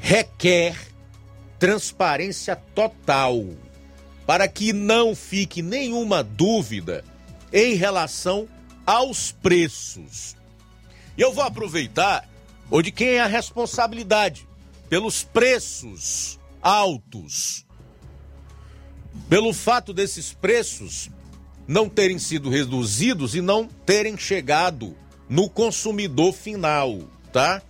requer 0.00 0.89
transparência 1.60 2.56
total 2.56 3.44
para 4.26 4.48
que 4.48 4.72
não 4.72 5.14
fique 5.14 5.60
nenhuma 5.60 6.24
dúvida 6.24 7.04
em 7.52 7.74
relação 7.74 8.48
aos 8.86 9.30
preços. 9.30 10.34
E 11.18 11.20
eu 11.20 11.32
vou 11.34 11.44
aproveitar 11.44 12.26
o 12.70 12.80
de 12.80 12.90
quem 12.90 13.08
é 13.08 13.20
a 13.20 13.26
responsabilidade 13.26 14.48
pelos 14.88 15.22
preços 15.22 16.40
altos. 16.62 17.66
Pelo 19.28 19.52
fato 19.52 19.92
desses 19.92 20.32
preços 20.32 21.10
não 21.68 21.88
terem 21.88 22.18
sido 22.18 22.48
reduzidos 22.48 23.34
e 23.34 23.42
não 23.42 23.66
terem 23.66 24.16
chegado 24.16 24.96
no 25.28 25.48
consumidor 25.50 26.32
final, 26.32 27.00
tá? 27.32 27.60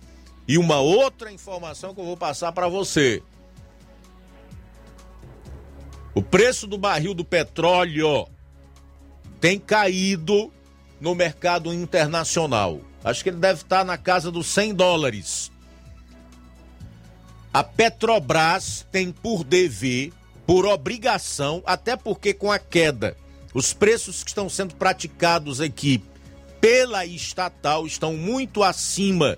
E 0.47 0.57
uma 0.57 0.79
outra 0.79 1.31
informação 1.31 1.93
que 1.93 1.99
eu 1.99 2.05
vou 2.05 2.17
passar 2.17 2.51
para 2.51 2.69
você. 2.69 3.21
O 6.13 6.21
preço 6.21 6.67
do 6.67 6.77
barril 6.77 7.13
do 7.13 7.23
petróleo 7.23 8.27
tem 9.39 9.57
caído 9.57 10.51
no 10.99 11.15
mercado 11.15 11.73
internacional. 11.73 12.81
Acho 13.03 13.23
que 13.23 13.29
ele 13.29 13.37
deve 13.37 13.61
estar 13.61 13.83
na 13.83 13.97
casa 13.97 14.29
dos 14.29 14.47
100 14.47 14.75
dólares. 14.75 15.51
A 17.53 17.63
Petrobras 17.63 18.85
tem 18.91 19.11
por 19.11 19.43
dever, 19.43 20.13
por 20.45 20.65
obrigação, 20.65 21.63
até 21.65 21.95
porque 21.95 22.33
com 22.33 22.51
a 22.51 22.59
queda, 22.59 23.17
os 23.53 23.73
preços 23.73 24.23
que 24.23 24.29
estão 24.29 24.47
sendo 24.47 24.75
praticados 24.75 25.59
aqui 25.59 26.03
pela 26.59 27.05
estatal 27.05 27.87
estão 27.87 28.13
muito 28.13 28.63
acima 28.63 29.37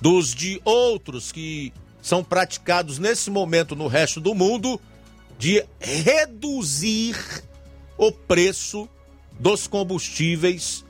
dos 0.00 0.34
de 0.34 0.60
outros 0.64 1.32
que 1.32 1.72
são 2.02 2.22
praticados 2.22 2.98
nesse 2.98 3.30
momento 3.30 3.74
no 3.74 3.86
resto 3.86 4.20
do 4.20 4.34
mundo, 4.34 4.78
de 5.44 5.62
reduzir 5.78 7.14
o 7.98 8.10
preço 8.10 8.88
dos 9.38 9.66
combustíveis 9.66 10.82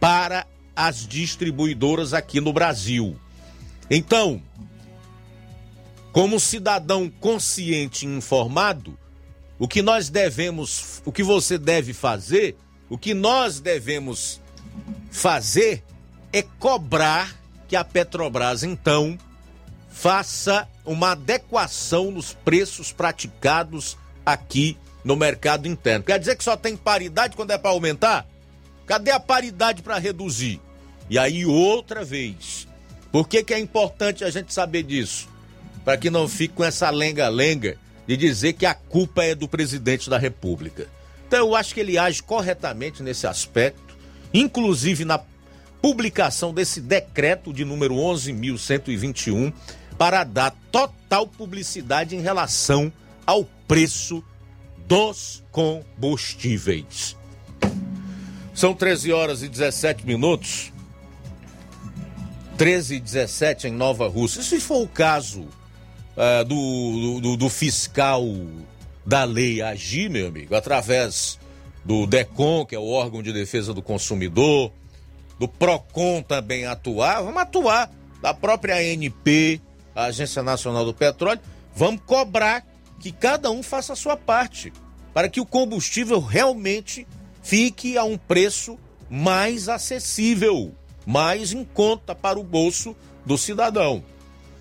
para 0.00 0.46
as 0.74 1.06
distribuidoras 1.06 2.14
aqui 2.14 2.40
no 2.40 2.54
Brasil. 2.54 3.14
Então, 3.90 4.40
como 6.10 6.40
cidadão 6.40 7.10
consciente 7.20 8.06
e 8.06 8.08
informado, 8.08 8.98
o 9.58 9.68
que 9.68 9.82
nós 9.82 10.08
devemos, 10.08 11.02
o 11.04 11.12
que 11.12 11.22
você 11.22 11.58
deve 11.58 11.92
fazer 11.92 12.56
o 12.88 12.96
que 12.96 13.12
nós 13.12 13.60
devemos 13.60 14.40
fazer 15.10 15.84
é 16.32 16.40
cobrar 16.40 17.38
que 17.68 17.76
a 17.76 17.84
Petrobras, 17.84 18.62
então, 18.62 19.18
faça 19.90 20.66
uma 20.84 21.12
adequação 21.12 22.10
nos 22.10 22.32
preços 22.32 22.92
praticados 22.92 23.96
aqui 24.24 24.76
no 25.04 25.16
mercado 25.16 25.68
interno. 25.68 26.04
Quer 26.04 26.18
dizer 26.18 26.36
que 26.36 26.44
só 26.44 26.56
tem 26.56 26.76
paridade 26.76 27.36
quando 27.36 27.50
é 27.50 27.58
para 27.58 27.70
aumentar? 27.70 28.26
Cadê 28.86 29.10
a 29.10 29.20
paridade 29.20 29.82
para 29.82 29.98
reduzir? 29.98 30.60
E 31.08 31.18
aí, 31.18 31.44
outra 31.44 32.04
vez, 32.04 32.66
por 33.10 33.28
que, 33.28 33.42
que 33.44 33.54
é 33.54 33.58
importante 33.58 34.24
a 34.24 34.30
gente 34.30 34.52
saber 34.52 34.82
disso? 34.82 35.28
Para 35.84 35.96
que 35.96 36.10
não 36.10 36.28
fique 36.28 36.54
com 36.54 36.64
essa 36.64 36.88
lenga-lenga 36.90 37.76
de 38.06 38.16
dizer 38.16 38.54
que 38.54 38.66
a 38.66 38.74
culpa 38.74 39.24
é 39.24 39.34
do 39.34 39.48
presidente 39.48 40.08
da 40.08 40.18
República. 40.18 40.88
Então 41.26 41.40
eu 41.40 41.54
acho 41.54 41.74
que 41.74 41.80
ele 41.80 41.98
age 41.98 42.22
corretamente 42.22 43.02
nesse 43.02 43.26
aspecto, 43.26 43.96
inclusive 44.34 45.04
na 45.04 45.20
publicação 45.80 46.52
desse 46.52 46.80
decreto 46.80 47.52
de 47.52 47.64
número 47.64 47.94
11.121 47.94 49.52
para 49.98 50.24
dar 50.24 50.50
total 50.70 51.26
publicidade 51.26 52.16
em 52.16 52.20
relação 52.20 52.92
ao 53.26 53.44
preço 53.66 54.22
dos 54.86 55.42
combustíveis. 55.50 57.16
São 58.54 58.74
13 58.74 59.12
horas 59.12 59.42
e 59.42 59.48
17 59.48 60.06
minutos. 60.06 60.72
13 62.58 62.96
e 62.96 63.00
17 63.00 63.68
em 63.68 63.72
Nova 63.72 64.08
Rússia. 64.08 64.42
Se 64.42 64.60
for 64.60 64.82
o 64.82 64.88
caso 64.88 65.42
uh, 65.42 66.44
do, 66.44 67.20
do, 67.20 67.36
do 67.36 67.48
fiscal 67.48 68.24
da 69.04 69.24
lei 69.24 69.62
agir, 69.62 70.08
meu 70.10 70.28
amigo, 70.28 70.54
através 70.54 71.38
do 71.84 72.06
DECON, 72.06 72.64
que 72.64 72.74
é 72.74 72.78
o 72.78 72.88
órgão 72.88 73.22
de 73.22 73.32
defesa 73.32 73.74
do 73.74 73.82
consumidor, 73.82 74.72
do 75.38 75.48
PROCON 75.48 76.22
também 76.22 76.66
atuar, 76.66 77.22
vamos 77.22 77.42
atuar, 77.42 77.90
da 78.20 78.32
própria 78.32 78.76
ANP, 78.76 79.60
a 79.94 80.04
Agência 80.04 80.42
Nacional 80.42 80.84
do 80.84 80.94
Petróleo, 80.94 81.40
vamos 81.74 82.02
cobrar 82.06 82.66
que 83.00 83.12
cada 83.12 83.50
um 83.50 83.62
faça 83.62 83.92
a 83.92 83.96
sua 83.96 84.16
parte, 84.16 84.72
para 85.12 85.28
que 85.28 85.40
o 85.40 85.46
combustível 85.46 86.20
realmente 86.20 87.06
fique 87.42 87.98
a 87.98 88.04
um 88.04 88.16
preço 88.16 88.78
mais 89.10 89.68
acessível, 89.68 90.74
mais 91.04 91.52
em 91.52 91.64
conta 91.64 92.14
para 92.14 92.38
o 92.38 92.44
bolso 92.44 92.96
do 93.26 93.36
cidadão. 93.36 94.02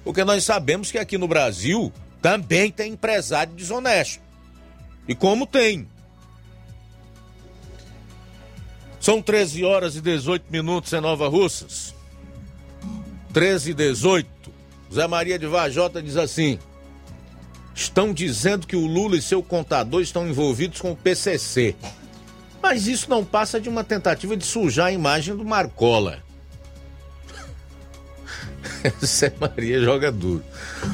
Porque 0.03 0.23
nós 0.23 0.43
sabemos 0.43 0.91
que 0.91 0.97
aqui 0.97 1.17
no 1.17 1.27
Brasil 1.27 1.93
também 2.21 2.71
tem 2.71 2.93
empresário 2.93 3.53
desonesto. 3.53 4.21
E 5.07 5.15
como 5.15 5.45
tem. 5.45 5.87
São 8.99 9.21
13 9.21 9.63
horas 9.63 9.95
e 9.95 10.01
18 10.01 10.45
minutos 10.51 10.93
em 10.93 11.01
Nova 11.01 11.27
Russas. 11.27 11.95
13 13.33 13.71
e 13.71 13.73
18. 13.73 14.40
Zé 14.93 15.07
Maria 15.07 15.39
de 15.39 15.47
Vajota 15.47 16.01
diz 16.01 16.17
assim: 16.17 16.59
Estão 17.73 18.13
dizendo 18.13 18.67
que 18.67 18.75
o 18.75 18.85
Lula 18.85 19.15
e 19.15 19.21
seu 19.21 19.41
contador 19.41 20.01
estão 20.01 20.27
envolvidos 20.27 20.81
com 20.81 20.91
o 20.91 20.95
PCC. 20.95 21.75
Mas 22.61 22.87
isso 22.87 23.09
não 23.09 23.23
passa 23.23 23.59
de 23.59 23.69
uma 23.69 23.83
tentativa 23.83 24.35
de 24.35 24.45
sujar 24.45 24.87
a 24.87 24.91
imagem 24.91 25.35
do 25.35 25.45
Marcola. 25.45 26.19
Zé 29.03 29.33
Maria 29.39 29.81
joga 29.81 30.11
duro. 30.11 30.43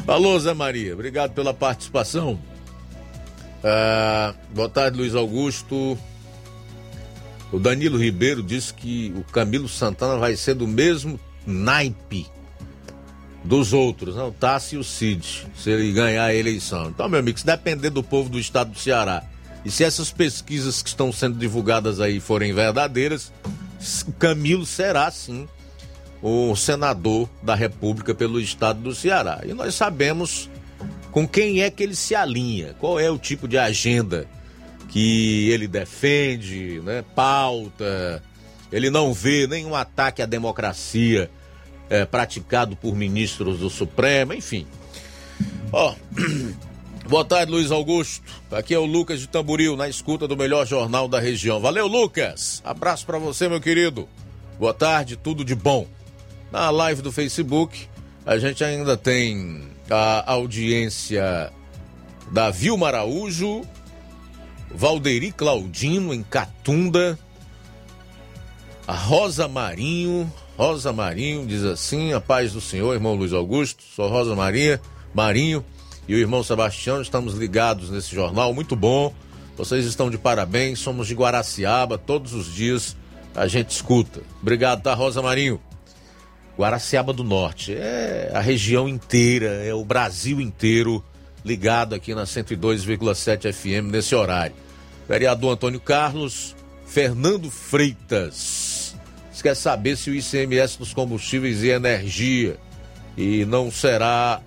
Alô, 0.07 0.39
Zé 0.39 0.53
Maria, 0.53 0.93
obrigado 0.93 1.33
pela 1.33 1.53
participação. 1.53 2.39
Ah, 3.63 4.35
boa 4.53 4.69
tarde, 4.69 4.97
Luiz 4.97 5.15
Augusto. 5.15 5.97
O 7.51 7.59
Danilo 7.59 7.97
Ribeiro 7.97 8.43
disse 8.43 8.73
que 8.73 9.13
o 9.17 9.23
Camilo 9.23 9.67
Santana 9.67 10.17
vai 10.17 10.35
ser 10.35 10.53
do 10.53 10.67
mesmo 10.67 11.19
naipe 11.45 12.27
dos 13.47 13.73
outros, 13.73 14.15
não? 14.15 14.27
O 14.27 14.31
Tassi 14.31 14.75
e 14.75 14.77
o 14.77 14.83
Cid, 14.83 15.47
se 15.55 15.69
ele 15.69 15.91
ganhar 15.91 16.25
a 16.25 16.35
eleição. 16.35 16.89
Então, 16.89 17.07
meu 17.07 17.19
amigo, 17.19 17.39
se 17.39 17.45
depender 17.45 17.89
do 17.89 18.03
povo 18.03 18.29
do 18.29 18.37
estado 18.37 18.71
do 18.71 18.79
Ceará 18.79 19.23
e 19.63 19.71
se 19.71 19.83
essas 19.83 20.11
pesquisas 20.11 20.81
que 20.81 20.89
estão 20.89 21.11
sendo 21.11 21.37
divulgadas 21.37 21.99
aí 21.99 22.19
forem 22.19 22.53
verdadeiras, 22.53 23.31
Camilo 24.19 24.65
será 24.65 25.09
sim 25.09 25.47
o 26.21 26.55
senador 26.55 27.29
da 27.41 27.55
República 27.55 28.13
pelo 28.13 28.39
estado 28.39 28.81
do 28.81 28.93
Ceará. 28.93 29.41
E 29.45 29.53
nós 29.53 29.75
sabemos 29.75 30.49
com 31.11 31.27
quem 31.27 31.61
é 31.61 31.69
que 31.69 31.83
ele 31.83 31.95
se 31.95 32.15
alinha, 32.15 32.75
qual 32.79 32.99
é 32.99 33.09
o 33.09 33.17
tipo 33.17 33.47
de 33.47 33.57
agenda 33.57 34.27
que 34.89 35.49
ele 35.49 35.67
defende, 35.67 36.81
né? 36.83 37.03
pauta. 37.15 38.21
Ele 38.71 38.89
não 38.89 39.13
vê 39.13 39.47
nenhum 39.47 39.75
ataque 39.75 40.21
à 40.21 40.25
democracia 40.25 41.29
é, 41.89 42.05
praticado 42.05 42.75
por 42.75 42.95
ministros 42.95 43.59
do 43.59 43.69
Supremo, 43.69 44.33
enfim. 44.33 44.67
Ó, 45.71 45.95
boa 47.07 47.25
tarde, 47.25 47.51
Luiz 47.51 47.71
Augusto. 47.71 48.23
Aqui 48.51 48.73
é 48.73 48.79
o 48.79 48.85
Lucas 48.85 49.19
de 49.19 49.27
Tamboril, 49.27 49.75
na 49.75 49.87
escuta 49.87 50.27
do 50.27 50.37
melhor 50.37 50.65
jornal 50.65 51.07
da 51.07 51.19
região. 51.19 51.59
Valeu, 51.59 51.87
Lucas. 51.87 52.61
Abraço 52.63 53.05
para 53.05 53.17
você, 53.17 53.47
meu 53.47 53.61
querido. 53.61 54.07
Boa 54.59 54.73
tarde, 54.73 55.15
tudo 55.15 55.45
de 55.45 55.55
bom. 55.55 55.87
Na 56.51 56.69
live 56.69 57.01
do 57.01 57.11
Facebook, 57.11 57.87
a 58.25 58.37
gente 58.37 58.63
ainda 58.63 58.97
tem 58.97 59.69
a 59.89 60.31
audiência 60.31 61.51
da 62.31 62.49
Vilma 62.49 62.87
Araújo, 62.87 63.61
Valderi 64.73 65.31
Claudino 65.31 66.13
em 66.13 66.23
Catunda, 66.23 67.17
a 68.85 68.93
Rosa 68.93 69.47
Marinho, 69.47 70.31
Rosa 70.57 70.91
Marinho 70.91 71.45
diz 71.45 71.63
assim: 71.63 72.13
A 72.13 72.19
paz 72.19 72.51
do 72.51 72.59
Senhor, 72.59 72.93
irmão 72.93 73.13
Luiz 73.13 73.31
Augusto, 73.31 73.83
sou 73.95 74.09
Rosa 74.09 74.35
Maria, 74.35 74.81
Marinho 75.13 75.63
e 76.07 76.15
o 76.15 76.17
irmão 76.17 76.41
Sebastião, 76.41 77.01
estamos 77.01 77.35
ligados 77.35 77.91
nesse 77.91 78.15
jornal, 78.15 78.53
muito 78.53 78.75
bom. 78.75 79.13
Vocês 79.55 79.85
estão 79.85 80.09
de 80.09 80.17
parabéns, 80.17 80.79
somos 80.79 81.07
de 81.07 81.13
Guaraciaba, 81.13 81.97
todos 81.97 82.33
os 82.33 82.53
dias 82.53 82.95
a 83.35 83.47
gente 83.47 83.69
escuta. 83.69 84.21
Obrigado, 84.41 84.81
tá, 84.81 84.93
Rosa 84.93 85.21
Marinho? 85.21 85.61
Guaraciaba 86.57 87.13
do 87.13 87.23
Norte, 87.23 87.73
é 87.73 88.31
a 88.33 88.39
região 88.39 88.89
inteira, 88.89 89.63
é 89.63 89.73
o 89.75 89.85
Brasil 89.85 90.41
inteiro 90.41 91.03
ligado 91.45 91.93
aqui 91.93 92.15
na 92.15 92.23
102,7 92.23 93.53
FM 93.53 93.91
nesse 93.91 94.15
horário. 94.15 94.55
Vereador 95.07 95.53
Antônio 95.53 95.79
Carlos, 95.79 96.55
Fernando 96.85 97.51
Freitas. 97.51 98.66
Quer 99.41 99.55
saber 99.55 99.95
se 99.97 100.09
o 100.09 100.15
ICMS 100.15 100.77
dos 100.77 100.93
combustíveis 100.93 101.63
e 101.63 101.69
energia 101.69 102.57
e 103.15 103.45
não 103.45 103.71
será 103.71 104.41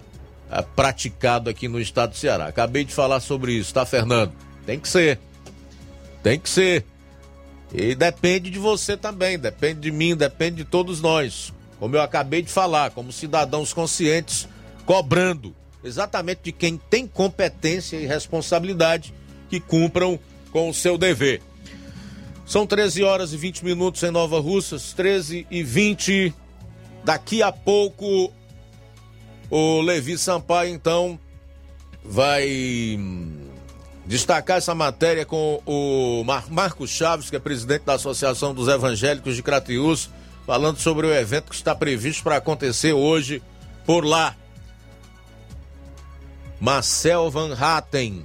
é, 0.51 0.63
praticado 0.63 1.51
aqui 1.51 1.69
no 1.69 1.81
estado 1.81 2.11
do 2.11 2.17
Ceará. 2.17 2.47
Acabei 2.47 2.85
de 2.85 2.93
falar 2.93 3.21
sobre 3.21 3.53
isso, 3.53 3.73
tá, 3.73 3.85
Fernando? 3.87 4.33
Tem 4.67 4.79
que 4.79 4.89
ser. 4.89 5.19
Tem 6.23 6.39
que 6.39 6.49
ser. 6.49 6.85
E 7.73 7.95
depende 7.95 8.51
de 8.51 8.59
você 8.59 8.97
também, 8.97 9.39
depende 9.39 9.81
de 9.81 9.91
mim, 9.91 10.17
depende 10.17 10.57
de 10.57 10.65
todos 10.65 11.01
nós 11.01 11.53
como 11.81 11.97
eu 11.97 12.03
acabei 12.03 12.43
de 12.43 12.53
falar, 12.53 12.91
como 12.91 13.11
cidadãos 13.11 13.73
conscientes, 13.73 14.47
cobrando 14.85 15.57
exatamente 15.83 16.43
de 16.45 16.53
quem 16.53 16.77
tem 16.77 17.07
competência 17.07 17.97
e 17.97 18.07
responsabilidade 18.07 19.15
que 19.49 19.59
cumpram 19.59 20.21
com 20.53 20.69
o 20.69 20.75
seu 20.75 20.99
dever. 20.99 21.41
São 22.51 22.67
13 22.67 23.05
horas 23.05 23.33
e 23.33 23.37
20 23.37 23.65
minutos 23.65 24.03
em 24.03 24.11
Nova 24.11 24.41
Russas, 24.41 24.93
13 24.93 25.47
e 25.49 25.63
20. 25.63 26.35
Daqui 27.05 27.45
a 27.45 27.53
pouco 27.53 28.33
o 29.49 29.81
Levi 29.81 30.19
Sampaio 30.19 30.75
então 30.75 31.17
vai 32.05 32.99
destacar 34.05 34.59
essa 34.59 34.75
matéria 34.75 35.25
com 35.25 35.63
o 35.65 36.25
Mar 36.25 36.51
Marcos 36.51 36.91
Chaves, 36.91 37.31
que 37.31 37.37
é 37.37 37.39
presidente 37.39 37.85
da 37.85 37.95
Associação 37.95 38.53
dos 38.53 38.67
Evangélicos 38.67 39.37
de 39.37 39.45
Crateús 39.45 40.11
falando 40.45 40.79
sobre 40.79 41.07
o 41.07 41.15
evento 41.15 41.51
que 41.51 41.55
está 41.55 41.73
previsto 41.73 42.25
para 42.25 42.39
acontecer 42.39 42.93
hoje 42.93 43.41
por 43.87 44.05
lá. 44.05 44.35
Marcel 46.59 47.31
Van 47.31 47.55
Hatten, 47.55 48.25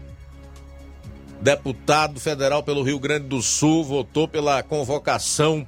deputado 1.41 2.19
federal 2.19 2.63
pelo 2.63 2.83
Rio 2.83 2.99
Grande 2.99 3.27
do 3.27 3.41
Sul, 3.41 3.83
votou 3.83 4.27
pela 4.27 4.61
convocação 4.63 5.65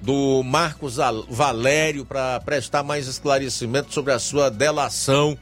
do 0.00 0.42
Marcos 0.42 0.96
Valério 1.28 2.04
para 2.04 2.40
prestar 2.40 2.82
mais 2.82 3.06
esclarecimento 3.08 3.92
sobre 3.92 4.12
a 4.12 4.18
sua 4.18 4.50
delação. 4.50 5.36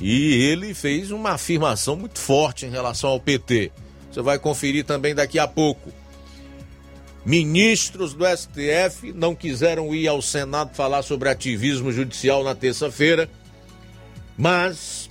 E 0.00 0.44
ele 0.44 0.74
fez 0.74 1.10
uma 1.10 1.30
afirmação 1.30 1.96
muito 1.96 2.18
forte 2.18 2.66
em 2.66 2.70
relação 2.70 3.10
ao 3.10 3.20
PT. 3.20 3.72
Você 4.10 4.20
vai 4.20 4.38
conferir 4.38 4.84
também 4.84 5.14
daqui 5.14 5.38
a 5.38 5.46
pouco. 5.46 5.92
Ministros 7.24 8.14
do 8.14 8.24
STF 8.24 9.12
não 9.12 9.34
quiseram 9.34 9.94
ir 9.94 10.06
ao 10.06 10.22
Senado 10.22 10.74
falar 10.74 11.02
sobre 11.02 11.28
ativismo 11.28 11.90
judicial 11.90 12.44
na 12.44 12.54
terça-feira, 12.54 13.28
mas 14.38 15.05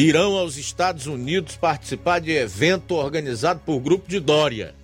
irão 0.00 0.36
aos 0.36 0.56
Estados 0.56 1.06
Unidos 1.06 1.56
participar 1.56 2.20
de 2.20 2.30
evento 2.30 2.94
organizado 2.94 3.60
por 3.66 3.80
grupo 3.80 4.08
de 4.08 4.20
Dória. 4.20 4.74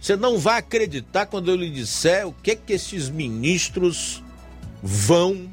Você 0.00 0.14
não 0.14 0.38
vai 0.38 0.58
acreditar 0.58 1.26
quando 1.26 1.50
eu 1.50 1.56
lhe 1.56 1.70
disser 1.70 2.26
o 2.26 2.32
que 2.32 2.54
que 2.54 2.74
esses 2.74 3.08
ministros 3.08 4.22
vão 4.82 5.50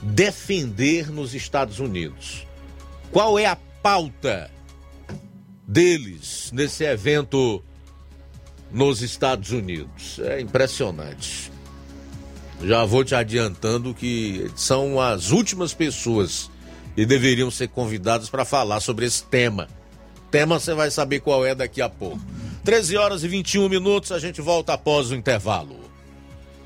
defender 0.00 1.10
nos 1.10 1.34
Estados 1.34 1.80
Unidos. 1.80 2.46
Qual 3.10 3.36
é 3.36 3.46
a 3.46 3.56
pauta 3.56 4.48
deles 5.66 6.50
nesse 6.52 6.84
evento 6.84 7.64
nos 8.70 9.02
Estados 9.02 9.50
Unidos. 9.50 10.18
É 10.20 10.40
impressionante. 10.40 11.50
Já 12.62 12.84
vou 12.84 13.04
te 13.04 13.14
adiantando 13.14 13.92
que 13.92 14.50
são 14.54 15.00
as 15.00 15.30
últimas 15.30 15.74
pessoas 15.74 16.51
que 16.94 17.06
deveriam 17.06 17.50
ser 17.50 17.68
convidadas 17.68 18.28
para 18.28 18.44
falar 18.44 18.80
sobre 18.80 19.06
esse 19.06 19.22
tema. 19.24 19.68
Tema 20.30 20.58
você 20.58 20.74
vai 20.74 20.90
saber 20.90 21.20
qual 21.20 21.44
é 21.44 21.54
daqui 21.54 21.82
a 21.82 21.88
pouco. 21.88 22.20
13 22.64 22.96
horas 22.96 23.24
e 23.24 23.28
21 23.28 23.68
minutos, 23.68 24.12
a 24.12 24.18
gente 24.18 24.40
volta 24.40 24.72
após 24.72 25.10
o 25.10 25.14
intervalo. 25.14 25.80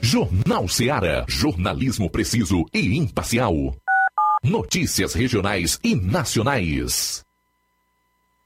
Jornal 0.00 0.68
Seara. 0.68 1.24
Jornalismo 1.28 2.08
preciso 2.08 2.64
e 2.72 2.96
imparcial. 2.96 3.74
Notícias 4.42 5.14
regionais 5.14 5.80
e 5.82 5.96
nacionais. 5.96 7.25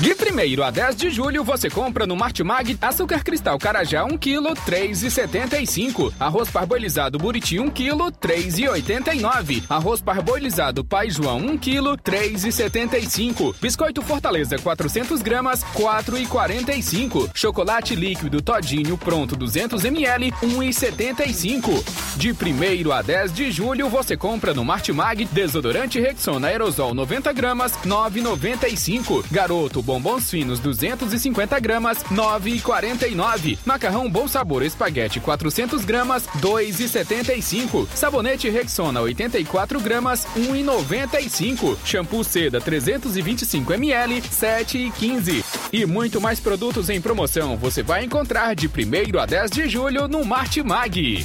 De 0.00 0.14
1 0.14 0.62
a 0.62 0.70
10 0.70 0.94
de 0.94 1.10
julho 1.10 1.42
você 1.42 1.68
compra 1.68 2.06
no 2.06 2.14
Martimag 2.14 2.78
açúcar 2.80 3.24
cristal 3.24 3.58
Carajá 3.58 4.04
1 4.04 4.16
kg 4.16 4.54
3,75. 4.64 6.12
Arroz 6.20 6.48
parboilizado 6.48 7.18
Buriti 7.18 7.58
1 7.58 7.68
kg 7.70 8.12
3,89. 8.22 9.64
Arroz 9.68 10.00
parboilizado 10.00 10.84
Pai 10.84 11.10
João 11.10 11.38
1 11.38 11.58
kg 11.58 11.96
3,75. 12.00 13.56
Biscoito 13.60 14.00
Fortaleza 14.00 14.56
400 14.56 15.20
gramas 15.20 15.64
4,45. 15.74 17.30
Chocolate 17.34 17.96
líquido 17.96 18.40
Todinho 18.40 18.96
pronto 18.96 19.34
200 19.34 19.84
ml 19.84 20.30
1,75. 20.30 21.84
De 22.16 22.30
1 22.30 22.92
a 22.92 23.02
10 23.02 23.32
de 23.32 23.50
julho 23.50 23.88
você 23.88 24.16
compra 24.16 24.54
no 24.54 24.64
Martimag 24.64 25.24
desodorante 25.24 26.00
Rexona 26.00 26.46
aerosol 26.46 26.94
90 26.94 27.32
gramas 27.32 27.72
9,95. 27.84 29.24
Garoto 29.32 29.87
bombons 29.88 30.30
finos 30.30 30.60
250 30.60 31.58
gramas 31.60 32.04
9,49. 32.12 33.56
Macarrão 33.64 34.10
Bom 34.10 34.28
Sabor 34.28 34.62
espaguete 34.62 35.18
400 35.18 35.82
gramas 35.82 36.26
2,75. 36.42 37.88
Sabonete 37.94 38.50
Rexona 38.50 39.00
84 39.00 39.80
gramas 39.80 40.26
1,95. 40.36 41.78
Shampoo 41.86 42.22
Seda 42.22 42.60
325 42.60 43.72
ml 43.72 44.20
7,15. 44.20 45.42
E 45.72 45.86
muito 45.86 46.20
mais 46.20 46.38
produtos 46.38 46.90
em 46.90 47.00
promoção 47.00 47.56
você 47.56 47.82
vai 47.82 48.04
encontrar 48.04 48.54
de 48.54 48.68
1 48.68 49.18
a 49.18 49.24
10 49.24 49.50
de 49.50 49.68
julho 49.70 50.06
no 50.06 50.22
Martimag. 50.22 51.24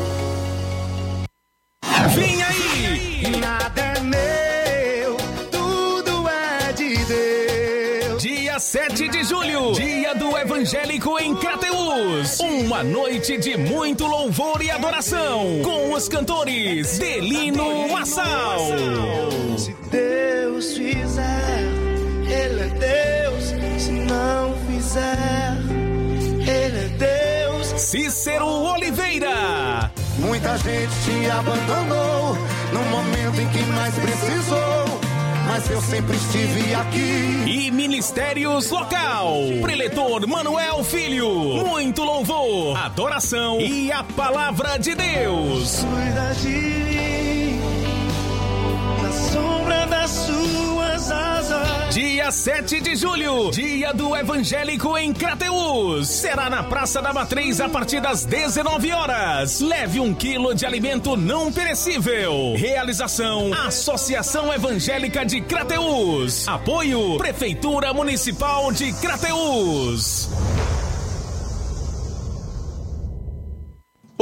Dia 9.73 10.13
do 10.15 10.37
evangélico 10.37 11.19
em 11.19 11.35
Crateus. 11.35 12.39
Uma 12.39 12.83
noite 12.83 13.37
de 13.37 13.57
muito 13.57 14.05
louvor 14.05 14.61
e 14.61 14.69
adoração 14.69 15.61
com 15.63 15.93
os 15.93 16.07
cantores 16.07 16.97
Delino 16.97 17.87
Massal. 17.89 18.59
Se 19.57 19.75
Deus 19.89 20.77
fizer, 20.77 21.67
Ele 22.27 22.61
é 22.61 22.67
Deus. 22.67 23.43
Se 23.77 23.91
não 23.91 24.55
fizer, 24.67 25.57
Ele 26.39 26.85
é 26.85 26.89
Deus. 26.97 27.67
Cícero 27.81 28.47
Oliveira. 28.47 29.91
Muita 30.19 30.57
gente 30.57 30.91
te 31.05 31.29
abandonou 31.29 32.35
no 32.73 32.83
momento 32.89 33.41
em 33.41 33.49
que 33.49 33.63
mais 33.71 33.93
precisou. 33.95 35.10
Mas 35.47 35.69
eu 35.69 35.81
sempre 35.81 36.15
estive 36.15 36.73
aqui. 36.75 37.43
E 37.47 37.71
Ministérios 37.71 38.69
Local. 38.69 39.33
Preletor 39.61 40.27
Manuel 40.27 40.83
Filho. 40.83 41.29
Muito 41.65 42.03
louvor, 42.03 42.77
adoração 42.77 43.59
e 43.59 43.91
a 43.91 44.03
palavra 44.03 44.77
de 44.77 44.95
Deus. 44.95 45.83
Cuida 45.83 46.33
de 46.35 46.47
mim, 46.49 47.30
Dia 51.91 52.31
7 52.31 52.79
de 52.79 52.95
julho, 52.95 53.51
dia 53.51 53.93
do 53.93 54.15
evangélico 54.15 54.97
em 54.97 55.11
Crateus. 55.11 56.07
Será 56.07 56.49
na 56.49 56.63
Praça 56.63 57.01
da 57.01 57.11
Matriz 57.11 57.59
a 57.59 57.67
partir 57.67 57.99
das 57.99 58.23
19 58.23 58.93
horas. 58.93 59.59
Leve 59.59 59.99
um 59.99 60.13
quilo 60.13 60.55
de 60.55 60.65
alimento 60.65 61.17
não 61.17 61.51
perecível. 61.51 62.53
Realização: 62.55 63.53
Associação 63.53 64.53
Evangélica 64.53 65.25
de 65.25 65.41
Crateus. 65.41 66.47
Apoio: 66.47 67.17
Prefeitura 67.17 67.93
Municipal 67.93 68.71
de 68.71 68.93
Crateus. 68.93 70.29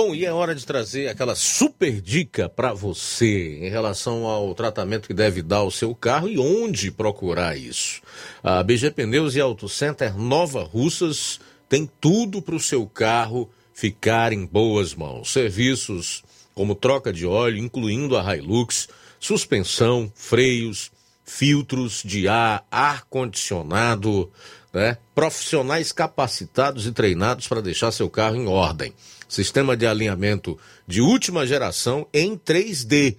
Bom, 0.02 0.16
e 0.16 0.24
é 0.24 0.32
hora 0.32 0.56
de 0.56 0.66
trazer 0.66 1.10
aquela 1.10 1.36
super 1.36 2.00
dica 2.00 2.48
para 2.48 2.72
você 2.74 3.60
em 3.62 3.70
relação 3.70 4.26
ao 4.26 4.56
tratamento 4.56 5.10
que 5.10 5.14
deve 5.14 5.42
dar 5.42 5.58
ao 5.58 5.70
seu 5.70 5.94
carro 5.94 6.30
e 6.30 6.40
onde 6.40 6.90
procurar 6.90 7.58
isso. 7.58 8.02
A 8.42 8.64
BG 8.64 8.92
Pneus 8.92 9.36
e 9.36 9.42
Auto 9.42 9.68
Center 9.68 10.18
Nova 10.18 10.64
Russas 10.64 11.42
tem 11.68 11.86
tudo 12.00 12.42
para 12.42 12.56
o 12.56 12.62
seu 12.62 12.88
carro 12.88 13.50
ficar 13.74 14.32
em 14.32 14.46
boas 14.46 14.96
mãos. 14.96 15.34
Serviços 15.34 16.24
como 16.56 16.76
troca 16.76 17.12
de 17.12 17.26
óleo, 17.26 17.58
incluindo 17.58 18.16
a 18.16 18.38
Hilux, 18.38 18.88
suspensão, 19.20 20.10
freios, 20.16 20.94
filtros 21.26 22.04
de 22.06 22.26
ar, 22.26 22.66
ar-condicionado, 22.72 24.32
né? 24.72 24.98
Profissionais 25.14 25.92
capacitados 25.92 26.88
e 26.88 26.94
treinados 26.94 27.50
para 27.50 27.62
deixar 27.62 27.92
seu 27.92 28.10
carro 28.10 28.38
em 28.38 28.48
ordem. 28.48 28.94
Sistema 29.30 29.78
de 29.78 29.86
alinhamento 29.86 30.58
de 30.88 31.02
última 31.02 31.46
geração 31.46 32.08
em 32.12 32.36
3D. 32.36 33.18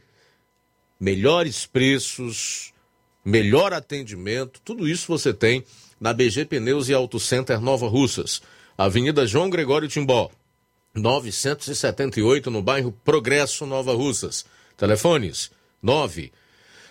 Melhores 0.99 1.65
preços, 1.65 2.73
melhor 3.25 3.73
atendimento, 3.73 4.61
tudo 4.63 4.89
isso 4.89 5.07
você 5.07 5.33
tem 5.33 5.65
na 6.01 6.13
BG 6.13 6.47
Pneus 6.47 6.89
e 6.89 6.95
Auto 6.95 7.21
Center 7.21 7.61
Nova 7.61 7.89
Russas. 7.89 8.43
Avenida 8.77 9.25
João 9.25 9.49
Gregório 9.49 9.87
Timbó, 9.87 10.33
978, 10.95 12.51
no 12.51 12.61
bairro 12.61 12.91
Progresso, 13.05 13.65
Nova 13.65 13.95
Russas. 13.95 14.45
Telefones 14.77 15.53
9 15.81 16.33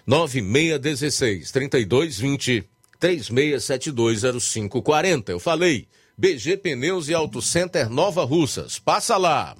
9616 0.08 1.52
3220 1.52 2.64
36720540. 3.00 5.30
Eu 5.30 5.40
falei, 5.40 5.88
BG 6.22 6.58
Pneus 6.58 7.08
e 7.08 7.14
Auto 7.14 7.42
Center 7.42 7.90
Nova 7.90 8.26
Russas. 8.26 8.78
Passa 8.78 9.16
lá. 9.16 9.56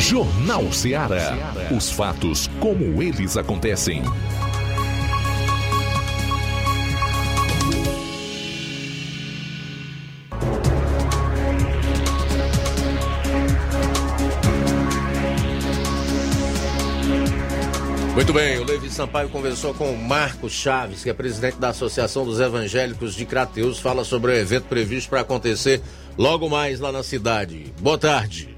Jornal 0.00 0.72
Ceará. 0.72 1.34
Os 1.70 1.90
fatos 1.90 2.48
como 2.60 3.02
eles 3.02 3.36
acontecem. 3.36 4.02
Muito 18.14 18.32
bem, 18.32 18.60
o 18.60 18.64
Levi 18.64 18.88
Sampaio 18.90 19.28
conversou 19.28 19.74
com 19.74 19.90
o 19.90 19.98
Marcos 19.98 20.52
Chaves, 20.52 21.02
que 21.02 21.10
é 21.10 21.12
presidente 21.12 21.56
da 21.56 21.70
Associação 21.70 22.24
dos 22.24 22.38
Evangélicos 22.38 23.12
de 23.12 23.26
Crateus, 23.26 23.80
fala 23.80 24.04
sobre 24.04 24.30
o 24.30 24.34
evento 24.36 24.66
previsto 24.66 25.10
para 25.10 25.22
acontecer 25.22 25.82
logo 26.16 26.48
mais 26.48 26.78
lá 26.78 26.92
na 26.92 27.02
cidade. 27.02 27.74
Boa 27.80 27.98
tarde. 27.98 28.54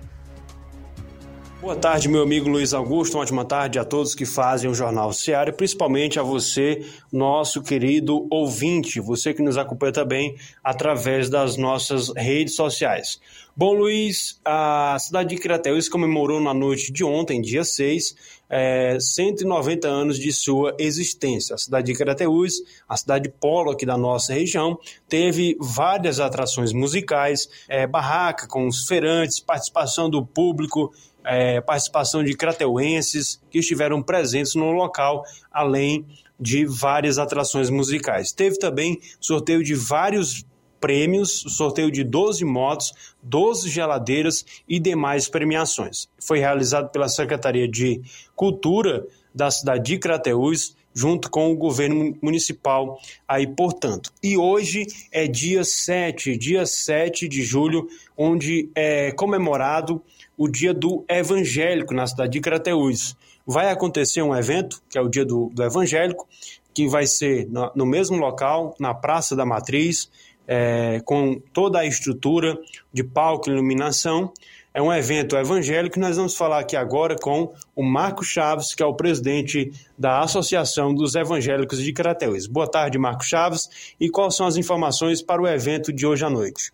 Boa 1.58 1.74
tarde, 1.74 2.06
meu 2.06 2.22
amigo 2.22 2.50
Luiz 2.50 2.74
Augusto. 2.74 3.14
Uma 3.14 3.22
ótima 3.22 3.44
tarde 3.44 3.78
a 3.78 3.84
todos 3.84 4.14
que 4.14 4.26
fazem 4.26 4.70
o 4.70 4.74
Jornal 4.74 5.10
Seara 5.12 5.48
e 5.48 5.52
principalmente 5.52 6.20
a 6.20 6.22
você, 6.22 6.84
nosso 7.10 7.62
querido 7.62 8.26
ouvinte, 8.30 9.00
você 9.00 9.32
que 9.32 9.42
nos 9.42 9.56
acompanha 9.56 9.92
também 9.92 10.36
através 10.62 11.30
das 11.30 11.56
nossas 11.56 12.12
redes 12.14 12.54
sociais. 12.54 13.18
Bom, 13.56 13.72
Luiz, 13.72 14.38
a 14.44 14.98
cidade 15.00 15.30
de 15.30 15.40
Crateus 15.40 15.88
comemorou 15.88 16.42
na 16.42 16.52
noite 16.52 16.92
de 16.92 17.02
ontem, 17.02 17.40
dia 17.40 17.64
6, 17.64 18.14
é, 18.48 18.98
190 19.00 19.88
anos 19.88 20.18
de 20.18 20.32
sua 20.32 20.74
existência. 20.78 21.54
A 21.54 21.58
cidade 21.58 21.92
de 21.92 21.98
Crateús, 21.98 22.54
a 22.88 22.96
cidade 22.96 23.28
polo 23.28 23.70
aqui 23.70 23.84
da 23.84 23.96
nossa 23.96 24.32
região, 24.32 24.78
teve 25.08 25.56
várias 25.60 26.20
atrações 26.20 26.72
musicais, 26.72 27.48
é, 27.68 27.86
barraca 27.86 28.46
com 28.46 28.66
os 28.66 28.86
feirantes, 28.86 29.40
participação 29.40 30.08
do 30.08 30.24
público, 30.24 30.92
é, 31.24 31.60
participação 31.60 32.22
de 32.22 32.36
crateuenses 32.36 33.40
que 33.50 33.58
estiveram 33.58 34.00
presentes 34.00 34.54
no 34.54 34.70
local, 34.70 35.24
além 35.50 36.06
de 36.38 36.64
várias 36.66 37.18
atrações 37.18 37.70
musicais. 37.70 38.30
Teve 38.30 38.58
também 38.58 39.00
sorteio 39.20 39.64
de 39.64 39.74
vários 39.74 40.45
prêmios, 40.80 41.44
sorteio 41.48 41.90
de 41.90 42.04
12 42.04 42.44
motos, 42.44 42.92
12 43.22 43.68
geladeiras 43.68 44.44
e 44.68 44.78
demais 44.78 45.28
premiações. 45.28 46.08
Foi 46.18 46.38
realizado 46.38 46.90
pela 46.90 47.08
Secretaria 47.08 47.68
de 47.68 48.02
Cultura 48.34 49.06
da 49.34 49.50
cidade 49.50 49.92
de 49.92 49.98
Crateús, 49.98 50.74
junto 50.94 51.30
com 51.30 51.52
o 51.52 51.56
governo 51.56 52.16
municipal 52.22 52.98
aí, 53.28 53.46
portanto. 53.46 54.10
E 54.22 54.38
hoje 54.38 54.86
é 55.12 55.26
dia 55.26 55.62
7, 55.62 56.38
dia 56.38 56.64
7 56.64 57.28
de 57.28 57.42
julho, 57.42 57.86
onde 58.16 58.70
é 58.74 59.12
comemorado 59.12 60.02
o 60.38 60.48
dia 60.48 60.72
do 60.72 61.04
evangélico 61.06 61.92
na 61.92 62.06
cidade 62.06 62.32
de 62.32 62.40
Crateús. 62.40 63.14
Vai 63.46 63.70
acontecer 63.70 64.22
um 64.22 64.34
evento, 64.34 64.82
que 64.88 64.96
é 64.98 65.00
o 65.00 65.08
dia 65.08 65.24
do, 65.24 65.50
do 65.52 65.62
evangélico, 65.62 66.26
que 66.72 66.88
vai 66.88 67.06
ser 67.06 67.46
no, 67.50 67.70
no 67.74 67.86
mesmo 67.86 68.16
local, 68.16 68.74
na 68.80 68.94
Praça 68.94 69.36
da 69.36 69.44
Matriz, 69.44 70.10
é, 70.46 71.00
com 71.04 71.40
toda 71.52 71.80
a 71.80 71.86
estrutura 71.86 72.58
de 72.92 73.02
palco 73.02 73.48
e 73.48 73.52
iluminação. 73.52 74.32
É 74.72 74.82
um 74.82 74.92
evento 74.92 75.36
evangélico. 75.36 75.98
Nós 75.98 76.16
vamos 76.16 76.36
falar 76.36 76.58
aqui 76.58 76.76
agora 76.76 77.16
com 77.16 77.52
o 77.74 77.82
Marco 77.82 78.22
Chaves, 78.22 78.74
que 78.74 78.82
é 78.82 78.86
o 78.86 78.92
presidente 78.92 79.72
da 79.96 80.20
Associação 80.20 80.94
dos 80.94 81.14
Evangélicos 81.14 81.82
de 81.82 81.92
Crateus. 81.94 82.46
Boa 82.46 82.68
tarde, 82.68 82.98
Marco 82.98 83.24
Chaves. 83.24 83.94
E 83.98 84.10
quais 84.10 84.36
são 84.36 84.46
as 84.46 84.58
informações 84.58 85.22
para 85.22 85.40
o 85.40 85.48
evento 85.48 85.92
de 85.92 86.06
hoje 86.06 86.26
à 86.26 86.30
noite? 86.30 86.72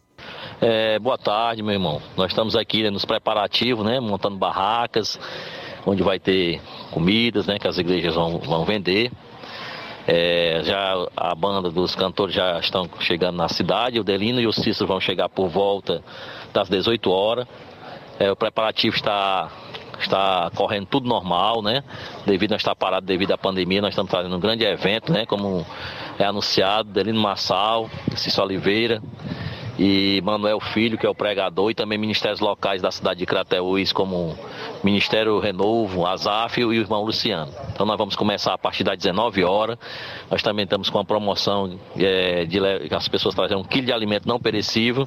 É, 0.60 0.98
boa 0.98 1.16
tarde, 1.16 1.62
meu 1.62 1.72
irmão. 1.72 2.02
Nós 2.16 2.32
estamos 2.32 2.56
aqui 2.56 2.82
né, 2.82 2.90
nos 2.90 3.04
preparativos, 3.04 3.84
né, 3.84 4.00
montando 4.00 4.36
barracas, 4.36 5.18
onde 5.86 6.02
vai 6.02 6.18
ter 6.18 6.60
comidas, 6.90 7.46
né, 7.46 7.58
que 7.58 7.68
as 7.68 7.78
igrejas 7.78 8.14
vão, 8.14 8.38
vão 8.38 8.64
vender. 8.64 9.10
É, 10.06 10.62
já 10.64 10.94
a 11.16 11.34
banda 11.34 11.70
dos 11.70 11.94
cantores 11.94 12.34
já 12.34 12.58
estão 12.58 12.88
chegando 13.00 13.36
na 13.36 13.48
cidade, 13.48 14.00
o 14.00 14.04
Delino 14.04 14.40
e 14.40 14.46
o 14.46 14.52
Cícero 14.52 14.86
vão 14.86 15.00
chegar 15.00 15.28
por 15.28 15.48
volta 15.48 16.02
das 16.52 16.68
18 16.68 17.10
horas. 17.10 17.46
É, 18.18 18.30
o 18.30 18.36
preparativo 18.36 18.96
está, 18.96 19.48
está 20.00 20.50
correndo 20.54 20.86
tudo 20.86 21.08
normal, 21.08 21.62
né? 21.62 21.84
Devido 22.26 22.52
a 22.52 22.56
estar 22.56 22.74
parado 22.74 23.06
devido 23.06 23.32
à 23.32 23.38
pandemia, 23.38 23.80
nós 23.80 23.90
estamos 23.90 24.10
fazendo 24.10 24.36
um 24.36 24.40
grande 24.40 24.64
evento, 24.64 25.12
né? 25.12 25.24
Como 25.24 25.64
é 26.18 26.24
anunciado, 26.24 26.90
Delino 26.90 27.20
Massal, 27.20 27.88
Cícero 28.16 28.46
Oliveira, 28.46 29.00
e 29.78 30.20
Manuel 30.22 30.60
Filho, 30.60 30.98
que 30.98 31.06
é 31.06 31.08
o 31.08 31.14
pregador, 31.14 31.70
e 31.70 31.74
também 31.74 31.96
ministérios 31.98 32.40
locais 32.40 32.82
da 32.82 32.90
cidade 32.90 33.20
de 33.20 33.26
Crateús, 33.26 33.92
como 33.92 34.36
Ministério 34.84 35.38
Renovo, 35.38 36.06
Azaf 36.06 36.60
e 36.60 36.64
o 36.64 36.72
irmão 36.72 37.04
Luciano. 37.04 37.52
Então 37.72 37.86
nós 37.86 37.96
vamos 37.96 38.14
começar 38.14 38.52
a 38.52 38.58
partir 38.58 38.84
das 38.84 38.98
19 38.98 39.44
horas. 39.44 39.78
Nós 40.30 40.42
também 40.42 40.64
estamos 40.64 40.90
com 40.90 40.98
a 40.98 41.04
promoção 41.04 41.78
é, 41.96 42.44
de 42.44 42.58
as 42.94 43.08
pessoas 43.08 43.34
trazem 43.34 43.56
um 43.56 43.64
quilo 43.64 43.86
de 43.86 43.92
alimento 43.92 44.28
não 44.28 44.38
perecível, 44.38 45.06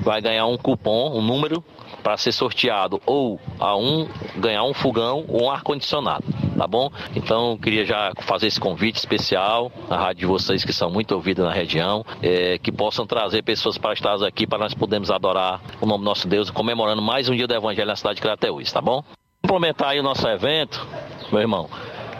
vai 0.00 0.20
ganhar 0.20 0.46
um 0.46 0.56
cupom, 0.56 1.16
um 1.16 1.22
número 1.22 1.64
para 2.02 2.16
ser 2.16 2.32
sorteado 2.32 3.00
ou 3.06 3.40
a 3.58 3.76
um 3.76 4.08
ganhar 4.36 4.64
um 4.64 4.74
fogão 4.74 5.24
ou 5.28 5.44
um 5.44 5.50
ar 5.50 5.62
condicionado, 5.62 6.24
tá 6.56 6.66
bom? 6.66 6.90
Então 7.14 7.56
queria 7.56 7.84
já 7.84 8.12
fazer 8.22 8.46
esse 8.48 8.60
convite 8.60 8.96
especial 8.96 9.70
à 9.88 9.96
rádio 9.96 10.20
de 10.20 10.26
vocês 10.26 10.64
que 10.64 10.72
são 10.72 10.90
muito 10.90 11.14
ouvidas 11.14 11.44
na 11.44 11.52
região, 11.52 12.04
é, 12.22 12.58
que 12.58 12.72
possam 12.72 13.06
trazer 13.06 13.42
pessoas 13.42 13.78
para 13.78 13.92
estar 13.92 14.12
aqui 14.24 14.46
para 14.46 14.58
nós 14.58 14.74
podermos 14.74 15.10
adorar 15.10 15.60
o 15.80 15.86
nome 15.86 16.00
do 16.00 16.04
nosso 16.04 16.28
Deus, 16.28 16.50
comemorando 16.50 17.00
mais 17.00 17.28
um 17.28 17.34
dia 17.34 17.46
do 17.46 17.54
Evangelho 17.54 17.88
na 17.88 17.96
cidade 17.96 18.16
de 18.16 18.22
Crateús, 18.22 18.70
tá 18.72 18.80
bom? 18.80 19.02
Complementar 19.42 19.90
aí 19.90 20.00
o 20.00 20.02
nosso 20.02 20.26
evento, 20.28 20.86
meu 21.30 21.40
irmão. 21.40 21.68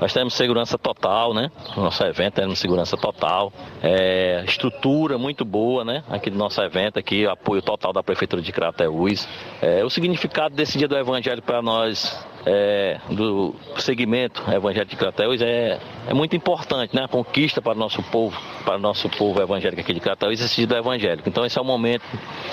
Nós 0.02 0.12
temos 0.12 0.34
segurança 0.34 0.76
total, 0.76 1.32
né? 1.32 1.48
No 1.76 1.84
nosso 1.84 2.02
evento 2.02 2.34
temos 2.34 2.58
segurança 2.58 2.96
total. 2.96 3.52
É, 3.80 4.42
estrutura 4.44 5.16
muito 5.16 5.44
boa, 5.44 5.84
né? 5.84 6.02
Aqui 6.10 6.28
do 6.28 6.36
nosso 6.36 6.60
evento, 6.60 6.98
aqui, 6.98 7.24
apoio 7.24 7.62
total 7.62 7.92
da 7.92 8.02
Prefeitura 8.02 8.42
de 8.42 8.50
Crateús. 8.50 9.28
É, 9.62 9.84
o 9.84 9.88
significado 9.88 10.56
desse 10.56 10.76
dia 10.76 10.88
do 10.88 10.96
Evangelho 10.96 11.40
para 11.40 11.62
nós 11.62 12.20
é, 12.44 12.98
do 13.10 13.54
segmento 13.76 14.42
evangélico 14.50 14.90
de 14.90 14.96
Crateus 14.96 15.40
é, 15.40 15.78
é 16.08 16.12
muito 16.12 16.34
importante, 16.34 16.96
né? 16.96 17.04
A 17.04 17.08
conquista 17.08 17.62
para 17.62 17.70
o 17.70 17.78
nosso 17.78 18.02
povo, 18.02 18.36
para 18.64 18.74
o 18.74 18.80
nosso 18.80 19.08
povo 19.08 19.40
evangélico 19.40 19.82
aqui 19.82 19.94
de 19.94 20.00
Crateus, 20.00 20.40
esse 20.40 20.56
dia 20.56 20.66
do 20.66 20.76
evangélico. 20.76 21.28
Então 21.28 21.46
esse 21.46 21.56
é 21.56 21.62
um 21.62 21.64
momento 21.64 22.02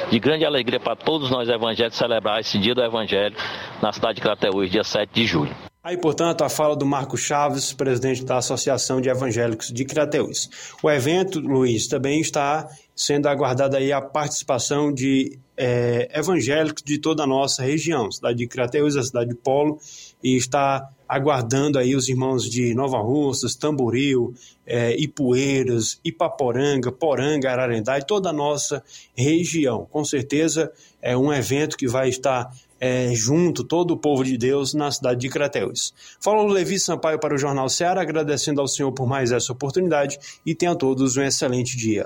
de 0.08 0.20
grande 0.20 0.46
alegria 0.46 0.80
para 0.80 0.96
todos 0.96 1.32
nós 1.32 1.50
evangélicos 1.50 1.98
celebrar 1.98 2.42
esse 2.42 2.60
dia 2.60 2.76
do 2.76 2.84
evangelho 2.84 3.36
na 3.82 3.92
cidade 3.92 4.18
de 4.18 4.22
Crateus, 4.22 4.70
dia 4.70 4.84
7 4.84 5.10
de 5.12 5.26
julho. 5.26 5.70
Aí, 5.82 5.96
portanto, 5.96 6.44
a 6.44 6.50
fala 6.50 6.76
do 6.76 6.86
Marco 6.86 7.16
Chaves, 7.16 7.72
presidente 7.72 8.26
da 8.26 8.38
Associação 8.38 9.00
de 9.00 9.08
Evangélicos 9.08 9.72
de 9.72 9.86
Crateús. 9.86 10.50
O 10.84 10.92
evento, 10.92 11.40
Luiz, 11.40 11.88
também 11.88 12.20
está 12.20 12.68
sendo 12.94 13.30
aguardada 13.30 13.78
aí 13.78 13.90
a 13.94 14.02
participação 14.02 14.94
de 14.94 15.40
é, 15.56 16.10
evangélicos 16.14 16.84
de 16.84 16.98
toda 16.98 17.24
a 17.24 17.28
nossa 17.28 17.64
região, 17.64 18.12
cidade 18.12 18.40
de 18.40 18.48
Crateús, 18.48 18.98
a 18.98 19.04
cidade 19.04 19.30
de 19.30 19.36
Polo, 19.38 19.80
e 20.22 20.36
está 20.36 20.90
aguardando 21.08 21.80
aí 21.80 21.96
os 21.96 22.10
irmãos 22.10 22.50
de 22.50 22.76
Nova 22.76 23.00
Russas, 23.00 23.56
Tamboril, 23.56 24.34
é, 24.68 24.94
Ipueiras, 24.98 25.98
Ipaporanga, 26.04 26.92
Poranga, 26.92 27.50
Ararendá 27.50 27.98
e 27.98 28.06
toda 28.06 28.32
a 28.32 28.34
nossa 28.34 28.84
região. 29.16 29.88
Com 29.90 30.04
certeza 30.04 30.70
é 31.02 31.16
um 31.16 31.32
evento 31.34 31.78
que 31.78 31.88
vai 31.88 32.10
estar 32.10 32.54
é, 32.80 33.14
junto 33.14 33.64
todo 33.64 33.92
o 33.92 33.98
povo 33.98 34.24
de 34.24 34.38
Deus 34.38 34.74
na 34.74 34.92
cidade 34.92 35.20
de 35.20 35.30
Crateus. 35.30 35.94
Falou 36.20 36.48
Levi 36.48 36.80
Sampaio 36.80 37.20
para 37.20 37.36
o 37.36 37.38
Jornal 37.38 37.70
Ceará, 37.70 38.02
agradecendo 38.02 38.62
ao 38.62 38.68
Senhor 38.68 38.92
por 38.92 39.08
mais 39.08 39.32
essa 39.32 39.52
oportunidade 39.52 40.18
e 40.46 40.56
tenham 40.56 40.76
todos 40.76 41.18
um 41.18 41.22
excelente 41.22 41.76
dia. 41.76 42.06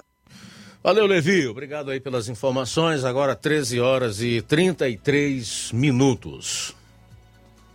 Valeu, 0.84 1.06
Levi. 1.06 1.48
Obrigado 1.48 1.92
aí 1.92 2.00
pelas 2.02 2.28
informações. 2.28 3.06
Agora 3.06 3.36
13 3.36 3.80
horas 3.80 4.22
e 4.22 4.42
33 4.42 5.72
minutos. 5.72 6.76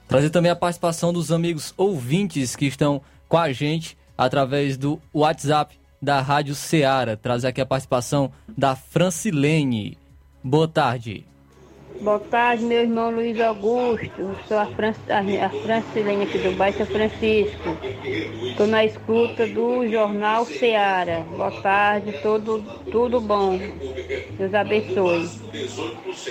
Trazer 0.06 0.30
também 0.30 0.50
a 0.50 0.56
participação 0.56 1.12
dos 1.12 1.32
amigos 1.32 1.72
ouvintes 1.76 2.54
que 2.54 2.66
estão 2.66 3.00
com 3.26 3.38
a 3.38 3.52
gente 3.52 3.96
através 4.16 4.76
do 4.76 5.00
WhatsApp 5.12 5.78
da 6.00 6.20
Rádio 6.20 6.54
Ceará. 6.54 7.16
Traz 7.16 7.44
aqui 7.44 7.60
a 7.60 7.66
participação 7.66 8.30
da 8.56 8.74
Francilene. 8.74 9.96
Boa 10.42 10.68
tarde. 10.68 11.27
Boa 12.00 12.20
tarde, 12.20 12.64
meu 12.64 12.80
irmão 12.80 13.10
Luiz 13.10 13.40
Augusto. 13.40 14.36
Sou 14.46 14.56
a, 14.56 14.66
Fran 14.66 14.94
a 15.08 15.48
Francilene 15.50 16.22
aqui 16.22 16.38
do 16.38 16.56
bairro 16.56 16.76
São 16.76 16.86
Francisco. 16.86 17.76
Estou 18.50 18.66
na 18.66 18.84
escuta 18.84 19.46
do 19.46 19.88
Jornal 19.88 20.44
Seara. 20.44 21.26
Boa 21.36 21.50
tarde, 21.60 22.12
tudo, 22.22 22.62
tudo 22.90 23.20
bom. 23.20 23.58
Deus 24.38 24.54
abençoe. 24.54 25.28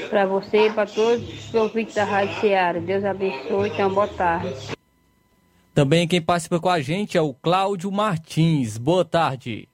Para 0.09 0.25
você 0.25 0.67
e 0.67 0.71
para 0.71 0.85
todos 0.85 1.47
os 1.47 1.53
ouvintes 1.53 1.95
da 1.95 2.05
Rádio 2.05 2.39
Seara. 2.39 2.79
Deus 2.79 3.03
abençoe. 3.03 3.69
Então, 3.69 3.93
boa 3.93 4.07
tarde. 4.07 4.77
Também 5.73 6.07
quem 6.07 6.21
participa 6.21 6.59
com 6.59 6.69
a 6.69 6.79
gente 6.79 7.17
é 7.17 7.21
o 7.21 7.33
Cláudio 7.33 7.91
Martins. 7.91 8.77
Boa 8.77 9.03
tarde. 9.03 9.67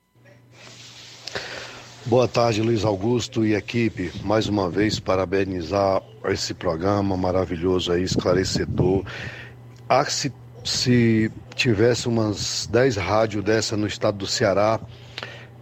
Boa 2.06 2.28
tarde, 2.28 2.62
Luiz 2.62 2.84
Augusto 2.84 3.46
e 3.46 3.56
equipe. 3.56 4.12
Mais 4.26 4.50
uma 4.50 4.70
vez, 4.70 5.00
parabenizar 5.00 6.02
esse 6.26 6.54
programa 6.54 7.16
maravilhoso 7.16 7.94
aí, 7.94 8.04
esclarecedor. 8.04 9.06
Ah, 9.88 10.04
se, 10.04 10.34
se 10.66 11.32
tivesse 11.56 12.10
umas 12.10 12.68
10 12.70 12.98
rádios 12.98 13.42
dessa 13.42 13.78
no 13.78 13.88
estado 13.88 14.18
do 14.18 14.28
Ceará, 14.28 14.82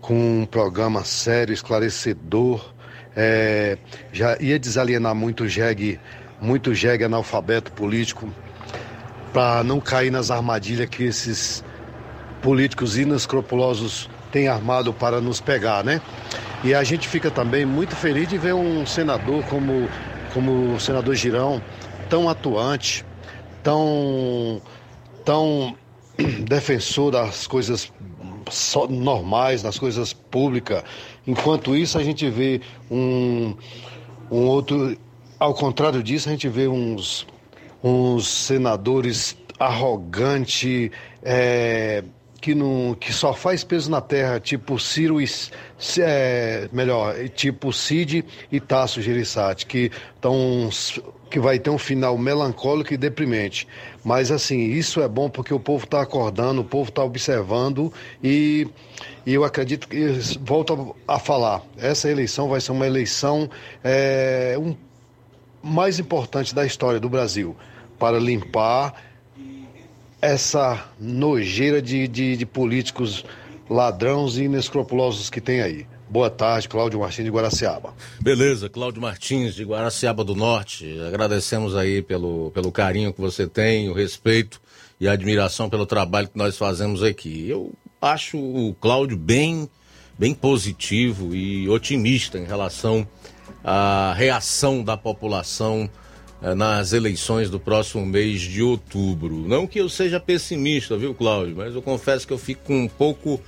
com 0.02 0.42
um 0.42 0.46
programa 0.48 1.04
sério, 1.04 1.54
esclarecedor, 1.54 2.74
é, 3.16 3.78
já 4.12 4.36
ia 4.40 4.58
desalienar 4.58 5.14
muito 5.14 5.48
jegue, 5.48 6.00
muito 6.42 6.74
jegue 6.74 7.04
analfabeto 7.04 7.72
político, 7.72 8.28
para 9.32 9.64
não 9.64 9.80
cair 9.80 10.10
nas 10.10 10.32
armadilhas 10.32 10.90
que 10.90 11.04
esses 11.04 11.64
políticos 12.42 12.98
inescrupulosos 12.98 14.10
tem 14.32 14.48
armado 14.48 14.94
para 14.94 15.20
nos 15.20 15.40
pegar, 15.42 15.84
né? 15.84 16.02
E 16.64 16.74
a 16.74 16.84
gente 16.84 17.08
fica 17.08 17.30
também 17.32 17.66
muito 17.66 17.96
feliz 17.96 18.28
de 18.28 18.38
ver 18.38 18.54
um 18.54 18.86
senador 18.86 19.44
como, 19.46 19.90
como 20.34 20.76
o 20.76 20.80
senador 20.80 21.16
Girão, 21.16 21.62
tão 22.10 22.30
atuante, 22.30 23.04
tão, 23.64 24.62
tão 25.26 25.76
defensor 26.48 27.12
das 27.12 27.48
coisas 27.48 27.92
normais, 28.90 29.62
das 29.62 29.80
coisas 29.80 30.14
públicas. 30.14 30.84
Enquanto 31.26 31.76
isso, 31.76 31.98
a 31.98 32.04
gente 32.04 32.30
vê 32.30 32.62
um, 32.90 33.56
um 34.30 34.46
outro. 34.48 34.98
Ao 35.40 35.54
contrário 35.54 36.04
disso, 36.04 36.30
a 36.30 36.32
gente 36.32 36.48
vê 36.48 36.68
uns, 36.68 37.26
uns 37.84 38.28
senadores 38.28 39.36
arrogantes, 39.58 40.92
é, 41.24 42.04
que, 42.42 42.56
não, 42.56 42.98
que 43.00 43.14
só 43.14 43.34
faz 43.34 43.64
peso 43.64 43.90
na 43.90 44.02
terra, 44.02 44.40
tipo 44.40 44.80
Ciro 44.80 45.22
e. 45.22 45.26
É, 46.00 46.68
melhor, 46.72 47.16
tipo 47.30 47.72
Cid 47.72 48.26
e 48.52 48.60
Tasso 48.60 49.02
Gereissati, 49.02 49.66
que, 49.66 49.92
tão, 50.20 50.70
que 51.30 51.40
vai 51.40 51.60
ter 51.60 51.70
um 51.70 51.78
final 51.78 52.18
melancólico 52.18 52.94
e 52.94 52.98
deprimente. 52.98 53.68
Mas 54.04 54.32
assim, 54.32 54.60
isso 54.60 55.02
é 55.02 55.08
bom 55.08 55.30
porque 55.30 55.54
o 55.54 55.60
povo 55.60 55.86
está 55.86 56.02
acordando, 56.02 56.62
o 56.62 56.66
povo 56.66 56.90
está 56.90 57.04
observando 57.04 57.94
e, 58.24 58.68
e 59.26 59.34
eu 59.34 59.44
acredito 59.44 59.88
que, 59.88 60.08
volto 60.42 60.96
a 61.08 61.20
falar, 61.20 61.62
essa 61.78 62.10
eleição 62.10 62.50
vai 62.50 62.60
ser 62.60 62.72
uma 62.72 62.86
eleição 62.86 63.50
é, 63.84 64.56
um, 64.60 64.76
mais 65.64 66.00
importante 66.00 66.54
da 66.54 66.66
história 66.66 67.00
do 67.00 67.10
Brasil 67.10 67.56
para 68.00 68.20
limpar 68.20 69.11
essa 70.22 70.86
nojeira 71.00 71.82
de, 71.82 72.08
de, 72.08 72.38
de 72.38 72.46
políticos 72.46 73.26
ladrões 73.70 74.38
e 74.38 74.44
inescrupulosos 74.44 75.30
que 75.30 75.42
tem 75.42 75.62
aí. 75.62 75.88
Boa 76.08 76.30
tarde, 76.30 76.68
Cláudio 76.68 77.00
Martins 77.00 77.24
de 77.24 77.32
Guaraciaba. 77.32 77.94
Beleza, 78.20 78.70
Cláudio 78.70 79.02
Martins 79.02 79.56
de 79.56 79.64
Guaraciaba 79.64 80.24
do 80.24 80.36
Norte. 80.36 81.00
Agradecemos 81.08 81.76
aí 81.76 82.02
pelo, 82.02 82.52
pelo 82.52 82.72
carinho 82.72 83.14
que 83.14 83.22
você 83.22 83.48
tem, 83.48 83.90
o 83.90 83.94
respeito 83.94 84.62
e 85.00 85.08
a 85.08 85.14
admiração 85.14 85.70
pelo 85.70 85.86
trabalho 85.86 86.28
que 86.28 86.38
nós 86.38 86.58
fazemos 86.58 87.02
aqui. 87.02 87.50
Eu 87.50 87.72
acho 88.02 88.38
o 88.38 88.76
Cláudio 88.80 89.18
bem, 89.18 89.70
bem 90.20 90.34
positivo 90.34 91.34
e 91.34 91.68
otimista 91.70 92.38
em 92.38 92.46
relação 92.46 93.08
à 93.64 94.14
reação 94.14 94.84
da 94.84 94.98
população 94.98 95.90
nas 96.42 96.92
eleições 96.92 97.50
do 97.50 97.60
próximo 97.60 98.04
mês 98.06 98.42
de 98.42 98.64
outubro. 98.64 99.48
Não 99.48 99.68
que 99.68 99.80
eu 99.80 99.88
seja 99.88 100.20
pessimista, 100.20 100.98
viu, 100.98 101.14
Cláudio? 101.14 101.56
Mas 101.56 101.76
eu 101.76 101.82
confesso 101.82 102.26
que 102.26 102.34
eu 102.34 102.38
fico 102.38 102.64
com 102.66 102.84
um 102.84 102.88
pouco 102.88 103.40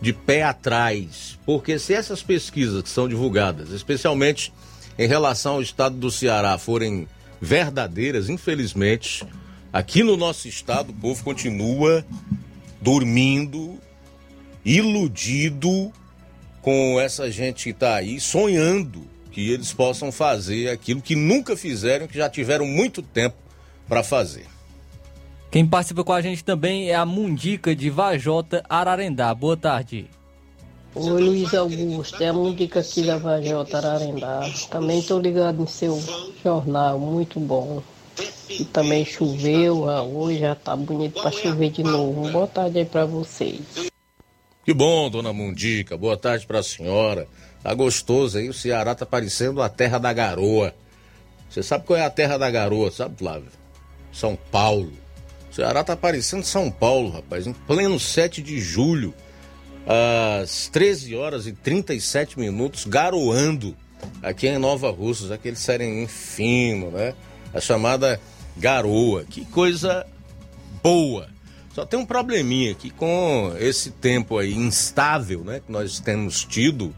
de 0.00 0.12
pé 0.12 0.44
atrás. 0.44 1.38
Porque 1.44 1.78
se 1.78 1.92
essas 1.92 2.22
pesquisas 2.22 2.82
que 2.82 2.88
são 2.88 3.08
divulgadas, 3.08 3.70
especialmente 3.70 4.52
em 4.96 5.08
relação 5.08 5.54
ao 5.54 5.62
estado 5.62 5.96
do 5.96 6.10
Ceará, 6.10 6.56
forem 6.56 7.08
verdadeiras, 7.40 8.28
infelizmente, 8.28 9.24
aqui 9.72 10.04
no 10.04 10.16
nosso 10.16 10.46
estado 10.46 10.90
o 10.90 10.94
povo 10.94 11.24
continua 11.24 12.06
dormindo, 12.80 13.78
iludido 14.64 15.92
com 16.62 17.00
essa 17.00 17.30
gente 17.30 17.64
que 17.64 17.70
está 17.70 17.96
aí, 17.96 18.20
sonhando 18.20 19.15
que 19.36 19.50
eles 19.50 19.70
possam 19.70 20.10
fazer 20.10 20.70
aquilo 20.70 21.02
que 21.02 21.14
nunca 21.14 21.54
fizeram, 21.54 22.06
que 22.06 22.16
já 22.16 22.26
tiveram 22.26 22.64
muito 22.64 23.02
tempo 23.02 23.36
para 23.86 24.02
fazer. 24.02 24.46
Quem 25.50 25.66
participa 25.66 26.02
com 26.02 26.14
a 26.14 26.22
gente 26.22 26.42
também 26.42 26.88
é 26.88 26.94
a 26.94 27.04
Mundica 27.04 27.76
de 27.76 27.90
Vajota 27.90 28.64
Ararendá. 28.66 29.34
Boa 29.34 29.54
tarde. 29.54 30.08
Oi, 30.94 31.22
Luiz 31.22 31.52
Augusto, 31.52 32.22
é 32.22 32.28
a 32.28 32.32
Mundica 32.32 32.80
aqui 32.80 33.02
da 33.02 33.18
Vajota 33.18 33.76
Ararendá. 33.76 34.50
Também 34.70 35.00
estou 35.00 35.20
ligado 35.20 35.58
no 35.58 35.68
seu 35.68 36.02
jornal, 36.42 36.98
muito 36.98 37.38
bom. 37.38 37.82
E 38.48 38.64
também 38.64 39.04
choveu, 39.04 39.90
ah, 39.90 40.02
hoje 40.02 40.38
já 40.38 40.54
tá 40.54 40.74
bonito 40.74 41.20
para 41.20 41.30
chover 41.30 41.72
de 41.72 41.82
novo. 41.82 42.30
Boa 42.30 42.46
tarde 42.46 42.78
aí 42.78 42.86
para 42.86 43.04
vocês. 43.04 43.60
Que 44.64 44.72
bom, 44.72 45.10
dona 45.10 45.34
Mundica. 45.34 45.94
Boa 45.94 46.16
tarde 46.16 46.46
para 46.46 46.60
a 46.60 46.62
senhora. 46.62 47.28
Tá 47.66 47.74
gostoso 47.74 48.38
aí, 48.38 48.48
o 48.48 48.54
Ceará 48.54 48.94
tá 48.94 49.04
parecendo 49.04 49.60
a 49.60 49.68
terra 49.68 49.98
da 49.98 50.12
garoa. 50.12 50.72
Você 51.50 51.64
sabe 51.64 51.84
qual 51.84 51.98
é 51.98 52.04
a 52.04 52.08
terra 52.08 52.38
da 52.38 52.48
garoa, 52.48 52.92
sabe, 52.92 53.18
Flávio? 53.18 53.48
São 54.12 54.38
Paulo. 54.52 54.92
O 55.50 55.52
Ceará 55.52 55.82
tá 55.82 55.96
parecendo 55.96 56.46
São 56.46 56.70
Paulo, 56.70 57.10
rapaz, 57.10 57.44
em 57.44 57.52
pleno 57.52 57.98
7 57.98 58.40
de 58.40 58.60
julho, 58.60 59.12
às 59.84 60.68
13 60.68 61.16
horas 61.16 61.48
e 61.48 61.52
37 61.54 62.38
minutos, 62.38 62.84
garoando 62.84 63.76
aqui 64.22 64.46
em 64.46 64.58
Nova 64.58 64.88
Russas, 64.92 65.32
aquele 65.32 65.56
sereninho 65.56 66.06
fino, 66.06 66.92
né? 66.92 67.14
A 67.52 67.60
chamada 67.60 68.20
garoa. 68.56 69.24
Que 69.24 69.44
coisa 69.44 70.06
boa. 70.84 71.28
Só 71.74 71.84
tem 71.84 71.98
um 71.98 72.06
probleminha 72.06 72.70
aqui 72.70 72.90
com 72.90 73.52
esse 73.58 73.90
tempo 73.90 74.38
aí 74.38 74.54
instável, 74.54 75.42
né? 75.42 75.60
Que 75.66 75.72
nós 75.72 75.98
temos 75.98 76.44
tido 76.44 76.94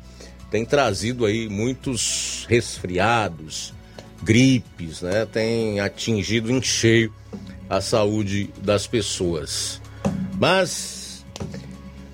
tem 0.51 0.65
trazido 0.65 1.27
aí 1.27 1.49
muitos 1.49 2.47
resfriados, 2.49 3.75
gripes, 4.23 5.03
né? 5.03 5.27
Tem 5.27 5.81
atingido 5.81 6.51
em 6.51 6.63
cheio 6.63 7.13
a 7.69 7.81
saúde 7.81 8.51
das 8.63 8.87
pessoas. 8.87 9.81
Mas 10.39 11.25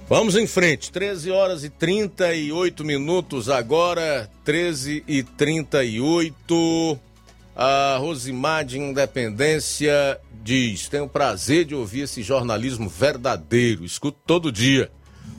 vamos 0.09 0.37
em 0.37 0.47
frente, 0.47 0.91
13 0.91 1.31
horas 1.31 1.65
e 1.65 1.71
38 1.71 2.85
minutos 2.85 3.49
agora, 3.49 4.29
13 4.45 5.05
e 5.07 5.23
38. 5.23 6.99
A 7.57 7.99
Rosimar 8.01 8.65
de 8.65 8.81
Independência 8.81 10.21
diz: 10.43 10.89
Tenho 10.89 11.05
o 11.05 11.09
prazer 11.09 11.65
de 11.65 11.75
ouvir 11.75 12.01
esse 12.01 12.21
jornalismo 12.21 12.89
verdadeiro, 12.89 13.85
escuto 13.85 14.19
todo 14.27 14.51
dia. 14.51 14.91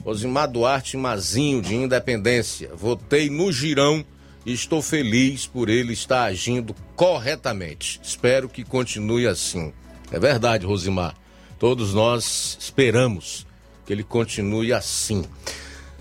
Osimar 0.06 0.46
Duarte 0.46 0.96
Mazinho, 0.96 1.60
de 1.60 1.74
Independência. 1.74 2.70
Votei 2.76 3.28
no 3.28 3.50
Girão 3.50 4.04
e 4.46 4.52
estou 4.52 4.80
feliz 4.80 5.48
por 5.48 5.68
ele 5.68 5.92
estar 5.92 6.22
agindo 6.26 6.76
corretamente. 6.94 8.00
Espero 8.00 8.48
que 8.48 8.62
continue 8.62 9.26
assim. 9.26 9.72
É 10.12 10.20
verdade, 10.20 10.64
Rosimar. 10.64 11.16
Todos 11.58 11.92
nós 11.92 12.56
esperamos 12.60 13.48
que 13.84 13.92
ele 13.92 14.04
continue 14.04 14.72
assim. 14.72 15.24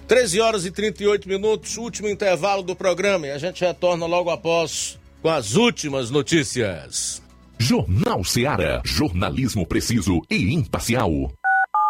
13 0.07 0.39
horas 0.39 0.65
e 0.67 0.71
38 0.71 1.27
minutos, 1.27 1.75
último 1.75 2.07
intervalo 2.07 2.61
do 2.61 2.75
programa 2.75 3.25
e 3.25 3.31
a 3.31 3.39
gente 3.39 3.65
retorna 3.65 4.05
logo 4.05 4.29
após 4.29 4.99
com 5.19 5.29
as 5.29 5.55
últimas 5.55 6.11
notícias. 6.11 7.23
Jornal 7.57 8.23
Seara. 8.23 8.83
Jornalismo 8.85 9.65
preciso 9.65 10.21
e 10.29 10.53
imparcial. 10.53 11.31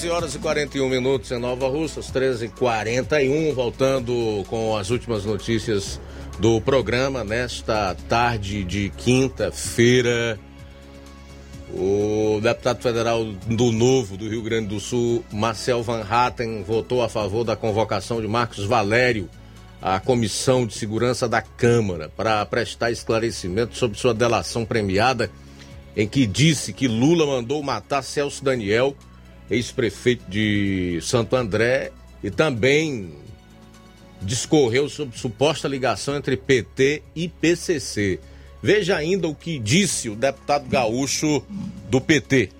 13 0.00 0.16
horas 0.16 0.34
e 0.34 0.38
41 0.38 0.88
minutos 0.88 1.30
em 1.30 1.38
Nova 1.38 1.68
Russas, 1.68 2.06
13 2.06 2.46
e 2.46 2.48
41 2.48 3.52
voltando 3.52 4.42
com 4.48 4.74
as 4.74 4.88
últimas 4.88 5.26
notícias 5.26 6.00
do 6.38 6.58
programa 6.58 7.22
nesta 7.22 7.94
tarde 8.08 8.64
de 8.64 8.88
quinta-feira. 8.96 10.40
O 11.74 12.40
deputado 12.42 12.80
federal 12.80 13.26
do 13.26 13.70
Novo 13.72 14.16
do 14.16 14.26
Rio 14.26 14.40
Grande 14.40 14.68
do 14.68 14.80
Sul, 14.80 15.22
Marcel 15.30 15.82
Van 15.82 16.02
Hatten, 16.08 16.62
votou 16.62 17.02
a 17.02 17.08
favor 17.08 17.44
da 17.44 17.54
convocação 17.54 18.22
de 18.22 18.26
Marcos 18.26 18.64
Valério 18.64 19.28
à 19.82 20.00
Comissão 20.00 20.64
de 20.64 20.72
Segurança 20.72 21.28
da 21.28 21.42
Câmara 21.42 22.08
para 22.08 22.46
prestar 22.46 22.90
esclarecimento 22.90 23.76
sobre 23.76 23.98
sua 23.98 24.14
delação 24.14 24.64
premiada, 24.64 25.30
em 25.94 26.08
que 26.08 26.26
disse 26.26 26.72
que 26.72 26.88
Lula 26.88 27.26
mandou 27.26 27.62
matar 27.62 28.02
Celso 28.02 28.42
Daniel, 28.42 28.96
ex-prefeito 29.50 30.24
de 30.28 30.98
Santo 31.02 31.36
André, 31.36 31.92
e 32.22 32.30
também 32.30 33.14
discorreu 34.22 34.88
sobre 34.88 35.18
suposta 35.18 35.66
ligação 35.66 36.16
entre 36.16 36.36
PT 36.36 37.02
e 37.14 37.28
PCC. 37.28 38.20
Veja 38.62 38.96
ainda 38.96 39.26
o 39.26 39.34
que 39.34 39.58
disse 39.58 40.10
o 40.10 40.14
deputado 40.14 40.68
gaúcho 40.68 41.42
do 41.88 42.00
PT. 42.00 42.50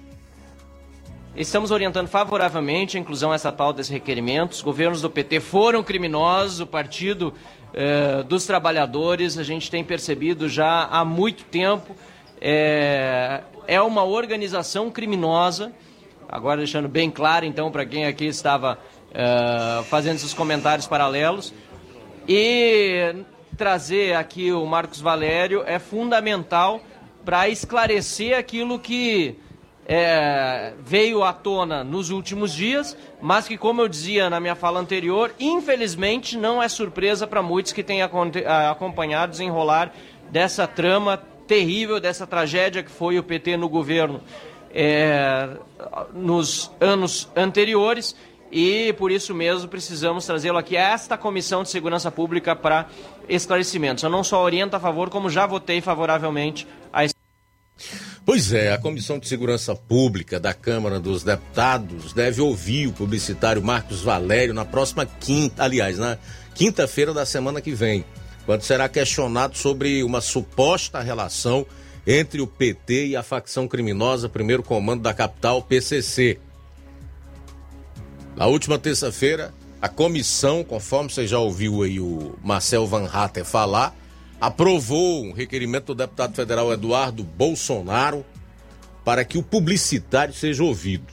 Estamos 1.37 1.71
orientando 1.71 2.09
favoravelmente 2.09 2.97
a 2.97 3.01
inclusão 3.01 3.33
essa 3.33 3.53
tal 3.53 3.73
desses 3.73 3.93
requerimentos. 3.93 4.59
Os 4.59 4.65
governos 4.65 5.03
do 5.03 5.11
PT 5.11 5.41
foram 5.41 5.83
criminosos, 5.83 6.61
o 6.61 6.67
Partido 6.67 7.33
eh, 7.73 8.23
dos 8.25 8.47
Trabalhadores, 8.47 9.39
a 9.39 9.43
gente 9.43 9.71
tem 9.71 9.85
percebido 9.85 10.49
já 10.49 10.85
há 10.87 11.05
muito 11.05 11.45
tempo, 11.45 11.95
é, 12.41 13.43
é 13.67 13.81
uma 13.81 14.03
organização 14.03 14.91
criminosa. 14.91 15.73
Agora, 16.33 16.59
deixando 16.59 16.87
bem 16.89 17.11
claro, 17.11 17.45
então, 17.45 17.73
para 17.73 17.85
quem 17.85 18.07
aqui 18.07 18.27
estava 18.27 18.79
eh, 19.13 19.83
fazendo 19.89 20.15
esses 20.15 20.33
comentários 20.33 20.87
paralelos. 20.87 21.53
E 22.29 23.17
trazer 23.57 24.15
aqui 24.15 24.53
o 24.53 24.65
Marcos 24.65 25.01
Valério 25.01 25.65
é 25.67 25.81
fundamental 25.81 26.81
para 27.25 27.49
esclarecer 27.49 28.39
aquilo 28.39 28.79
que 28.79 29.37
é, 29.89 30.73
veio 30.85 31.25
à 31.25 31.33
tona 31.33 31.83
nos 31.83 32.11
últimos 32.11 32.55
dias, 32.55 32.97
mas 33.21 33.49
que, 33.49 33.59
como 33.59 33.83
eu 33.83 33.89
dizia 33.89 34.31
na 34.31 34.39
minha 34.39 34.55
fala 34.55 34.79
anterior, 34.79 35.35
infelizmente 35.41 36.39
não 36.39 36.63
é 36.63 36.69
surpresa 36.69 37.27
para 37.27 37.43
muitos 37.43 37.73
que 37.73 37.83
têm 37.83 38.03
acompanhado 38.03 39.33
desenrolar 39.33 39.93
dessa 40.31 40.69
trama 40.69 41.21
terrível, 41.49 41.99
dessa 41.99 42.25
tragédia 42.25 42.85
que 42.85 42.91
foi 42.91 43.19
o 43.19 43.23
PT 43.25 43.57
no 43.57 43.69
governo 43.69 44.21
é, 44.73 45.49
nos 46.15 46.71
anos 46.81 47.29
anteriores 47.37 48.15
e 48.53 48.93
por 48.95 49.13
isso 49.13 49.35
mesmo 49.35 49.69
precisamos 49.69 50.27
trazê-lo 50.27 50.59
aqui 50.59 50.77
a 50.77 50.91
esta 50.91 51.17
Comissão 51.17 51.63
de 51.63 51.71
Segurança 51.71 52.11
Pública 52.11 52.57
para 52.57 52.89
esclarecimentos. 53.29 54.03
Eu 54.03 54.11
não 54.11 54.25
só 54.25 54.43
oriento 54.43 54.75
a 54.75 54.81
favor, 54.81 55.09
como 55.09 55.31
já 55.31 55.47
votei 55.47 55.81
favoravelmente 55.81 56.67
a 56.93 57.05
Pois 58.25 58.53
é, 58.53 58.73
a 58.73 58.79
Comissão 58.79 59.19
de 59.19 59.27
Segurança 59.27 59.75
Pública 59.75 60.39
da 60.39 60.53
Câmara 60.53 61.01
dos 61.01 61.25
Deputados 61.25 62.13
deve 62.13 62.41
ouvir 62.41 62.87
o 62.87 62.93
publicitário 62.93 63.63
Marcos 63.63 64.03
Valério 64.03 64.53
na 64.53 64.65
próxima 64.65 65.07
quinta, 65.07 65.65
aliás, 65.65 65.99
na 65.99 66.19
quinta-feira 66.55 67.15
da 67.15 67.25
semana 67.25 67.61
que 67.61 67.73
vem, 67.73 68.05
quando 68.45 68.63
será 68.63 68.89
questionado 68.89 69.57
sobre 69.57 70.05
uma 70.05 70.21
suposta 70.21 71.01
relação 71.01 71.67
entre 72.11 72.41
o 72.41 72.47
PT 72.47 73.07
e 73.07 73.17
a 73.17 73.23
facção 73.23 73.69
criminosa 73.69 74.29
Primeiro 74.29 74.65
Comando 74.65 75.01
da 75.01 75.15
Capital, 75.15 75.63
PCC. 75.63 76.41
Na 78.35 78.47
última 78.47 78.81
terça-feira, 78.81 79.55
a 79.81 79.89
comissão, 79.89 80.65
conforme 80.65 81.09
você 81.09 81.25
já 81.25 81.39
ouviu 81.39 81.85
aí 81.85 82.01
o 82.01 82.35
Marcel 82.43 82.85
Van 82.85 83.07
Hatter 83.07 83.45
falar, 83.45 83.95
aprovou 84.41 85.25
um 85.25 85.33
requerimento 85.33 85.87
do 85.87 85.95
deputado 85.95 86.35
federal 86.35 86.73
Eduardo 86.73 87.23
Bolsonaro 87.23 88.27
para 89.05 89.25
que 89.25 89.39
o 89.39 89.43
publicitário 89.43 90.35
seja 90.35 90.65
ouvido. 90.65 91.07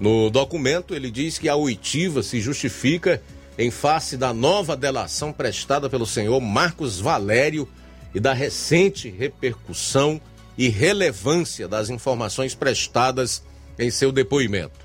No 0.00 0.28
documento, 0.28 0.92
ele 0.92 1.12
diz 1.12 1.38
que 1.38 1.48
a 1.48 1.54
oitiva 1.54 2.20
se 2.20 2.40
justifica 2.40 3.22
em 3.56 3.70
face 3.70 4.16
da 4.16 4.34
nova 4.34 4.76
delação 4.76 5.32
prestada 5.32 5.88
pelo 5.88 6.04
senhor 6.04 6.40
Marcos 6.40 6.98
Valério 6.98 7.68
e 8.12 8.18
da 8.18 8.32
recente 8.32 9.08
repercussão 9.08 10.20
e 10.56 10.68
relevância 10.68 11.66
das 11.66 11.90
informações 11.90 12.54
prestadas 12.54 13.42
em 13.78 13.90
seu 13.90 14.12
depoimento. 14.12 14.80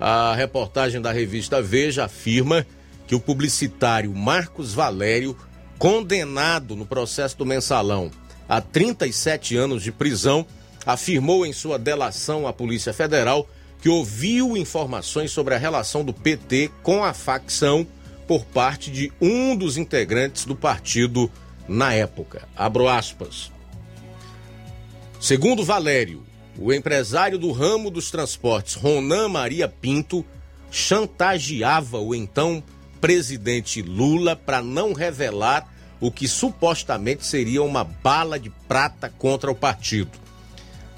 A 0.00 0.34
reportagem 0.34 1.00
da 1.00 1.12
revista 1.12 1.62
Veja 1.62 2.04
afirma 2.04 2.66
que 3.06 3.14
o 3.14 3.20
publicitário 3.20 4.14
Marcos 4.14 4.72
Valério 4.72 5.36
condenado 5.78 6.74
no 6.74 6.86
processo 6.86 7.36
do 7.36 7.46
mensalão 7.46 8.10
a 8.48 8.60
37 8.60 9.56
anos 9.56 9.82
de 9.82 9.90
prisão, 9.90 10.46
afirmou 10.84 11.46
em 11.46 11.52
sua 11.52 11.78
delação 11.78 12.46
à 12.46 12.52
Polícia 12.52 12.92
Federal 12.92 13.48
que 13.80 13.88
ouviu 13.88 14.56
informações 14.56 15.30
sobre 15.30 15.54
a 15.54 15.58
relação 15.58 16.04
do 16.04 16.12
PT 16.12 16.70
com 16.82 17.04
a 17.04 17.12
facção 17.12 17.86
por 18.26 18.44
parte 18.44 18.90
de 18.90 19.12
um 19.20 19.54
dos 19.54 19.76
integrantes 19.76 20.44
do 20.44 20.56
partido 20.56 21.30
na 21.68 21.92
época. 21.92 22.48
Abro 22.56 22.88
aspas. 22.88 23.53
Segundo 25.24 25.64
Valério, 25.64 26.22
o 26.58 26.70
empresário 26.70 27.38
do 27.38 27.50
ramo 27.50 27.90
dos 27.90 28.10
transportes, 28.10 28.74
Ronan 28.74 29.26
Maria 29.26 29.66
Pinto, 29.66 30.22
chantageava 30.70 31.98
o 31.98 32.14
então 32.14 32.62
presidente 33.00 33.80
Lula 33.80 34.36
para 34.36 34.60
não 34.60 34.92
revelar 34.92 35.66
o 35.98 36.10
que 36.10 36.28
supostamente 36.28 37.24
seria 37.24 37.62
uma 37.62 37.84
bala 37.84 38.38
de 38.38 38.50
prata 38.68 39.08
contra 39.08 39.50
o 39.50 39.54
partido. 39.54 40.10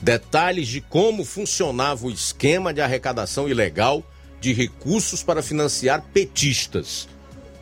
Detalhes 0.02 0.66
de 0.66 0.80
como 0.80 1.24
funcionava 1.24 2.04
o 2.04 2.10
esquema 2.10 2.74
de 2.74 2.80
arrecadação 2.80 3.48
ilegal 3.48 4.02
de 4.40 4.52
recursos 4.52 5.22
para 5.22 5.40
financiar 5.40 6.02
petistas. 6.12 7.08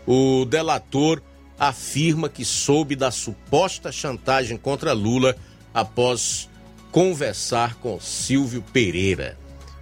O 0.07 0.47
delator 0.47 1.21
afirma 1.59 2.27
que 2.31 2.43
soube 2.43 2.97
da 2.97 3.11
suposta 3.11 3.93
chantagem 3.93 4.57
contra 4.57 4.95
Lula 4.95 5.37
após 5.75 6.49
conversar 6.95 7.75
com 7.81 7.99
Silvio 7.99 8.63
Pereira. 8.73 9.37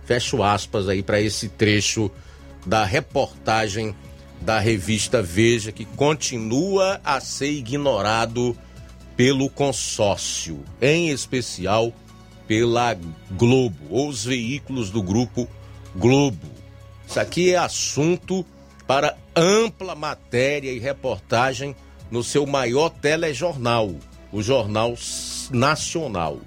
Fecho 0.07 0.43
aspas 0.43 0.89
aí 0.89 1.03
para 1.03 1.21
esse 1.21 1.47
trecho 1.47 2.11
da 2.65 2.87
reportagem 2.87 3.95
da 4.41 4.59
revista 4.59 5.23
Veja, 5.23 5.71
que 5.71 5.85
continua 5.85 7.03
a 7.05 7.21
ser 7.21 7.51
ignorado 7.53 8.57
pelo 9.15 9.51
consórcio, 9.51 10.65
em 10.81 11.11
especial 11.11 11.93
pela 12.49 12.97
Globo, 13.33 13.77
ou 13.91 14.09
os 14.09 14.25
veículos 14.25 14.89
do 14.89 15.03
grupo 15.03 15.47
Globo. 15.95 16.49
Isso 17.07 17.21
aqui 17.21 17.53
é 17.53 17.59
assunto 17.59 18.43
para 18.87 19.19
ampla 19.37 19.95
matéria 19.95 20.73
e 20.73 20.79
reportagem 20.79 21.77
no 22.11 22.25
seu 22.25 22.47
maior 22.47 22.89
telejornal, 22.89 23.97
o 24.33 24.41
Jornal 24.41 24.95
Nacional. 25.51 26.41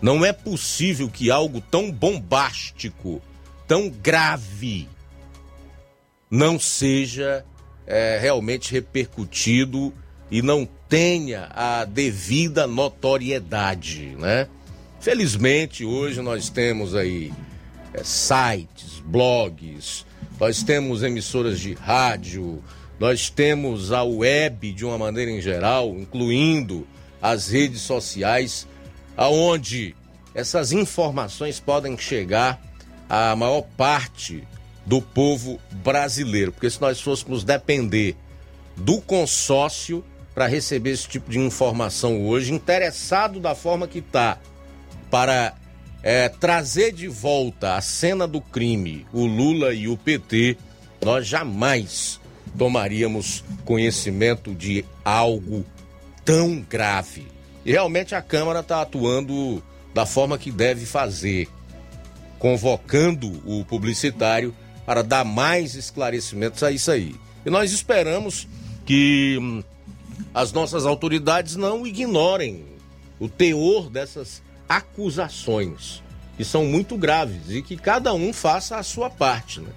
Não 0.00 0.24
é 0.24 0.32
possível 0.32 1.08
que 1.08 1.30
algo 1.30 1.60
tão 1.60 1.90
bombástico, 1.90 3.20
tão 3.66 3.90
grave, 3.90 4.88
não 6.30 6.58
seja 6.58 7.44
é, 7.86 8.18
realmente 8.20 8.72
repercutido 8.72 9.92
e 10.30 10.40
não 10.40 10.66
tenha 10.88 11.50
a 11.54 11.84
devida 11.84 12.66
notoriedade, 12.66 14.14
né? 14.18 14.48
Felizmente 15.00 15.84
hoje 15.84 16.20
nós 16.20 16.48
temos 16.48 16.94
aí 16.94 17.32
é, 17.92 18.04
sites, 18.04 19.00
blogs, 19.04 20.06
nós 20.38 20.62
temos 20.62 21.02
emissoras 21.02 21.58
de 21.58 21.74
rádio, 21.74 22.62
nós 22.98 23.28
temos 23.28 23.92
a 23.92 24.04
web 24.04 24.72
de 24.72 24.84
uma 24.84 24.98
maneira 24.98 25.30
em 25.30 25.40
geral, 25.40 25.88
incluindo 25.90 26.86
as 27.20 27.48
redes 27.48 27.80
sociais, 27.80 28.66
aonde 29.20 29.94
essas 30.34 30.72
informações 30.72 31.60
podem 31.60 31.98
chegar 31.98 32.58
à 33.06 33.36
maior 33.36 33.60
parte 33.76 34.48
do 34.86 35.02
povo 35.02 35.60
brasileiro. 35.70 36.52
Porque 36.52 36.70
se 36.70 36.80
nós 36.80 37.02
fôssemos 37.02 37.44
depender 37.44 38.16
do 38.74 38.98
consórcio 38.98 40.02
para 40.34 40.46
receber 40.46 40.92
esse 40.92 41.06
tipo 41.06 41.30
de 41.30 41.38
informação 41.38 42.26
hoje, 42.26 42.54
interessado 42.54 43.38
da 43.38 43.54
forma 43.54 43.86
que 43.86 43.98
está, 43.98 44.38
para 45.10 45.54
é, 46.02 46.30
trazer 46.30 46.90
de 46.90 47.06
volta 47.06 47.74
a 47.74 47.80
cena 47.82 48.26
do 48.26 48.40
crime, 48.40 49.06
o 49.12 49.26
Lula 49.26 49.74
e 49.74 49.86
o 49.86 49.98
PT, 49.98 50.56
nós 51.04 51.26
jamais 51.26 52.18
tomaríamos 52.56 53.44
conhecimento 53.66 54.54
de 54.54 54.82
algo 55.04 55.62
tão 56.24 56.58
grave. 56.60 57.29
E 57.64 57.72
realmente 57.72 58.14
a 58.14 58.22
Câmara 58.22 58.60
está 58.60 58.82
atuando 58.82 59.62
da 59.92 60.06
forma 60.06 60.38
que 60.38 60.50
deve 60.50 60.86
fazer, 60.86 61.48
convocando 62.38 63.42
o 63.44 63.64
publicitário 63.64 64.54
para 64.86 65.02
dar 65.02 65.24
mais 65.24 65.74
esclarecimentos 65.74 66.62
a 66.62 66.70
isso 66.70 66.90
aí. 66.90 67.14
E 67.44 67.50
nós 67.50 67.72
esperamos 67.72 68.48
que 68.84 69.38
hum, 69.40 69.62
as 70.34 70.52
nossas 70.52 70.86
autoridades 70.86 71.56
não 71.56 71.86
ignorem 71.86 72.64
o 73.18 73.28
teor 73.28 73.90
dessas 73.90 74.42
acusações, 74.68 76.02
que 76.36 76.44
são 76.44 76.64
muito 76.64 76.96
graves, 76.96 77.50
e 77.50 77.60
que 77.60 77.76
cada 77.76 78.14
um 78.14 78.32
faça 78.32 78.76
a 78.76 78.82
sua 78.82 79.10
parte. 79.10 79.60
Né? 79.60 79.70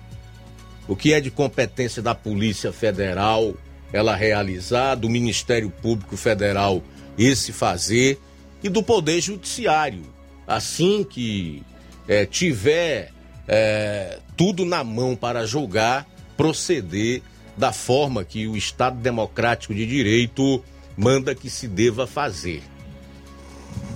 O 0.87 0.95
que 0.95 1.13
é 1.13 1.19
de 1.19 1.31
competência 1.31 2.01
da 2.01 2.15
Polícia 2.15 2.71
Federal, 2.71 3.55
ela 3.91 4.15
realizar, 4.15 4.95
do 4.95 5.09
Ministério 5.09 5.69
Público 5.69 6.15
Federal, 6.15 6.81
esse 7.17 7.51
fazer, 7.51 8.19
e 8.63 8.69
do 8.69 8.81
Poder 8.81 9.21
Judiciário. 9.21 10.03
Assim 10.47 11.03
que 11.03 11.63
é, 12.07 12.25
tiver 12.25 13.11
é, 13.47 14.19
tudo 14.35 14.65
na 14.65 14.83
mão 14.83 15.15
para 15.15 15.45
julgar, 15.45 16.07
proceder 16.35 17.21
da 17.57 17.71
forma 17.71 18.23
que 18.23 18.47
o 18.47 18.57
Estado 18.57 18.97
Democrático 18.99 19.73
de 19.73 19.85
Direito 19.85 20.63
manda 20.97 21.35
que 21.35 21.49
se 21.49 21.67
deva 21.67 22.07
fazer. 22.07 22.63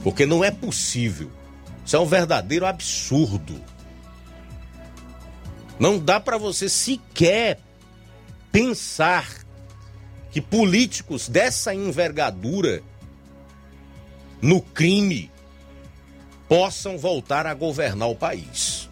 Porque 0.03 0.25
não 0.25 0.43
é 0.43 0.51
possível. 0.51 1.29
Isso 1.85 1.95
é 1.95 1.99
um 1.99 2.05
verdadeiro 2.05 2.65
absurdo. 2.65 3.59
Não 5.79 5.99
dá 5.99 6.19
para 6.19 6.37
você 6.37 6.67
sequer 6.67 7.59
pensar 8.51 9.27
que 10.31 10.41
políticos 10.41 11.29
dessa 11.29 11.73
envergadura 11.73 12.81
no 14.41 14.61
crime 14.61 15.31
possam 16.47 16.97
voltar 16.97 17.45
a 17.45 17.53
governar 17.53 18.09
o 18.09 18.15
país. 18.15 18.87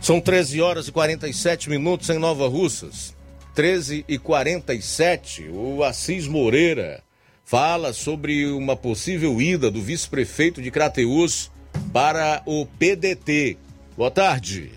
São 0.00 0.20
13 0.20 0.60
horas 0.60 0.88
e 0.88 0.92
47 0.92 1.68
minutos 1.68 2.08
em 2.10 2.18
Nova 2.18 2.48
Russas. 2.48 3.14
13 3.54 4.04
e 4.06 4.18
47. 4.18 5.48
O 5.48 5.82
Assis 5.82 6.28
Moreira 6.28 7.02
fala 7.44 7.92
sobre 7.92 8.46
uma 8.50 8.76
possível 8.76 9.40
ida 9.40 9.70
do 9.70 9.80
vice-prefeito 9.80 10.60
de 10.60 10.70
Crateús 10.70 11.50
para 11.92 12.42
o 12.44 12.66
PDT. 12.66 13.56
Boa 13.96 14.10
tarde. 14.10 14.75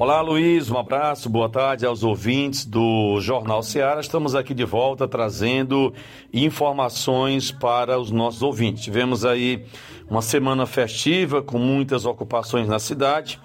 Olá, 0.00 0.20
Luiz, 0.20 0.70
um 0.70 0.78
abraço, 0.78 1.28
boa 1.28 1.48
tarde 1.48 1.84
aos 1.84 2.04
ouvintes 2.04 2.64
do 2.64 3.20
Jornal 3.20 3.64
Seara. 3.64 4.00
Estamos 4.00 4.36
aqui 4.36 4.54
de 4.54 4.64
volta 4.64 5.08
trazendo 5.08 5.92
informações 6.32 7.50
para 7.50 7.98
os 7.98 8.12
nossos 8.12 8.40
ouvintes. 8.40 8.84
Tivemos 8.84 9.24
aí 9.24 9.64
uma 10.08 10.22
semana 10.22 10.66
festiva 10.66 11.42
com 11.42 11.58
muitas 11.58 12.06
ocupações 12.06 12.68
na 12.68 12.78
cidade. 12.78 13.40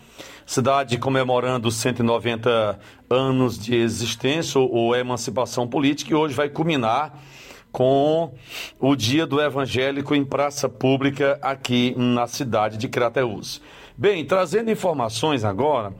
Cidade 0.45 0.99
comemorando 0.99 1.71
190 1.71 2.79
anos 3.09 3.57
de 3.57 3.75
existência 3.75 4.61
ou 4.61 4.95
emancipação 4.95 5.67
política 5.67 6.11
e 6.11 6.15
hoje 6.15 6.35
vai 6.35 6.49
culminar 6.49 7.19
com 7.71 8.31
o 8.79 8.95
Dia 8.95 9.25
do 9.25 9.41
Evangélico 9.41 10.13
em 10.13 10.23
praça 10.23 10.69
pública 10.69 11.39
aqui 11.41 11.95
na 11.97 12.27
cidade 12.27 12.77
de 12.77 12.87
Crateús. 12.87 13.59
Bem, 13.97 14.23
trazendo 14.23 14.69
informações 14.69 15.43
agora 15.43 15.95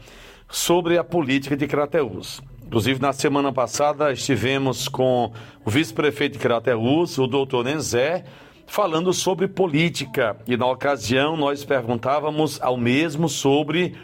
sobre 0.54 1.00
a 1.00 1.04
política 1.04 1.58
de 1.58 1.66
Crateús. 1.66 2.40
Inclusive, 2.64 3.02
na 3.02 3.12
semana 3.12 3.52
passada, 3.52 4.14
estivemos 4.14 4.88
com 4.88 5.34
o 5.66 5.70
vice-prefeito 5.70 6.34
de 6.34 6.40
Crateús, 6.40 7.18
o 7.18 7.26
doutor 7.26 7.66
Nenzé, 7.66 8.24
falando 8.68 9.12
sobre 9.12 9.48
política. 9.48 10.38
E 10.48 10.56
na 10.56 10.68
ocasião, 10.68 11.36
nós 11.36 11.66
perguntávamos 11.66 12.62
ao 12.62 12.78
mesmo 12.78 13.28
sobre 13.28 13.96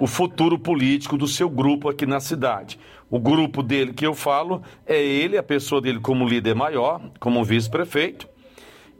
o 0.00 0.06
futuro 0.06 0.56
político 0.56 1.18
do 1.18 1.26
seu 1.26 1.50
grupo 1.50 1.88
aqui 1.88 2.06
na 2.06 2.20
cidade. 2.20 2.78
O 3.10 3.18
grupo 3.18 3.60
dele 3.60 3.92
que 3.92 4.06
eu 4.06 4.14
falo 4.14 4.62
é 4.86 5.02
ele, 5.02 5.36
a 5.36 5.42
pessoa 5.42 5.80
dele 5.80 5.98
como 5.98 6.28
líder 6.28 6.54
maior, 6.54 7.00
como 7.18 7.42
vice-prefeito, 7.42 8.28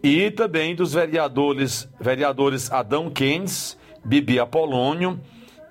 e 0.02 0.28
também 0.32 0.74
dos 0.74 0.94
vereadores, 0.94 1.88
vereadores 2.00 2.70
Adão 2.72 3.08
Keynes, 3.10 3.78
Bibi 4.04 4.40
Apolônio 4.40 5.20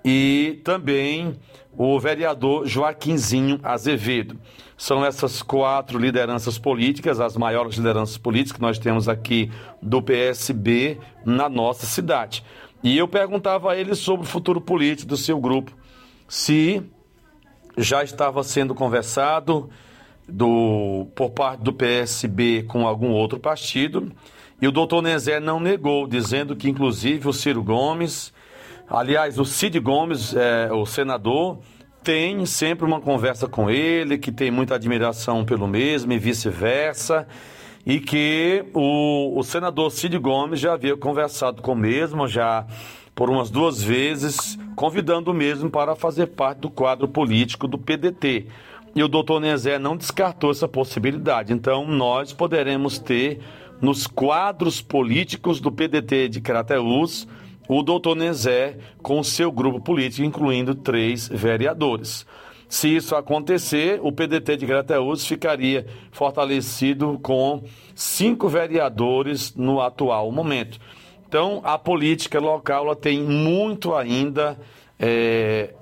e 0.06 0.61
também 0.64 1.36
o 1.76 1.99
vereador 1.99 2.68
Joaquinzinho 2.68 3.60
Azevedo. 3.64 4.40
São 4.77 5.03
essas 5.03 5.41
quatro 5.41 5.98
lideranças 5.98 6.60
políticas, 6.60 7.19
as 7.19 7.36
maiores 7.36 7.76
lideranças 7.76 8.15
políticas 8.15 8.57
que 8.57 8.61
nós 8.61 8.77
temos 8.77 9.10
aqui 9.10 9.52
do 9.82 10.03
PSB 10.03 10.99
na 11.26 11.49
nossa 11.49 11.88
cidade. 11.88 12.44
E 12.84 12.95
eu 12.95 13.07
perguntava 13.07 13.72
a 13.72 13.77
ele 13.77 13.95
sobre 13.95 14.27
o 14.27 14.30
futuro 14.30 14.61
político 14.61 15.10
do 15.10 15.18
seu 15.18 15.40
grupo, 15.40 15.72
se 16.27 16.84
já 17.76 18.03
estava 18.03 18.44
sendo 18.44 18.76
conversado 18.76 19.69
do, 20.27 21.07
por 21.15 21.32
parte 21.32 21.64
do 21.64 21.73
PSB 21.73 22.64
com 22.68 22.86
algum 22.86 23.10
outro 23.10 23.40
partido. 23.40 24.11
E 24.61 24.68
o 24.68 24.72
doutor 24.72 25.02
Nezé 25.02 25.40
não 25.40 25.60
negou, 25.60 26.07
dizendo 26.07 26.56
que 26.56 26.69
inclusive 26.69 27.27
o 27.27 27.34
Ciro 27.34 27.64
Gomes 27.64 28.32
Aliás, 28.88 29.40
o 29.40 29.45
Cid 29.45 29.80
Gomes, 29.80 30.36
é, 30.36 30.72
o 30.72 30.86
senador, 30.86 31.57
tem 32.03 32.45
sempre 32.45 32.86
uma 32.86 33.02
conversa 33.02 33.48
com 33.48 33.68
ele, 33.68 34.20
que 34.20 34.32
tem 34.32 34.52
muita 34.52 34.76
admiração 34.76 35.44
pelo 35.44 35.68
mesmo 35.68 36.14
e 36.14 36.20
vice-versa, 36.20 37.28
e 37.84 37.99
que 37.99 38.64
o, 38.76 39.40
o 39.40 39.44
senador 39.44 39.90
Cid 39.90 40.16
Gomes 40.20 40.60
já 40.60 40.74
havia 40.74 40.95
conversado 40.95 41.64
com 41.64 41.72
o 41.72 41.76
mesmo, 41.76 42.28
já 42.28 42.68
por 43.16 43.28
umas 43.28 43.49
duas 43.49 43.82
vezes, 43.82 44.56
convidando 44.76 45.32
o 45.32 45.34
mesmo 45.34 45.68
para 45.70 45.95
fazer 45.95 46.28
parte 46.28 46.60
do 46.60 46.70
quadro 46.70 47.07
político 47.07 47.68
do 47.68 47.80
PDT. 47.80 48.45
E 48.95 49.03
o 49.03 49.07
doutor 49.07 49.40
Nezé 49.40 49.80
não 49.80 49.98
descartou 49.98 50.52
essa 50.52 50.68
possibilidade. 50.68 51.52
Então, 51.52 51.88
nós 51.88 52.34
poderemos 52.34 52.99
ter 52.99 53.40
nos 53.82 54.06
quadros 54.06 54.80
políticos 54.80 55.60
do 55.60 55.72
PDT 55.72 56.30
de 56.30 56.40
Crateús 56.40 57.28
o 57.68 57.82
doutor 57.82 58.16
Nezé 58.16 58.78
com 59.02 59.24
seu 59.24 59.52
grupo 59.52 59.80
político, 59.80 60.26
incluindo 60.26 60.76
três 60.76 61.28
vereadores. 61.28 62.26
Se 62.68 62.94
isso 62.96 63.16
acontecer, 63.16 64.00
o 64.02 64.12
PDT 64.12 64.58
de 64.58 64.66
Grateus 64.66 65.26
ficaria 65.26 65.86
fortalecido 66.12 67.20
com 67.22 67.64
cinco 67.94 68.50
vereadores 68.50 69.56
no 69.56 69.80
atual 69.82 70.32
momento. 70.32 70.80
Então, 71.28 71.62
a 71.64 71.78
política 71.78 72.40
local 72.40 72.96
tem 72.96 73.22
muito 73.22 73.94
ainda 73.94 74.58
é, 75.00 75.74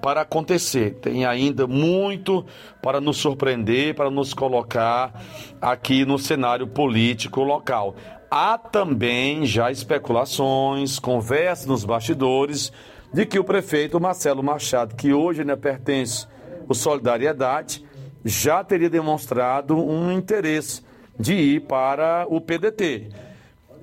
para 0.00 0.22
acontecer, 0.22 0.94
tem 0.94 1.24
ainda 1.24 1.66
muito 1.66 2.44
para 2.82 3.00
nos 3.00 3.18
surpreender, 3.18 3.94
para 3.94 4.10
nos 4.10 4.32
colocar 4.32 5.22
aqui 5.60 6.04
no 6.04 6.18
cenário 6.18 6.66
político 6.66 7.42
local. 7.42 7.94
Há 8.34 8.56
também 8.56 9.44
já 9.44 9.70
especulações, 9.70 10.98
conversas 10.98 11.66
nos 11.66 11.84
bastidores 11.84 12.72
de 13.12 13.26
que 13.26 13.38
o 13.38 13.44
prefeito 13.44 14.00
Marcelo 14.00 14.42
Machado, 14.42 14.96
que 14.96 15.12
hoje 15.12 15.44
né, 15.44 15.54
pertence 15.54 16.26
ao 16.66 16.74
Solidariedade, 16.74 17.84
já 18.24 18.64
teria 18.64 18.88
demonstrado 18.88 19.76
um 19.76 20.10
interesse 20.10 20.82
de 21.20 21.34
ir 21.34 21.60
para 21.66 22.24
o 22.26 22.40
PDT. 22.40 23.10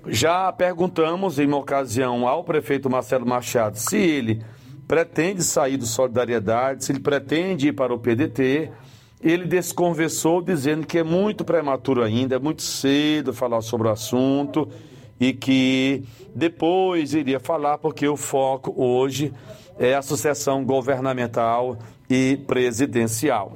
Já 0.07 0.51
perguntamos 0.51 1.37
em 1.37 1.45
uma 1.45 1.57
ocasião 1.57 2.27
ao 2.27 2.43
prefeito 2.43 2.89
Marcelo 2.89 3.27
Machado 3.27 3.77
se 3.77 3.97
ele 3.97 4.43
pretende 4.87 5.43
sair 5.43 5.77
do 5.77 5.85
Solidariedade, 5.85 6.85
se 6.85 6.91
ele 6.91 7.01
pretende 7.01 7.67
ir 7.67 7.73
para 7.73 7.93
o 7.93 7.99
PDT 7.99 8.71
ele 9.21 9.45
desconversou 9.45 10.41
dizendo 10.41 10.87
que 10.87 10.97
é 10.97 11.03
muito 11.03 11.43
prematuro 11.43 12.03
ainda, 12.03 12.35
é 12.35 12.39
muito 12.39 12.61
cedo 12.61 13.33
falar 13.33 13.61
sobre 13.61 13.87
o 13.87 13.91
assunto 13.91 14.69
e 15.19 15.33
que 15.33 16.03
depois 16.33 17.13
iria 17.13 17.39
falar 17.39 17.77
porque 17.77 18.07
o 18.07 18.15
foco 18.15 18.73
hoje 18.77 19.33
é 19.77 19.93
a 19.93 20.01
sucessão 20.01 20.63
governamental 20.63 21.77
e 22.09 22.37
presidencial. 22.47 23.53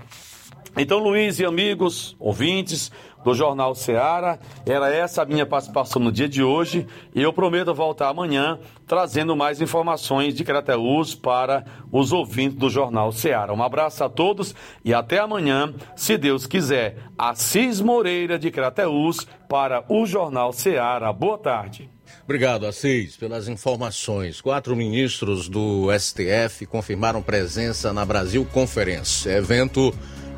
Então, 0.76 0.98
Luiz 0.98 1.40
e 1.40 1.46
amigos, 1.46 2.16
ouvintes, 2.20 2.92
do 3.24 3.34
Jornal 3.34 3.74
Seara. 3.76 4.40
Era 4.66 4.94
essa 4.94 5.22
a 5.22 5.26
minha 5.26 5.46
participação 5.46 6.02
no 6.02 6.12
dia 6.12 6.28
de 6.28 6.44
hoje 6.44 6.88
e 7.14 7.22
eu 7.22 7.32
prometo 7.32 7.74
voltar 7.74 8.10
amanhã 8.10 8.60
trazendo 8.86 9.36
mais 9.36 9.62
informações 9.62 10.34
de 10.34 10.44
Crateús 10.44 11.16
para 11.16 11.66
os 11.92 12.12
ouvintes 12.12 12.58
do 12.58 12.70
Jornal 12.70 13.12
Seara. 13.12 13.54
Um 13.54 13.64
abraço 13.64 14.04
a 14.04 14.10
todos 14.10 14.54
e 14.84 14.94
até 14.94 15.20
amanhã, 15.20 15.74
se 15.96 16.18
Deus 16.18 16.46
quiser. 16.46 16.98
Assis 17.18 17.80
Moreira 17.80 18.38
de 18.38 18.52
Crateús 18.52 19.26
para 19.48 19.84
o 19.88 20.06
Jornal 20.06 20.52
Seara. 20.52 21.12
Boa 21.14 21.38
tarde. 21.38 21.90
Obrigado, 22.24 22.66
Assis, 22.66 23.18
pelas 23.18 23.48
informações. 23.48 24.40
Quatro 24.40 24.76
ministros 24.76 25.50
do 25.50 25.88
STF 25.98 26.66
confirmaram 26.66 27.22
presença 27.22 27.92
na 27.92 28.06
Brasil 28.06 28.46
Conference, 28.46 29.28
evento 29.28 29.94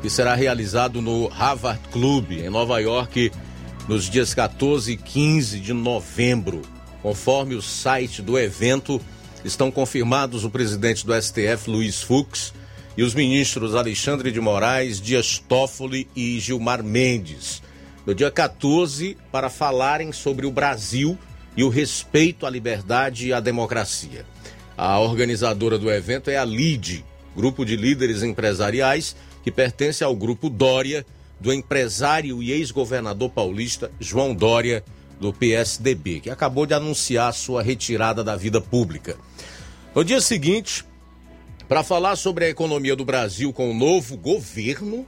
que 0.06 0.10
será 0.10 0.36
realizado 0.36 1.02
no 1.02 1.26
Harvard 1.26 1.80
Club, 1.90 2.30
em 2.30 2.48
Nova 2.48 2.78
York, 2.78 3.32
nos 3.88 4.08
dias 4.08 4.32
14 4.32 4.92
e 4.92 4.96
15 4.96 5.58
de 5.58 5.72
novembro. 5.72 6.62
Conforme 7.02 7.56
o 7.56 7.60
site 7.60 8.22
do 8.22 8.38
evento, 8.38 9.00
estão 9.44 9.68
confirmados 9.68 10.44
o 10.44 10.50
presidente 10.50 11.04
do 11.04 11.12
STF, 11.20 11.68
Luiz 11.68 12.02
Fux, 12.02 12.54
e 12.96 13.02
os 13.02 13.14
ministros 13.16 13.74
Alexandre 13.74 14.30
de 14.30 14.40
Moraes, 14.40 15.00
Dias 15.00 15.40
Toffoli 15.40 16.06
e 16.14 16.38
Gilmar 16.38 16.84
Mendes, 16.84 17.60
no 18.06 18.14
dia 18.14 18.30
14, 18.30 19.16
para 19.32 19.50
falarem 19.50 20.12
sobre 20.12 20.46
o 20.46 20.52
Brasil 20.52 21.18
e 21.56 21.64
o 21.64 21.68
respeito 21.68 22.46
à 22.46 22.50
liberdade 22.50 23.26
e 23.26 23.32
à 23.32 23.40
democracia. 23.40 24.24
A 24.78 25.00
organizadora 25.00 25.76
do 25.76 25.90
evento 25.90 26.30
é 26.30 26.36
a 26.36 26.44
LIDE, 26.44 27.04
Grupo 27.34 27.64
de 27.64 27.74
Líderes 27.74 28.22
Empresariais, 28.22 29.16
que 29.46 29.52
pertence 29.52 30.02
ao 30.02 30.16
grupo 30.16 30.50
Dória, 30.50 31.06
do 31.38 31.52
empresário 31.52 32.42
e 32.42 32.50
ex-governador 32.50 33.30
paulista 33.30 33.92
João 34.00 34.34
Dória, 34.34 34.82
do 35.20 35.32
PSDB, 35.32 36.18
que 36.18 36.30
acabou 36.30 36.66
de 36.66 36.74
anunciar 36.74 37.32
sua 37.32 37.62
retirada 37.62 38.24
da 38.24 38.34
vida 38.34 38.60
pública. 38.60 39.16
No 39.94 40.04
dia 40.04 40.20
seguinte, 40.20 40.84
para 41.68 41.84
falar 41.84 42.16
sobre 42.16 42.44
a 42.44 42.48
economia 42.48 42.96
do 42.96 43.04
Brasil 43.04 43.52
com 43.52 43.70
o 43.70 43.74
novo 43.74 44.16
governo, 44.16 45.06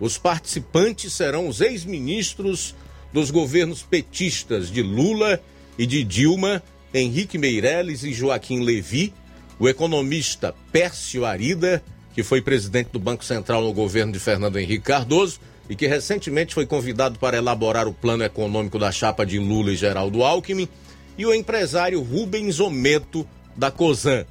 os 0.00 0.18
participantes 0.18 1.12
serão 1.12 1.46
os 1.46 1.60
ex-ministros 1.60 2.74
dos 3.12 3.30
governos 3.30 3.80
petistas 3.80 4.72
de 4.72 4.82
Lula 4.82 5.40
e 5.78 5.86
de 5.86 6.02
Dilma, 6.02 6.64
Henrique 6.92 7.38
Meirelles 7.38 8.02
e 8.02 8.12
Joaquim 8.12 8.58
Levi, 8.58 9.14
o 9.56 9.68
economista 9.68 10.52
Pércio 10.72 11.24
Arida 11.24 11.80
que 12.18 12.24
foi 12.24 12.42
presidente 12.42 12.88
do 12.88 12.98
Banco 12.98 13.24
Central 13.24 13.62
no 13.62 13.72
governo 13.72 14.12
de 14.12 14.18
Fernando 14.18 14.58
Henrique 14.58 14.86
Cardoso 14.86 15.38
e 15.70 15.76
que 15.76 15.86
recentemente 15.86 16.52
foi 16.52 16.66
convidado 16.66 17.16
para 17.16 17.36
elaborar 17.36 17.86
o 17.86 17.94
plano 17.94 18.24
econômico 18.24 18.76
da 18.76 18.90
chapa 18.90 19.24
de 19.24 19.38
Lula 19.38 19.70
e 19.70 19.76
Geraldo 19.76 20.24
Alckmin, 20.24 20.68
e 21.16 21.24
o 21.24 21.32
empresário 21.32 22.02
Rubens 22.02 22.58
Ometo, 22.58 23.24
da 23.54 23.70
COSAN. 23.70 24.26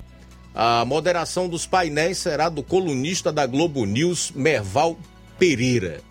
A 0.54 0.84
moderação 0.84 1.48
dos 1.48 1.66
painéis 1.66 2.18
será 2.18 2.50
do 2.50 2.62
colunista 2.62 3.32
da 3.32 3.46
Globo 3.46 3.86
News, 3.86 4.34
Merval 4.36 5.00
Pereira. 5.40 6.02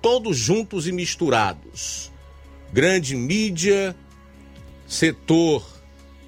Todos 0.00 0.36
juntos 0.36 0.86
e 0.86 0.92
misturados. 0.92 2.12
Grande 2.72 3.16
mídia, 3.16 3.96
setor 4.86 5.66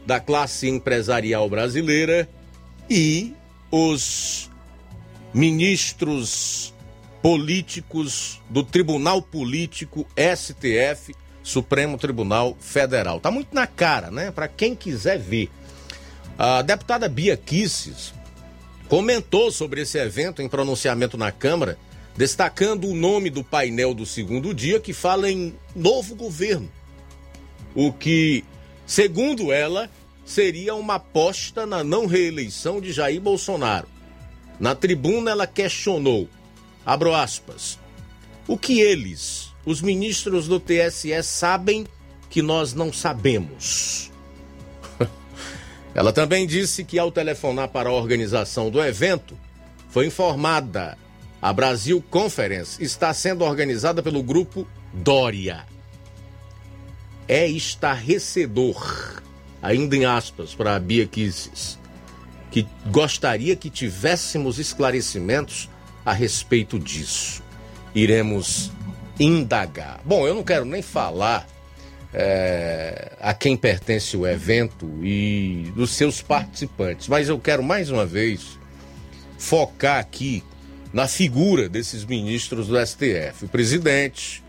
da 0.05 0.19
classe 0.19 0.69
empresarial 0.69 1.49
brasileira 1.49 2.29
e 2.91 3.33
os 3.71 4.48
ministros 5.33 6.75
políticos 7.23 8.41
do 8.49 8.63
Tribunal 8.63 9.21
Político 9.21 10.07
STF, 10.17 11.15
Supremo 11.43 11.99
Tribunal 11.99 12.57
Federal. 12.61 13.21
Tá 13.21 13.31
muito 13.31 13.55
na 13.55 13.67
cara, 13.67 14.11
né? 14.11 14.31
Para 14.31 14.49
quem 14.49 14.75
quiser 14.75 15.19
ver. 15.19 15.51
A 16.39 16.63
deputada 16.63 17.09
Bia 17.09 17.37
Kisses 17.37 18.15
comentou 18.89 19.51
sobre 19.51 19.83
esse 19.83 19.99
evento 19.99 20.41
em 20.41 20.49
pronunciamento 20.49 21.19
na 21.19 21.33
Câmara, 21.33 21.79
destacando 22.17 22.89
o 22.89 22.95
nome 22.95 23.31
do 23.31 23.45
painel 23.45 23.93
do 23.93 24.07
segundo 24.07 24.55
dia 24.55 24.81
que 24.81 24.93
fala 24.93 25.31
em 25.31 25.55
novo 25.75 26.15
governo. 26.15 26.71
O 27.75 27.93
que, 27.93 28.45
segundo 28.87 29.53
ela, 29.53 29.91
seria 30.25 30.75
uma 30.75 30.95
aposta 30.95 31.67
na 31.67 31.83
não 31.83 32.07
reeleição 32.07 32.81
de 32.81 32.93
Jair 32.93 33.21
Bolsonaro. 33.21 33.89
Na 34.59 34.75
tribuna 34.75 35.31
ela 35.31 35.47
questionou, 35.47 36.29
abro 36.85 37.15
aspas, 37.15 37.79
o 38.47 38.57
que 38.57 38.81
eles, 38.81 39.53
os 39.65 39.81
ministros 39.81 40.49
do 40.49 40.59
TSE, 40.59 41.23
sabem 41.23 41.87
que 42.31 42.43
nós 42.43 42.75
não 42.75 42.93
sabemos. 42.93 44.11
Ela 45.95 46.13
também 46.13 46.47
disse 46.47 46.85
que, 46.85 46.99
ao 46.99 47.11
telefonar 47.11 47.69
para 47.69 47.89
a 47.89 47.93
organização 47.93 48.71
do 48.71 48.83
evento, 48.83 49.39
foi 49.89 50.07
informada 50.07 50.97
a 51.41 51.53
Brasil 51.53 52.03
Conference 52.11 52.83
está 52.83 53.15
sendo 53.15 53.45
organizada 53.45 54.03
pelo 54.03 54.23
grupo 54.23 54.67
Dória. 54.93 55.65
É 57.29 57.47
estarrecedor, 57.47 59.23
ainda 59.63 59.97
em 59.97 60.05
aspas, 60.05 60.55
para 60.55 60.75
a 60.75 60.81
Bia 60.81 61.07
Kisses, 61.07 61.79
que 62.51 62.67
gostaria 62.87 63.55
que 63.57 63.71
tivéssemos 63.71 64.59
esclarecimentos 64.59 65.69
a 66.05 66.13
respeito 66.13 66.79
disso. 66.79 67.43
Iremos 67.95 68.71
indagar. 69.19 70.01
Bom, 70.05 70.27
eu 70.27 70.35
não 70.35 70.43
quero 70.43 70.65
nem 70.65 70.83
falar 70.83 71.47
é, 72.13 73.13
a 73.21 73.35
quem 73.35 73.57
pertence 73.57 74.17
o 74.17 74.27
evento 74.27 74.89
e 75.03 75.71
dos 75.75 75.91
seus 75.91 76.23
participantes. 76.23 77.09
Mas 77.09 77.29
eu 77.29 77.39
quero 77.39 77.63
mais 77.63 77.91
uma 77.91 78.07
vez 78.07 78.59
focar 79.37 79.99
aqui 79.99 80.43
na 80.93 81.07
figura 81.07 81.69
desses 81.69 82.05
ministros 82.05 82.69
do 82.69 82.79
STF: 82.79 83.45
o 83.45 83.49
presidente, 83.49 84.43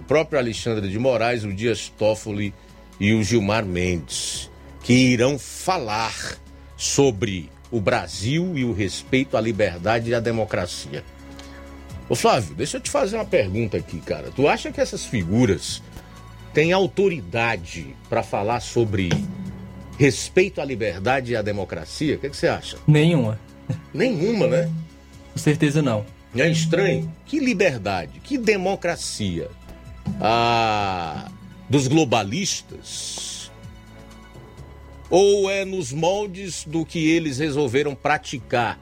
o 0.00 0.04
próprio 0.04 0.38
Alexandre 0.38 0.88
de 0.88 0.98
Moraes, 0.98 1.44
o 1.44 1.52
Dias 1.52 1.92
Toffoli 1.96 2.52
e 2.98 3.14
o 3.14 3.22
Gilmar 3.22 3.64
Mendes, 3.64 4.50
que 4.82 4.92
irão 4.92 5.38
falar 5.38 6.38
sobre 6.76 7.50
o 7.70 7.80
Brasil 7.80 8.56
e 8.56 8.64
o 8.64 8.72
respeito 8.72 9.36
à 9.36 9.40
liberdade 9.40 10.10
e 10.10 10.14
à 10.14 10.20
democracia. 10.20 11.04
Ô 12.08 12.14
Flávio, 12.14 12.54
deixa 12.54 12.76
eu 12.76 12.80
te 12.80 12.90
fazer 12.90 13.16
uma 13.16 13.24
pergunta 13.24 13.76
aqui, 13.76 14.00
cara. 14.00 14.30
Tu 14.30 14.46
acha 14.46 14.70
que 14.70 14.80
essas 14.80 15.04
figuras 15.04 15.82
tem 16.54 16.72
autoridade 16.72 17.94
para 18.08 18.22
falar 18.22 18.60
sobre 18.60 19.10
respeito 19.98 20.60
à 20.60 20.64
liberdade 20.64 21.32
e 21.32 21.36
à 21.36 21.42
democracia? 21.42 22.16
O 22.16 22.18
que, 22.18 22.30
que, 22.30 22.36
você 22.36 22.48
acha? 22.48 22.78
Nenhuma. 22.86 23.38
Nenhuma, 23.92 24.46
né? 24.46 24.70
Com 25.32 25.38
certeza 25.38 25.82
não. 25.82 26.04
É 26.36 26.48
estranho. 26.48 27.12
Que 27.24 27.40
liberdade, 27.40 28.20
que 28.20 28.38
democracia 28.38 29.48
ah, 30.20 31.30
dos 31.68 31.88
globalistas? 31.88 33.35
Ou 35.08 35.50
é 35.50 35.64
nos 35.64 35.92
moldes 35.92 36.64
do 36.64 36.84
que 36.84 37.08
eles 37.08 37.38
resolveram 37.38 37.94
praticar 37.94 38.78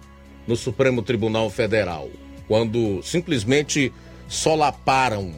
no 0.46 0.56
Supremo 0.56 1.02
Tribunal 1.02 1.51
Federal, 1.51 2.09
quando 2.46 3.02
simplesmente 3.02 3.92
solaparam 4.28 5.34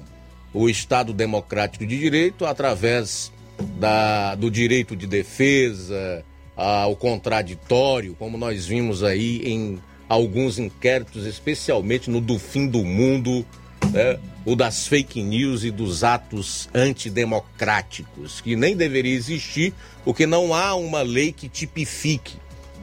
o 0.52 0.68
Estado 0.68 1.12
Democrático 1.12 1.86
de 1.86 1.98
Direito 1.98 2.46
através 2.46 3.32
da, 3.78 4.34
do 4.34 4.50
direito 4.50 4.96
de 4.96 5.06
defesa, 5.06 6.24
ao 6.56 6.96
contraditório, 6.96 8.14
como 8.14 8.38
nós 8.38 8.66
vimos 8.66 9.02
aí 9.02 9.42
em 9.44 9.78
alguns 10.08 10.58
inquéritos, 10.58 11.26
especialmente 11.26 12.10
no 12.10 12.20
do 12.20 12.38
fim 12.38 12.66
do 12.66 12.82
mundo, 12.84 13.44
né? 13.92 14.18
O 14.46 14.54
das 14.54 14.86
fake 14.86 15.20
news 15.20 15.64
e 15.64 15.72
dos 15.72 16.04
atos 16.04 16.68
antidemocráticos, 16.72 18.40
que 18.40 18.54
nem 18.54 18.76
deveria 18.76 19.12
existir, 19.12 19.74
porque 20.04 20.24
não 20.24 20.54
há 20.54 20.76
uma 20.76 21.02
lei 21.02 21.32
que 21.32 21.48
tipifique 21.48 22.36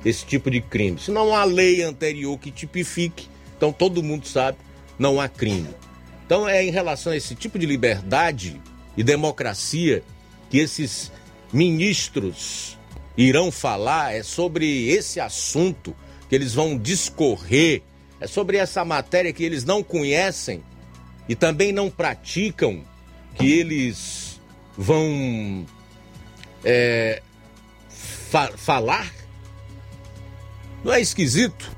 esse 0.03 0.25
tipo 0.25 0.51
de 0.51 0.59
crime. 0.59 0.99
Se 0.99 1.09
não 1.09 1.33
há 1.33 1.45
lei 1.45 1.81
anterior 1.81 2.37
que 2.37 2.51
tipifique, 2.51 3.29
então 3.55 3.71
todo 3.71 4.03
mundo 4.03 4.27
sabe, 4.27 4.57
não 4.99 5.21
há 5.21 5.29
crime. 5.29 5.69
Então 6.25 6.47
é 6.47 6.61
em 6.65 6.69
relação 6.69 7.13
a 7.13 7.15
esse 7.15 7.33
tipo 7.33 7.57
de 7.57 7.65
liberdade 7.65 8.59
e 8.97 9.01
democracia 9.03 10.03
que 10.49 10.57
esses 10.57 11.13
ministros 11.53 12.77
irão 13.17 13.49
falar, 13.49 14.13
é 14.13 14.21
sobre 14.21 14.89
esse 14.89 15.17
assunto 15.21 15.95
que 16.27 16.35
eles 16.35 16.53
vão 16.53 16.77
discorrer, 16.77 17.83
é 18.19 18.27
sobre 18.27 18.57
essa 18.57 18.83
matéria 18.83 19.31
que 19.31 19.45
eles 19.45 19.63
não 19.63 19.81
conhecem 19.81 20.61
e 21.27 21.35
também 21.35 21.71
não 21.71 21.89
praticam, 21.89 22.83
que 23.35 23.51
eles 23.51 24.39
vão 24.77 25.65
é, 26.63 27.21
fa 27.89 28.51
falar. 28.57 29.11
Não 30.83 30.93
é 30.93 30.99
esquisito? 30.99 31.71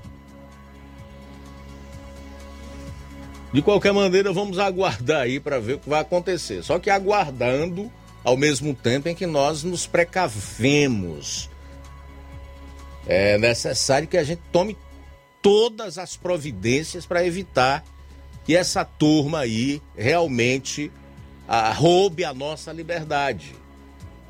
De 3.54 3.62
qualquer 3.62 3.94
maneira, 3.94 4.34
vamos 4.34 4.60
aguardar 4.60 5.22
aí 5.22 5.40
para 5.40 5.60
ver 5.60 5.76
o 5.76 5.80
que 5.80 5.90
vai 5.90 6.02
acontecer. 6.02 6.62
Só 6.64 6.78
que 6.78 6.90
aguardando 6.90 7.90
ao 8.24 8.36
mesmo 8.36 8.74
tempo 8.74 9.08
em 9.08 9.16
que 9.16 9.26
nós 9.26 9.64
nos 9.64 9.88
precavemos. 9.88 11.50
É 13.08 13.38
necessário 13.38 14.08
que 14.08 14.18
a 14.18 14.24
gente 14.24 14.42
tome 14.52 14.76
todas 15.42 15.98
as 15.98 16.18
providências 16.18 17.06
para 17.06 17.26
evitar 17.26 17.86
que 18.46 18.56
essa 18.56 18.86
turma 18.86 19.40
aí 19.40 19.82
realmente 19.98 20.92
roube 21.76 22.24
a 22.24 22.34
nossa 22.34 22.72
liberdade. 22.72 23.56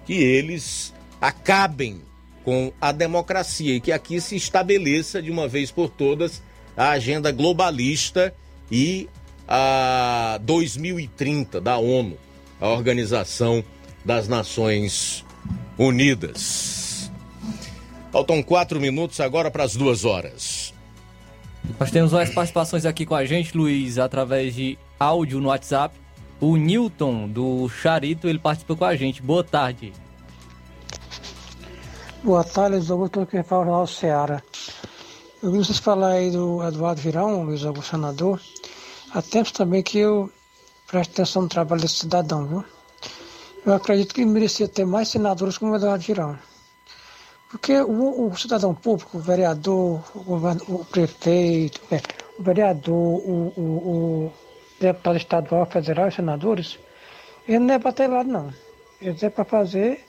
Que 0.06 0.14
eles 0.14 0.94
acabem 1.20 2.02
com 2.44 2.72
a 2.80 2.92
democracia 2.92 3.76
e 3.76 3.82
que 3.82 3.92
aqui 3.92 4.22
se 4.22 4.36
estabeleça 4.36 5.22
de 5.22 5.30
uma 5.30 5.48
vez 5.48 5.72
por 5.72 5.90
todas 5.90 6.42
a 6.78 6.92
agenda 6.92 7.32
globalista 7.32 8.34
e 8.72 9.10
a 9.48 10.40
2030 10.44 11.60
da 11.60 11.78
ONU, 11.78 12.18
a 12.60 12.68
Organização 12.68 13.64
das 14.04 14.28
Nações 14.28 15.26
Unidas. 15.78 17.12
Faltam 18.12 18.42
quatro 18.42 18.80
minutos 18.80 19.20
agora 19.20 19.52
para 19.52 19.64
as 19.64 19.76
duas 19.76 20.06
horas. 20.06 20.65
Nós 21.80 21.92
temos 21.92 22.14
mais 22.14 22.34
participações 22.34 22.86
aqui 22.86 23.06
com 23.06 23.16
a 23.16 23.26
gente, 23.26 23.58
Luiz, 23.58 23.98
através 23.98 24.56
de 24.56 24.78
áudio 25.00 25.40
no 25.40 25.50
WhatsApp. 25.50 25.96
O 26.40 26.56
Newton 26.58 27.28
do 27.28 27.68
Charito, 27.70 28.28
ele 28.28 28.40
participa 28.40 28.76
com 28.76 28.86
a 28.86 28.96
gente. 28.96 29.22
Boa 29.22 29.44
tarde. 29.44 29.94
Boa 32.24 32.44
tarde, 32.44 32.78
Luiz 32.78 32.90
Augusto, 32.90 33.20
aqui 33.22 33.44
fala 33.44 33.82
o 33.82 33.88
Ceará. 33.88 34.42
Eu 35.44 35.52
vi 35.52 35.58
vocês 35.60 35.78
falar 35.78 36.14
aí 36.14 36.32
do 36.32 36.64
Eduardo 36.64 37.02
Virão, 37.02 37.44
Luiz 37.44 37.64
Augusto 37.64 37.92
Senador. 37.92 38.42
Há 39.14 39.22
tempos 39.22 39.52
também 39.52 39.84
que 39.84 40.00
eu 40.00 40.32
presto 40.88 41.12
atenção 41.12 41.44
no 41.44 41.48
trabalho 41.48 41.82
desse 41.82 42.00
cidadão, 42.00 42.48
viu? 42.48 42.66
Eu 43.66 43.74
acredito 43.74 44.14
que 44.14 44.26
merecia 44.26 44.68
ter 44.68 44.86
mais 44.86 45.08
senadores 45.08 45.58
como 45.58 45.74
o 45.74 45.76
Eduardo 45.76 46.04
Girão. 46.04 46.38
Porque 47.50 47.80
o, 47.80 48.28
o 48.28 48.38
cidadão 48.38 48.74
público, 48.74 49.18
o 49.18 49.22
vereador, 49.22 50.04
o, 50.16 50.74
o 50.74 50.86
prefeito, 50.86 51.82
é, 51.92 52.02
o 52.38 52.44
vereador, 52.44 52.96
o, 52.96 53.54
o, 53.58 54.34
deputado 54.80 55.18
estadual, 55.18 55.66
federal 55.66 56.08
e 56.08 56.12
senadores, 56.12 56.80
ele 57.48 57.60
não 57.60 57.76
é 57.76 57.80
para 57.80 57.94
ter 57.94 58.08
lado, 58.08 58.30
não. 58.30 58.54
Eles 59.02 59.22
é 59.24 59.30
para 59.30 59.46
fazer, 59.46 60.04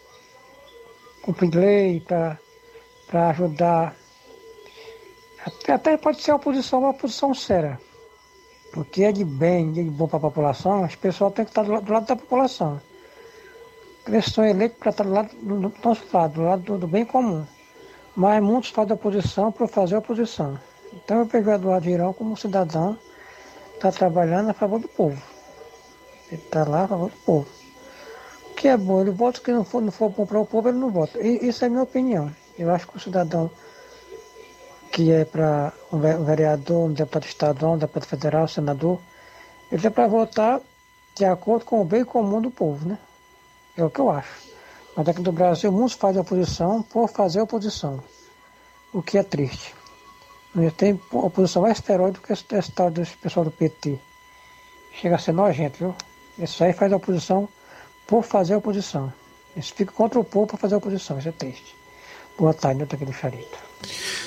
cumprir 1.23 1.55
lei, 1.55 2.01
para 2.01 3.29
ajudar. 3.31 3.95
Até, 5.45 5.73
até 5.73 5.97
pode 5.97 6.23
ser 6.23 6.33
a 6.33 6.37
oposição, 6.37 6.81
uma 6.81 6.91
oposição 6.91 7.35
séria. 7.35 7.79
O 8.75 8.85
que 8.85 9.05
é 9.05 9.13
de 9.13 9.25
bem, 9.25 9.73
de 9.73 9.83
bom 9.85 10.09
para 10.09 10.19
a 10.19 10.21
população, 10.21 10.85
as 10.85 10.97
pessoas 10.97 11.33
têm 11.35 11.45
que 11.45 11.51
estar 11.51 11.63
do 11.63 11.81
do 11.81 11.93
lado 11.93 12.07
da 12.07 12.17
população. 12.17 12.81
Eles 14.07 14.27
são 14.27 14.45
eleitos 14.45 14.79
para 14.79 14.91
estar 14.91 15.05
do 15.05 15.13
lado 15.13 15.31
do, 15.37 15.73
nosso 15.85 16.05
lado, 16.13 16.35
do 16.35 16.43
lado 16.43 16.63
do, 16.63 16.79
do, 16.79 16.87
bem 16.87 17.05
comum. 17.05 17.45
Mas 18.15 18.43
muitos 18.43 18.71
fazem 18.71 18.95
oposição 18.95 19.51
para 19.51 19.67
fazer 19.67 19.97
oposição. 19.97 20.59
Então 20.93 21.19
eu 21.19 21.25
vejo 21.25 21.51
o 21.51 21.53
Eduardo 21.53 21.85
Girão 21.85 22.13
como 22.13 22.33
um 22.33 22.37
cidadão 22.37 22.97
está 23.75 23.93
trabalhando 23.93 24.51
a 24.51 24.55
favor 24.55 24.79
do 24.79 24.89
povo. 24.89 25.21
Ele 26.31 26.41
está 26.41 26.65
lá 26.65 26.85
a 26.85 26.89
favor 26.89 27.11
do 27.11 27.17
povo. 27.19 27.49
O 28.51 28.55
que 28.55 28.69
é 28.69 28.77
bom, 28.77 29.01
ele 29.01 29.11
vota 29.11 29.41
que 29.41 29.53
não 29.53 29.65
for, 29.65 29.83
não 29.83 29.93
for 29.93 30.09
bom 30.09 30.25
para 30.25 30.41
o 30.41 30.47
povo, 30.47 30.69
ele 30.69 30.79
não 30.79 30.91
vota. 30.91 31.21
E, 31.21 31.47
isso 31.47 31.65
é 31.65 31.67
a 31.67 31.71
minha 31.71 31.83
opinião. 31.83 32.35
Eu 32.59 32.71
acho 32.71 32.87
que 32.87 32.97
o 32.97 33.01
cidadão 33.01 33.51
que 34.97 35.13
é 35.13 35.27
para 35.27 35.75
um 35.93 35.99
vereador, 36.25 36.89
um 36.89 36.93
deputado 36.93 37.27
estadual, 37.27 37.75
um 37.75 37.79
deputado 37.79 38.07
federal, 38.07 38.45
um 38.45 38.49
senador, 38.49 38.99
ele 39.71 39.87
é 39.87 39.91
para 39.91 40.07
votar 40.07 40.59
de 41.15 41.25
acordo 41.27 41.67
com 41.67 41.83
o 41.83 41.85
bem 41.85 42.03
comum 42.03 42.41
do 42.41 42.51
povo, 42.51 42.89
né? 42.89 42.99
É 43.77 43.85
o 43.85 43.91
que 43.91 44.01
eu 44.01 44.11
acho. 44.11 44.47
Mas 44.97 45.09
aqui 45.09 45.21
no 45.21 45.33
Brasil, 45.33 45.71
muitos 45.71 45.95
fazem 45.95 46.21
oposição 46.21 46.83
por 46.83 47.09
fazer 47.09 47.41
oposição, 47.41 48.03
o 48.93 49.03
que 49.03 49.19
é 49.19 49.23
triste. 49.23 49.75
Não 50.55 50.71
tem 50.71 50.99
oposição 51.13 51.63
mais 51.63 51.79
feroz 51.81 52.15
do 52.15 52.21
que 52.21 52.33
esse, 52.33 52.45
esse 52.53 52.73
tal 52.73 52.91
desse 52.91 53.15
pessoal 53.19 53.45
do 53.45 53.51
PT. 53.51 53.99
Chega 54.99 55.17
a 55.17 55.19
ser 55.19 55.33
nojento, 55.33 55.79
viu? 55.79 55.95
Isso 56.39 56.65
aí 56.65 56.73
faz 56.73 56.91
oposição 56.91 57.47
por 58.07 58.23
fazer 58.23 58.57
oposição. 58.57 59.13
Eles 59.55 59.69
ficam 59.69 59.95
contra 59.95 60.19
o 60.19 60.25
povo 60.25 60.47
para 60.47 60.57
fazer 60.57 60.77
oposição, 60.77 61.19
isso 61.19 61.29
é 61.29 61.33
triste. 61.33 61.77
Boa 62.39 62.55
tarde, 62.55 62.79
Nilton 62.79 62.97
aqui 62.97 63.05
do 63.05 63.13
Charito. 63.13 63.59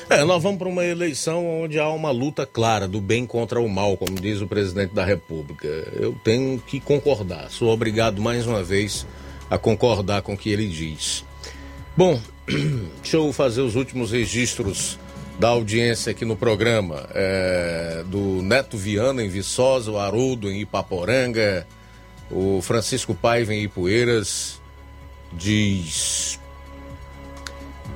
É, 0.10 0.24
nós 0.24 0.42
vamos 0.42 0.58
para 0.58 0.68
uma 0.68 0.84
eleição 0.84 1.48
onde 1.62 1.80
há 1.80 1.90
uma 1.90 2.12
luta 2.12 2.46
clara 2.46 2.88
do 2.88 3.00
bem 3.00 3.26
contra 3.26 3.60
o 3.60 3.70
mal, 3.70 3.96
como 3.98 4.20
diz 4.20 4.42
o 4.42 4.48
presidente 4.48 4.94
da 4.94 5.06
República. 5.06 5.68
Eu 5.68 6.16
tenho 6.24 6.60
que 6.60 6.80
concordar. 6.80 7.50
Sou 7.52 7.70
obrigado 7.70 8.22
mais 8.22 8.48
uma 8.48 8.64
vez 8.64 9.06
a 9.50 9.58
concordar 9.58 10.22
com 10.22 10.34
o 10.34 10.38
que 10.38 10.50
ele 10.50 10.68
diz. 10.68 11.26
Bom, 11.96 12.20
deixa 13.02 13.18
eu 13.18 13.32
fazer 13.34 13.62
os 13.62 13.76
últimos 13.76 14.12
registros 14.12 15.00
da 15.40 15.50
audiência 15.50 16.12
aqui 16.12 16.26
no 16.26 16.36
programa. 16.36 17.08
É, 17.14 18.04
do 18.08 18.42
Neto 18.42 18.78
Viana 18.78 19.24
em 19.24 19.30
Viçosa, 19.30 19.92
o 19.92 19.98
Haroldo 19.98 20.52
em 20.52 20.62
Ipaporanga, 20.62 21.66
o 22.30 22.62
Francisco 22.62 23.16
Paiva 23.16 23.54
em 23.54 23.64
Ipueiras 23.64 24.60
diz 25.34 26.40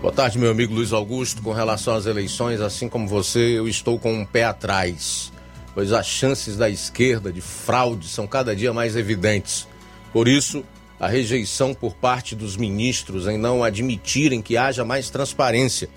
Boa 0.04 0.14
tarde, 0.14 0.38
meu 0.38 0.52
amigo 0.52 0.74
Luiz 0.74 0.92
Augusto. 0.92 1.42
Com 1.42 1.54
relação 1.54 1.96
às 1.96 2.06
eleições, 2.06 2.60
assim 2.60 2.90
como 2.90 3.08
você, 3.08 3.58
eu 3.58 3.70
estou 3.70 3.98
com 3.98 4.14
um 4.14 4.26
pé 4.26 4.44
atrás, 4.44 5.32
pois 5.74 5.94
as 5.94 6.06
chances 6.06 6.58
da 6.58 6.70
esquerda 6.70 7.32
de 7.32 7.40
fraude 7.40 8.10
são 8.10 8.28
cada 8.28 8.54
dia 8.54 8.74
mais 8.74 8.98
evidentes. 8.98 9.66
Por 10.12 10.28
isso, 10.28 10.62
a 11.04 11.08
rejeição 11.08 11.74
por 11.74 11.94
parte 11.96 12.34
dos 12.34 12.56
ministros 12.56 13.28
em 13.28 13.38
não 13.38 13.62
admitirem 13.62 14.42
que 14.42 14.56
haja 14.56 14.86
mais 14.86 15.10
transparência 15.10 15.90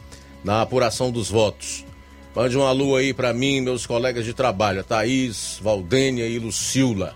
na 0.42 0.60
apuração 0.60 1.12
dos 1.12 1.30
votos. 1.30 1.84
Mande 2.34 2.58
um 2.58 2.66
alô 2.66 2.96
aí 2.96 3.14
para 3.14 3.32
mim 3.32 3.60
meus 3.60 3.86
colegas 3.86 4.24
de 4.24 4.34
trabalho, 4.34 4.82
Thaís, 4.82 5.60
Valdênia 5.62 6.26
e 6.26 6.40
Lucila, 6.40 7.14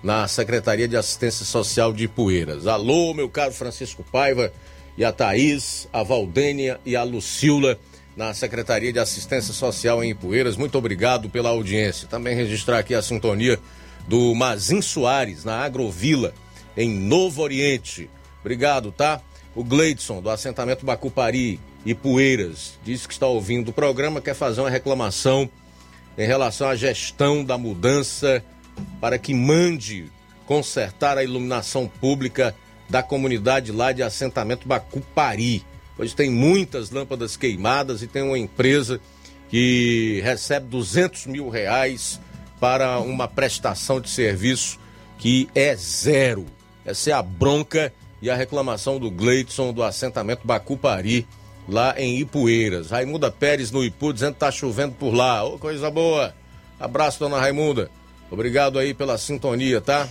na 0.00 0.28
Secretaria 0.28 0.86
de 0.86 0.96
Assistência 0.96 1.44
Social 1.44 1.92
de 1.92 2.04
Ipueiras. 2.04 2.68
Alô, 2.68 3.12
meu 3.12 3.28
caro 3.28 3.52
Francisco 3.52 4.04
Paiva 4.12 4.52
e 4.96 5.04
a 5.04 5.10
Thaís, 5.10 5.88
a 5.92 6.04
Valdênia 6.04 6.78
e 6.86 6.94
a 6.94 7.02
Lucila 7.02 7.76
na 8.16 8.32
Secretaria 8.32 8.92
de 8.92 9.00
Assistência 9.00 9.52
Social 9.52 10.04
em 10.04 10.10
Ipueiras. 10.10 10.56
Muito 10.56 10.78
obrigado 10.78 11.28
pela 11.28 11.48
audiência. 11.48 12.06
Também 12.06 12.36
registrar 12.36 12.78
aqui 12.78 12.94
a 12.94 13.02
sintonia 13.02 13.58
do 14.06 14.32
Mazin 14.36 14.80
Soares, 14.80 15.44
na 15.44 15.64
Agrovila, 15.64 16.32
em 16.76 16.88
Novo 16.90 17.42
Oriente. 17.42 18.10
Obrigado, 18.40 18.92
tá? 18.92 19.20
O 19.54 19.62
Gleidson, 19.62 20.20
do 20.20 20.30
assentamento 20.30 20.84
Bacupari, 20.84 21.60
Ipueiras, 21.86 22.78
disse 22.84 23.06
que 23.06 23.14
está 23.14 23.26
ouvindo 23.26 23.68
o 23.68 23.72
programa, 23.72 24.20
quer 24.20 24.34
fazer 24.34 24.60
uma 24.60 24.70
reclamação 24.70 25.48
em 26.16 26.26
relação 26.26 26.68
à 26.68 26.74
gestão 26.74 27.44
da 27.44 27.58
mudança 27.58 28.42
para 29.00 29.18
que 29.18 29.34
mande 29.34 30.10
consertar 30.46 31.18
a 31.18 31.24
iluminação 31.24 31.86
pública 31.86 32.54
da 32.88 33.02
comunidade 33.02 33.72
lá 33.72 33.92
de 33.92 34.02
assentamento 34.02 34.66
Bacupari. 34.66 35.64
Pois 35.96 36.12
tem 36.12 36.30
muitas 36.30 36.90
lâmpadas 36.90 37.36
queimadas 37.36 38.02
e 38.02 38.06
tem 38.06 38.22
uma 38.22 38.38
empresa 38.38 39.00
que 39.48 40.20
recebe 40.24 40.66
200 40.66 41.26
mil 41.26 41.48
reais 41.48 42.20
para 42.58 42.98
uma 42.98 43.28
prestação 43.28 44.00
de 44.00 44.10
serviço 44.10 44.78
que 45.18 45.48
é 45.54 45.76
zero. 45.76 46.44
Essa 46.84 47.10
é 47.10 47.12
a 47.12 47.22
bronca 47.22 47.92
e 48.20 48.30
a 48.30 48.34
reclamação 48.34 48.98
do 48.98 49.10
Gleidson 49.10 49.72
do 49.72 49.82
assentamento 49.82 50.46
Bacupari, 50.46 51.26
lá 51.68 51.94
em 51.98 52.18
Ipueiras. 52.18 52.90
Raimunda 52.90 53.30
Pérez 53.30 53.70
no 53.70 53.84
Ipu 53.84 54.12
dizendo 54.12 54.34
que 54.34 54.40
tá 54.40 54.50
chovendo 54.50 54.94
por 54.94 55.12
lá. 55.12 55.44
Ô, 55.44 55.58
coisa 55.58 55.90
boa. 55.90 56.34
Abraço, 56.78 57.18
dona 57.18 57.38
Raimunda. 57.38 57.90
Obrigado 58.30 58.78
aí 58.78 58.94
pela 58.94 59.18
sintonia, 59.18 59.80
tá? 59.80 60.08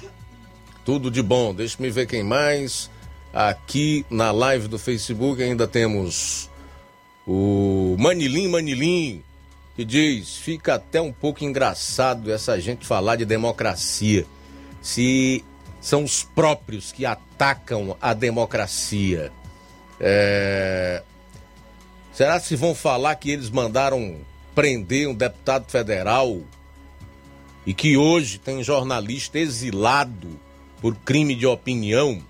Tudo 0.86 1.10
de 1.12 1.22
bom. 1.22 1.54
Deixa 1.54 1.78
me 1.80 1.90
ver 1.90 2.08
quem 2.08 2.24
mais. 2.24 2.90
Aqui 3.34 4.06
na 4.10 4.32
live 4.32 4.68
do 4.68 4.78
Facebook 4.78 5.42
ainda 5.42 5.68
temos 5.68 6.50
o 7.26 7.96
Manilim 7.98 8.48
Manilim, 8.48 9.24
que 9.76 9.84
diz: 9.84 10.38
fica 10.38 10.76
até 10.76 11.02
um 11.02 11.12
pouco 11.12 11.44
engraçado 11.44 12.32
essa 12.32 12.60
gente 12.60 12.86
falar 12.86 13.16
de 13.16 13.26
democracia. 13.26 14.26
Se 14.82 15.44
são 15.84 16.02
os 16.02 16.24
próprios 16.24 16.94
que 16.94 17.06
atacam 17.06 17.98
a 18.02 18.14
democracia. 18.14 19.34
É... 20.00 21.04
Será 22.14 22.40
que 22.40 22.56
vão 22.56 22.74
falar 22.74 23.14
que 23.16 23.30
eles 23.30 23.50
mandaram 23.50 24.22
prender 24.56 25.10
um 25.10 25.14
deputado 25.14 25.70
federal 25.70 26.40
e 27.66 27.74
que 27.74 27.98
hoje 27.98 28.38
tem 28.38 28.64
jornalista 28.64 29.38
exilado 29.38 30.40
por 30.80 30.96
crime 30.96 31.36
de 31.36 31.46
opinião? 31.46 32.24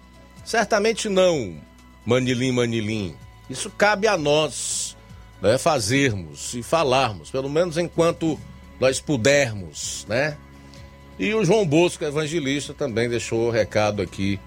Certamente 0.43 1.07
não, 1.07 1.61
Manilim 2.03 2.53
Manilim. 2.53 3.15
Isso 3.47 3.69
cabe 3.69 4.07
a 4.07 4.17
nós 4.17 4.97
né, 5.39 5.59
fazermos 5.59 6.55
e 6.55 6.63
falarmos, 6.63 7.29
pelo 7.29 7.49
menos 7.49 7.77
enquanto 7.77 8.39
nós 8.79 8.99
pudermos, 8.99 10.07
né? 10.09 10.37
E 11.19 11.33
o 11.33 11.45
João 11.45 11.65
Bosco, 11.65 12.03
evangelista, 12.03 12.73
também 12.73 13.07
deixou 13.07 13.47
o 13.47 13.51
recado 13.51 14.01
aqui 14.01 14.39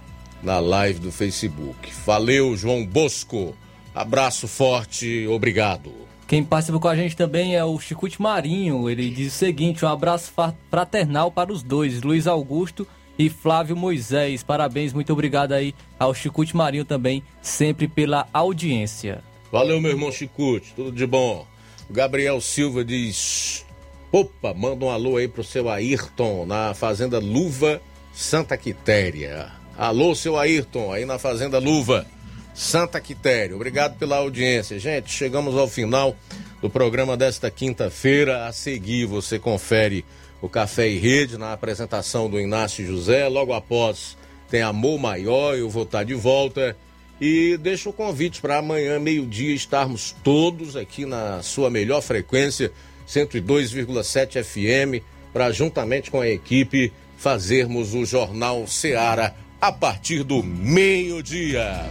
na 0.43 0.59
live 0.59 0.99
do 0.99 1.13
Facebook. 1.13 1.93
Valeu, 2.05 2.57
João 2.57 2.85
Bosco. 2.85 3.55
Abraço 3.95 4.47
forte, 4.47 5.27
obrigado. 5.27 5.93
Quem 6.27 6.43
participa 6.43 6.81
com 6.81 6.89
a 6.89 6.97
gente 6.97 7.17
também 7.17 7.55
é 7.55 7.65
o 7.65 7.79
Chicute 7.79 8.21
Marinho. 8.21 8.91
Ele 8.91 9.09
diz 9.11 9.33
o 9.33 9.37
seguinte: 9.37 9.85
um 9.85 9.89
abraço 9.89 10.33
fraternal 10.71 11.31
para 11.31 11.53
os 11.53 11.63
dois, 11.63 12.03
Luiz 12.03 12.27
Augusto 12.27 12.87
e 13.19 13.31
Flávio 13.31 13.77
Moisés. 13.77 14.43
Parabéns, 14.43 14.93
muito 14.93 15.13
obrigado 15.13 15.53
aí 15.53 15.75
ao 15.99 16.13
Chicute 16.13 16.57
Marinho 16.57 16.85
também, 16.85 17.23
sempre 17.41 17.87
pela 17.87 18.29
audiência. 18.33 19.23
Valeu, 19.51 19.81
meu 19.81 19.93
irmão 19.93 20.11
Chicute, 20.11 20.73
tudo 20.75 20.91
de 20.91 21.07
bom. 21.07 21.47
O 21.89 21.93
Gabriel 21.93 22.41
Silva 22.41 22.85
diz: 22.85 23.66
Opa, 24.13 24.55
manda 24.55 24.85
um 24.85 24.91
alô 24.91 25.17
aí 25.17 25.27
pro 25.27 25.43
seu 25.43 25.69
Ayrton 25.69 26.47
na 26.47 26.73
Fazenda 26.75 27.19
Luva 27.19 27.81
Santa 28.13 28.57
Quitéria. 28.57 29.51
Alô, 29.77 30.15
seu 30.15 30.39
Ayrton, 30.39 30.93
aí 30.93 31.05
na 31.05 31.19
Fazenda 31.19 31.59
Luva 31.59 32.07
Santa 32.55 33.01
Quitéria. 33.01 33.55
Obrigado 33.55 33.99
pela 33.99 34.17
audiência. 34.17 34.79
Gente, 34.79 35.11
chegamos 35.11 35.57
ao 35.57 35.69
final 35.69 36.17
do 36.63 36.71
programa 36.71 37.17
desta 37.17 37.51
quinta-feira. 37.51 38.47
A 38.47 38.53
seguir, 38.53 39.07
você 39.07 39.39
confere 39.39 40.05
o 40.41 40.49
Café 40.49 40.89
e 40.89 40.99
Rede 40.99 41.37
na 41.37 41.53
apresentação 41.53 42.31
do 42.31 42.41
Inácio 42.41 42.87
José. 42.87 43.29
Logo 43.29 43.53
após 43.53 44.17
tem 44.49 44.63
Amor 44.63 44.99
Maior, 44.99 45.57
eu 45.57 45.69
vou 45.69 45.83
estar 45.83 46.05
de 46.05 46.15
volta. 46.15 46.77
E 47.21 47.57
deixo 47.57 47.91
o 47.91 47.93
convite 47.93 48.41
para 48.41 48.59
amanhã, 48.59 48.99
meio-dia, 48.99 49.55
estarmos 49.55 50.15
todos 50.23 50.77
aqui 50.77 51.05
na 51.05 51.43
sua 51.43 51.71
melhor 51.71 52.01
frequência, 52.03 52.71
102,7 53.07 54.43
FM, 54.43 55.03
para 55.33 55.51
juntamente 55.51 56.11
com 56.11 56.21
a 56.21 56.29
equipe 56.29 56.93
fazermos 57.17 57.95
o 57.95 58.05
Jornal 58.05 58.67
Seara 58.67 59.35
a 59.61 59.73
partir 59.73 60.23
do 60.23 60.43
meio-dia. 60.43 61.87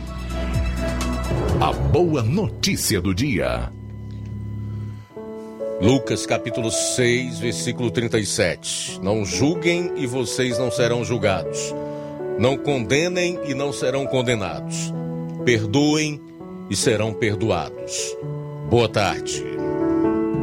A 1.59 1.71
boa 1.71 2.21
notícia 2.21 3.01
do 3.01 3.13
dia. 3.13 3.71
Lucas 5.81 6.25
capítulo 6.25 6.71
6, 6.71 7.39
versículo 7.39 7.91
37. 7.91 8.99
Não 9.01 9.25
julguem 9.25 9.91
e 9.97 10.07
vocês 10.07 10.57
não 10.57 10.71
serão 10.71 11.03
julgados. 11.03 11.73
Não 12.39 12.57
condenem 12.57 13.39
e 13.45 13.53
não 13.53 13.73
serão 13.73 14.05
condenados. 14.05 14.93
Perdoem 15.43 16.21
e 16.69 16.75
serão 16.75 17.13
perdoados. 17.13 18.15
Boa 18.69 18.89
tarde. 18.89 19.55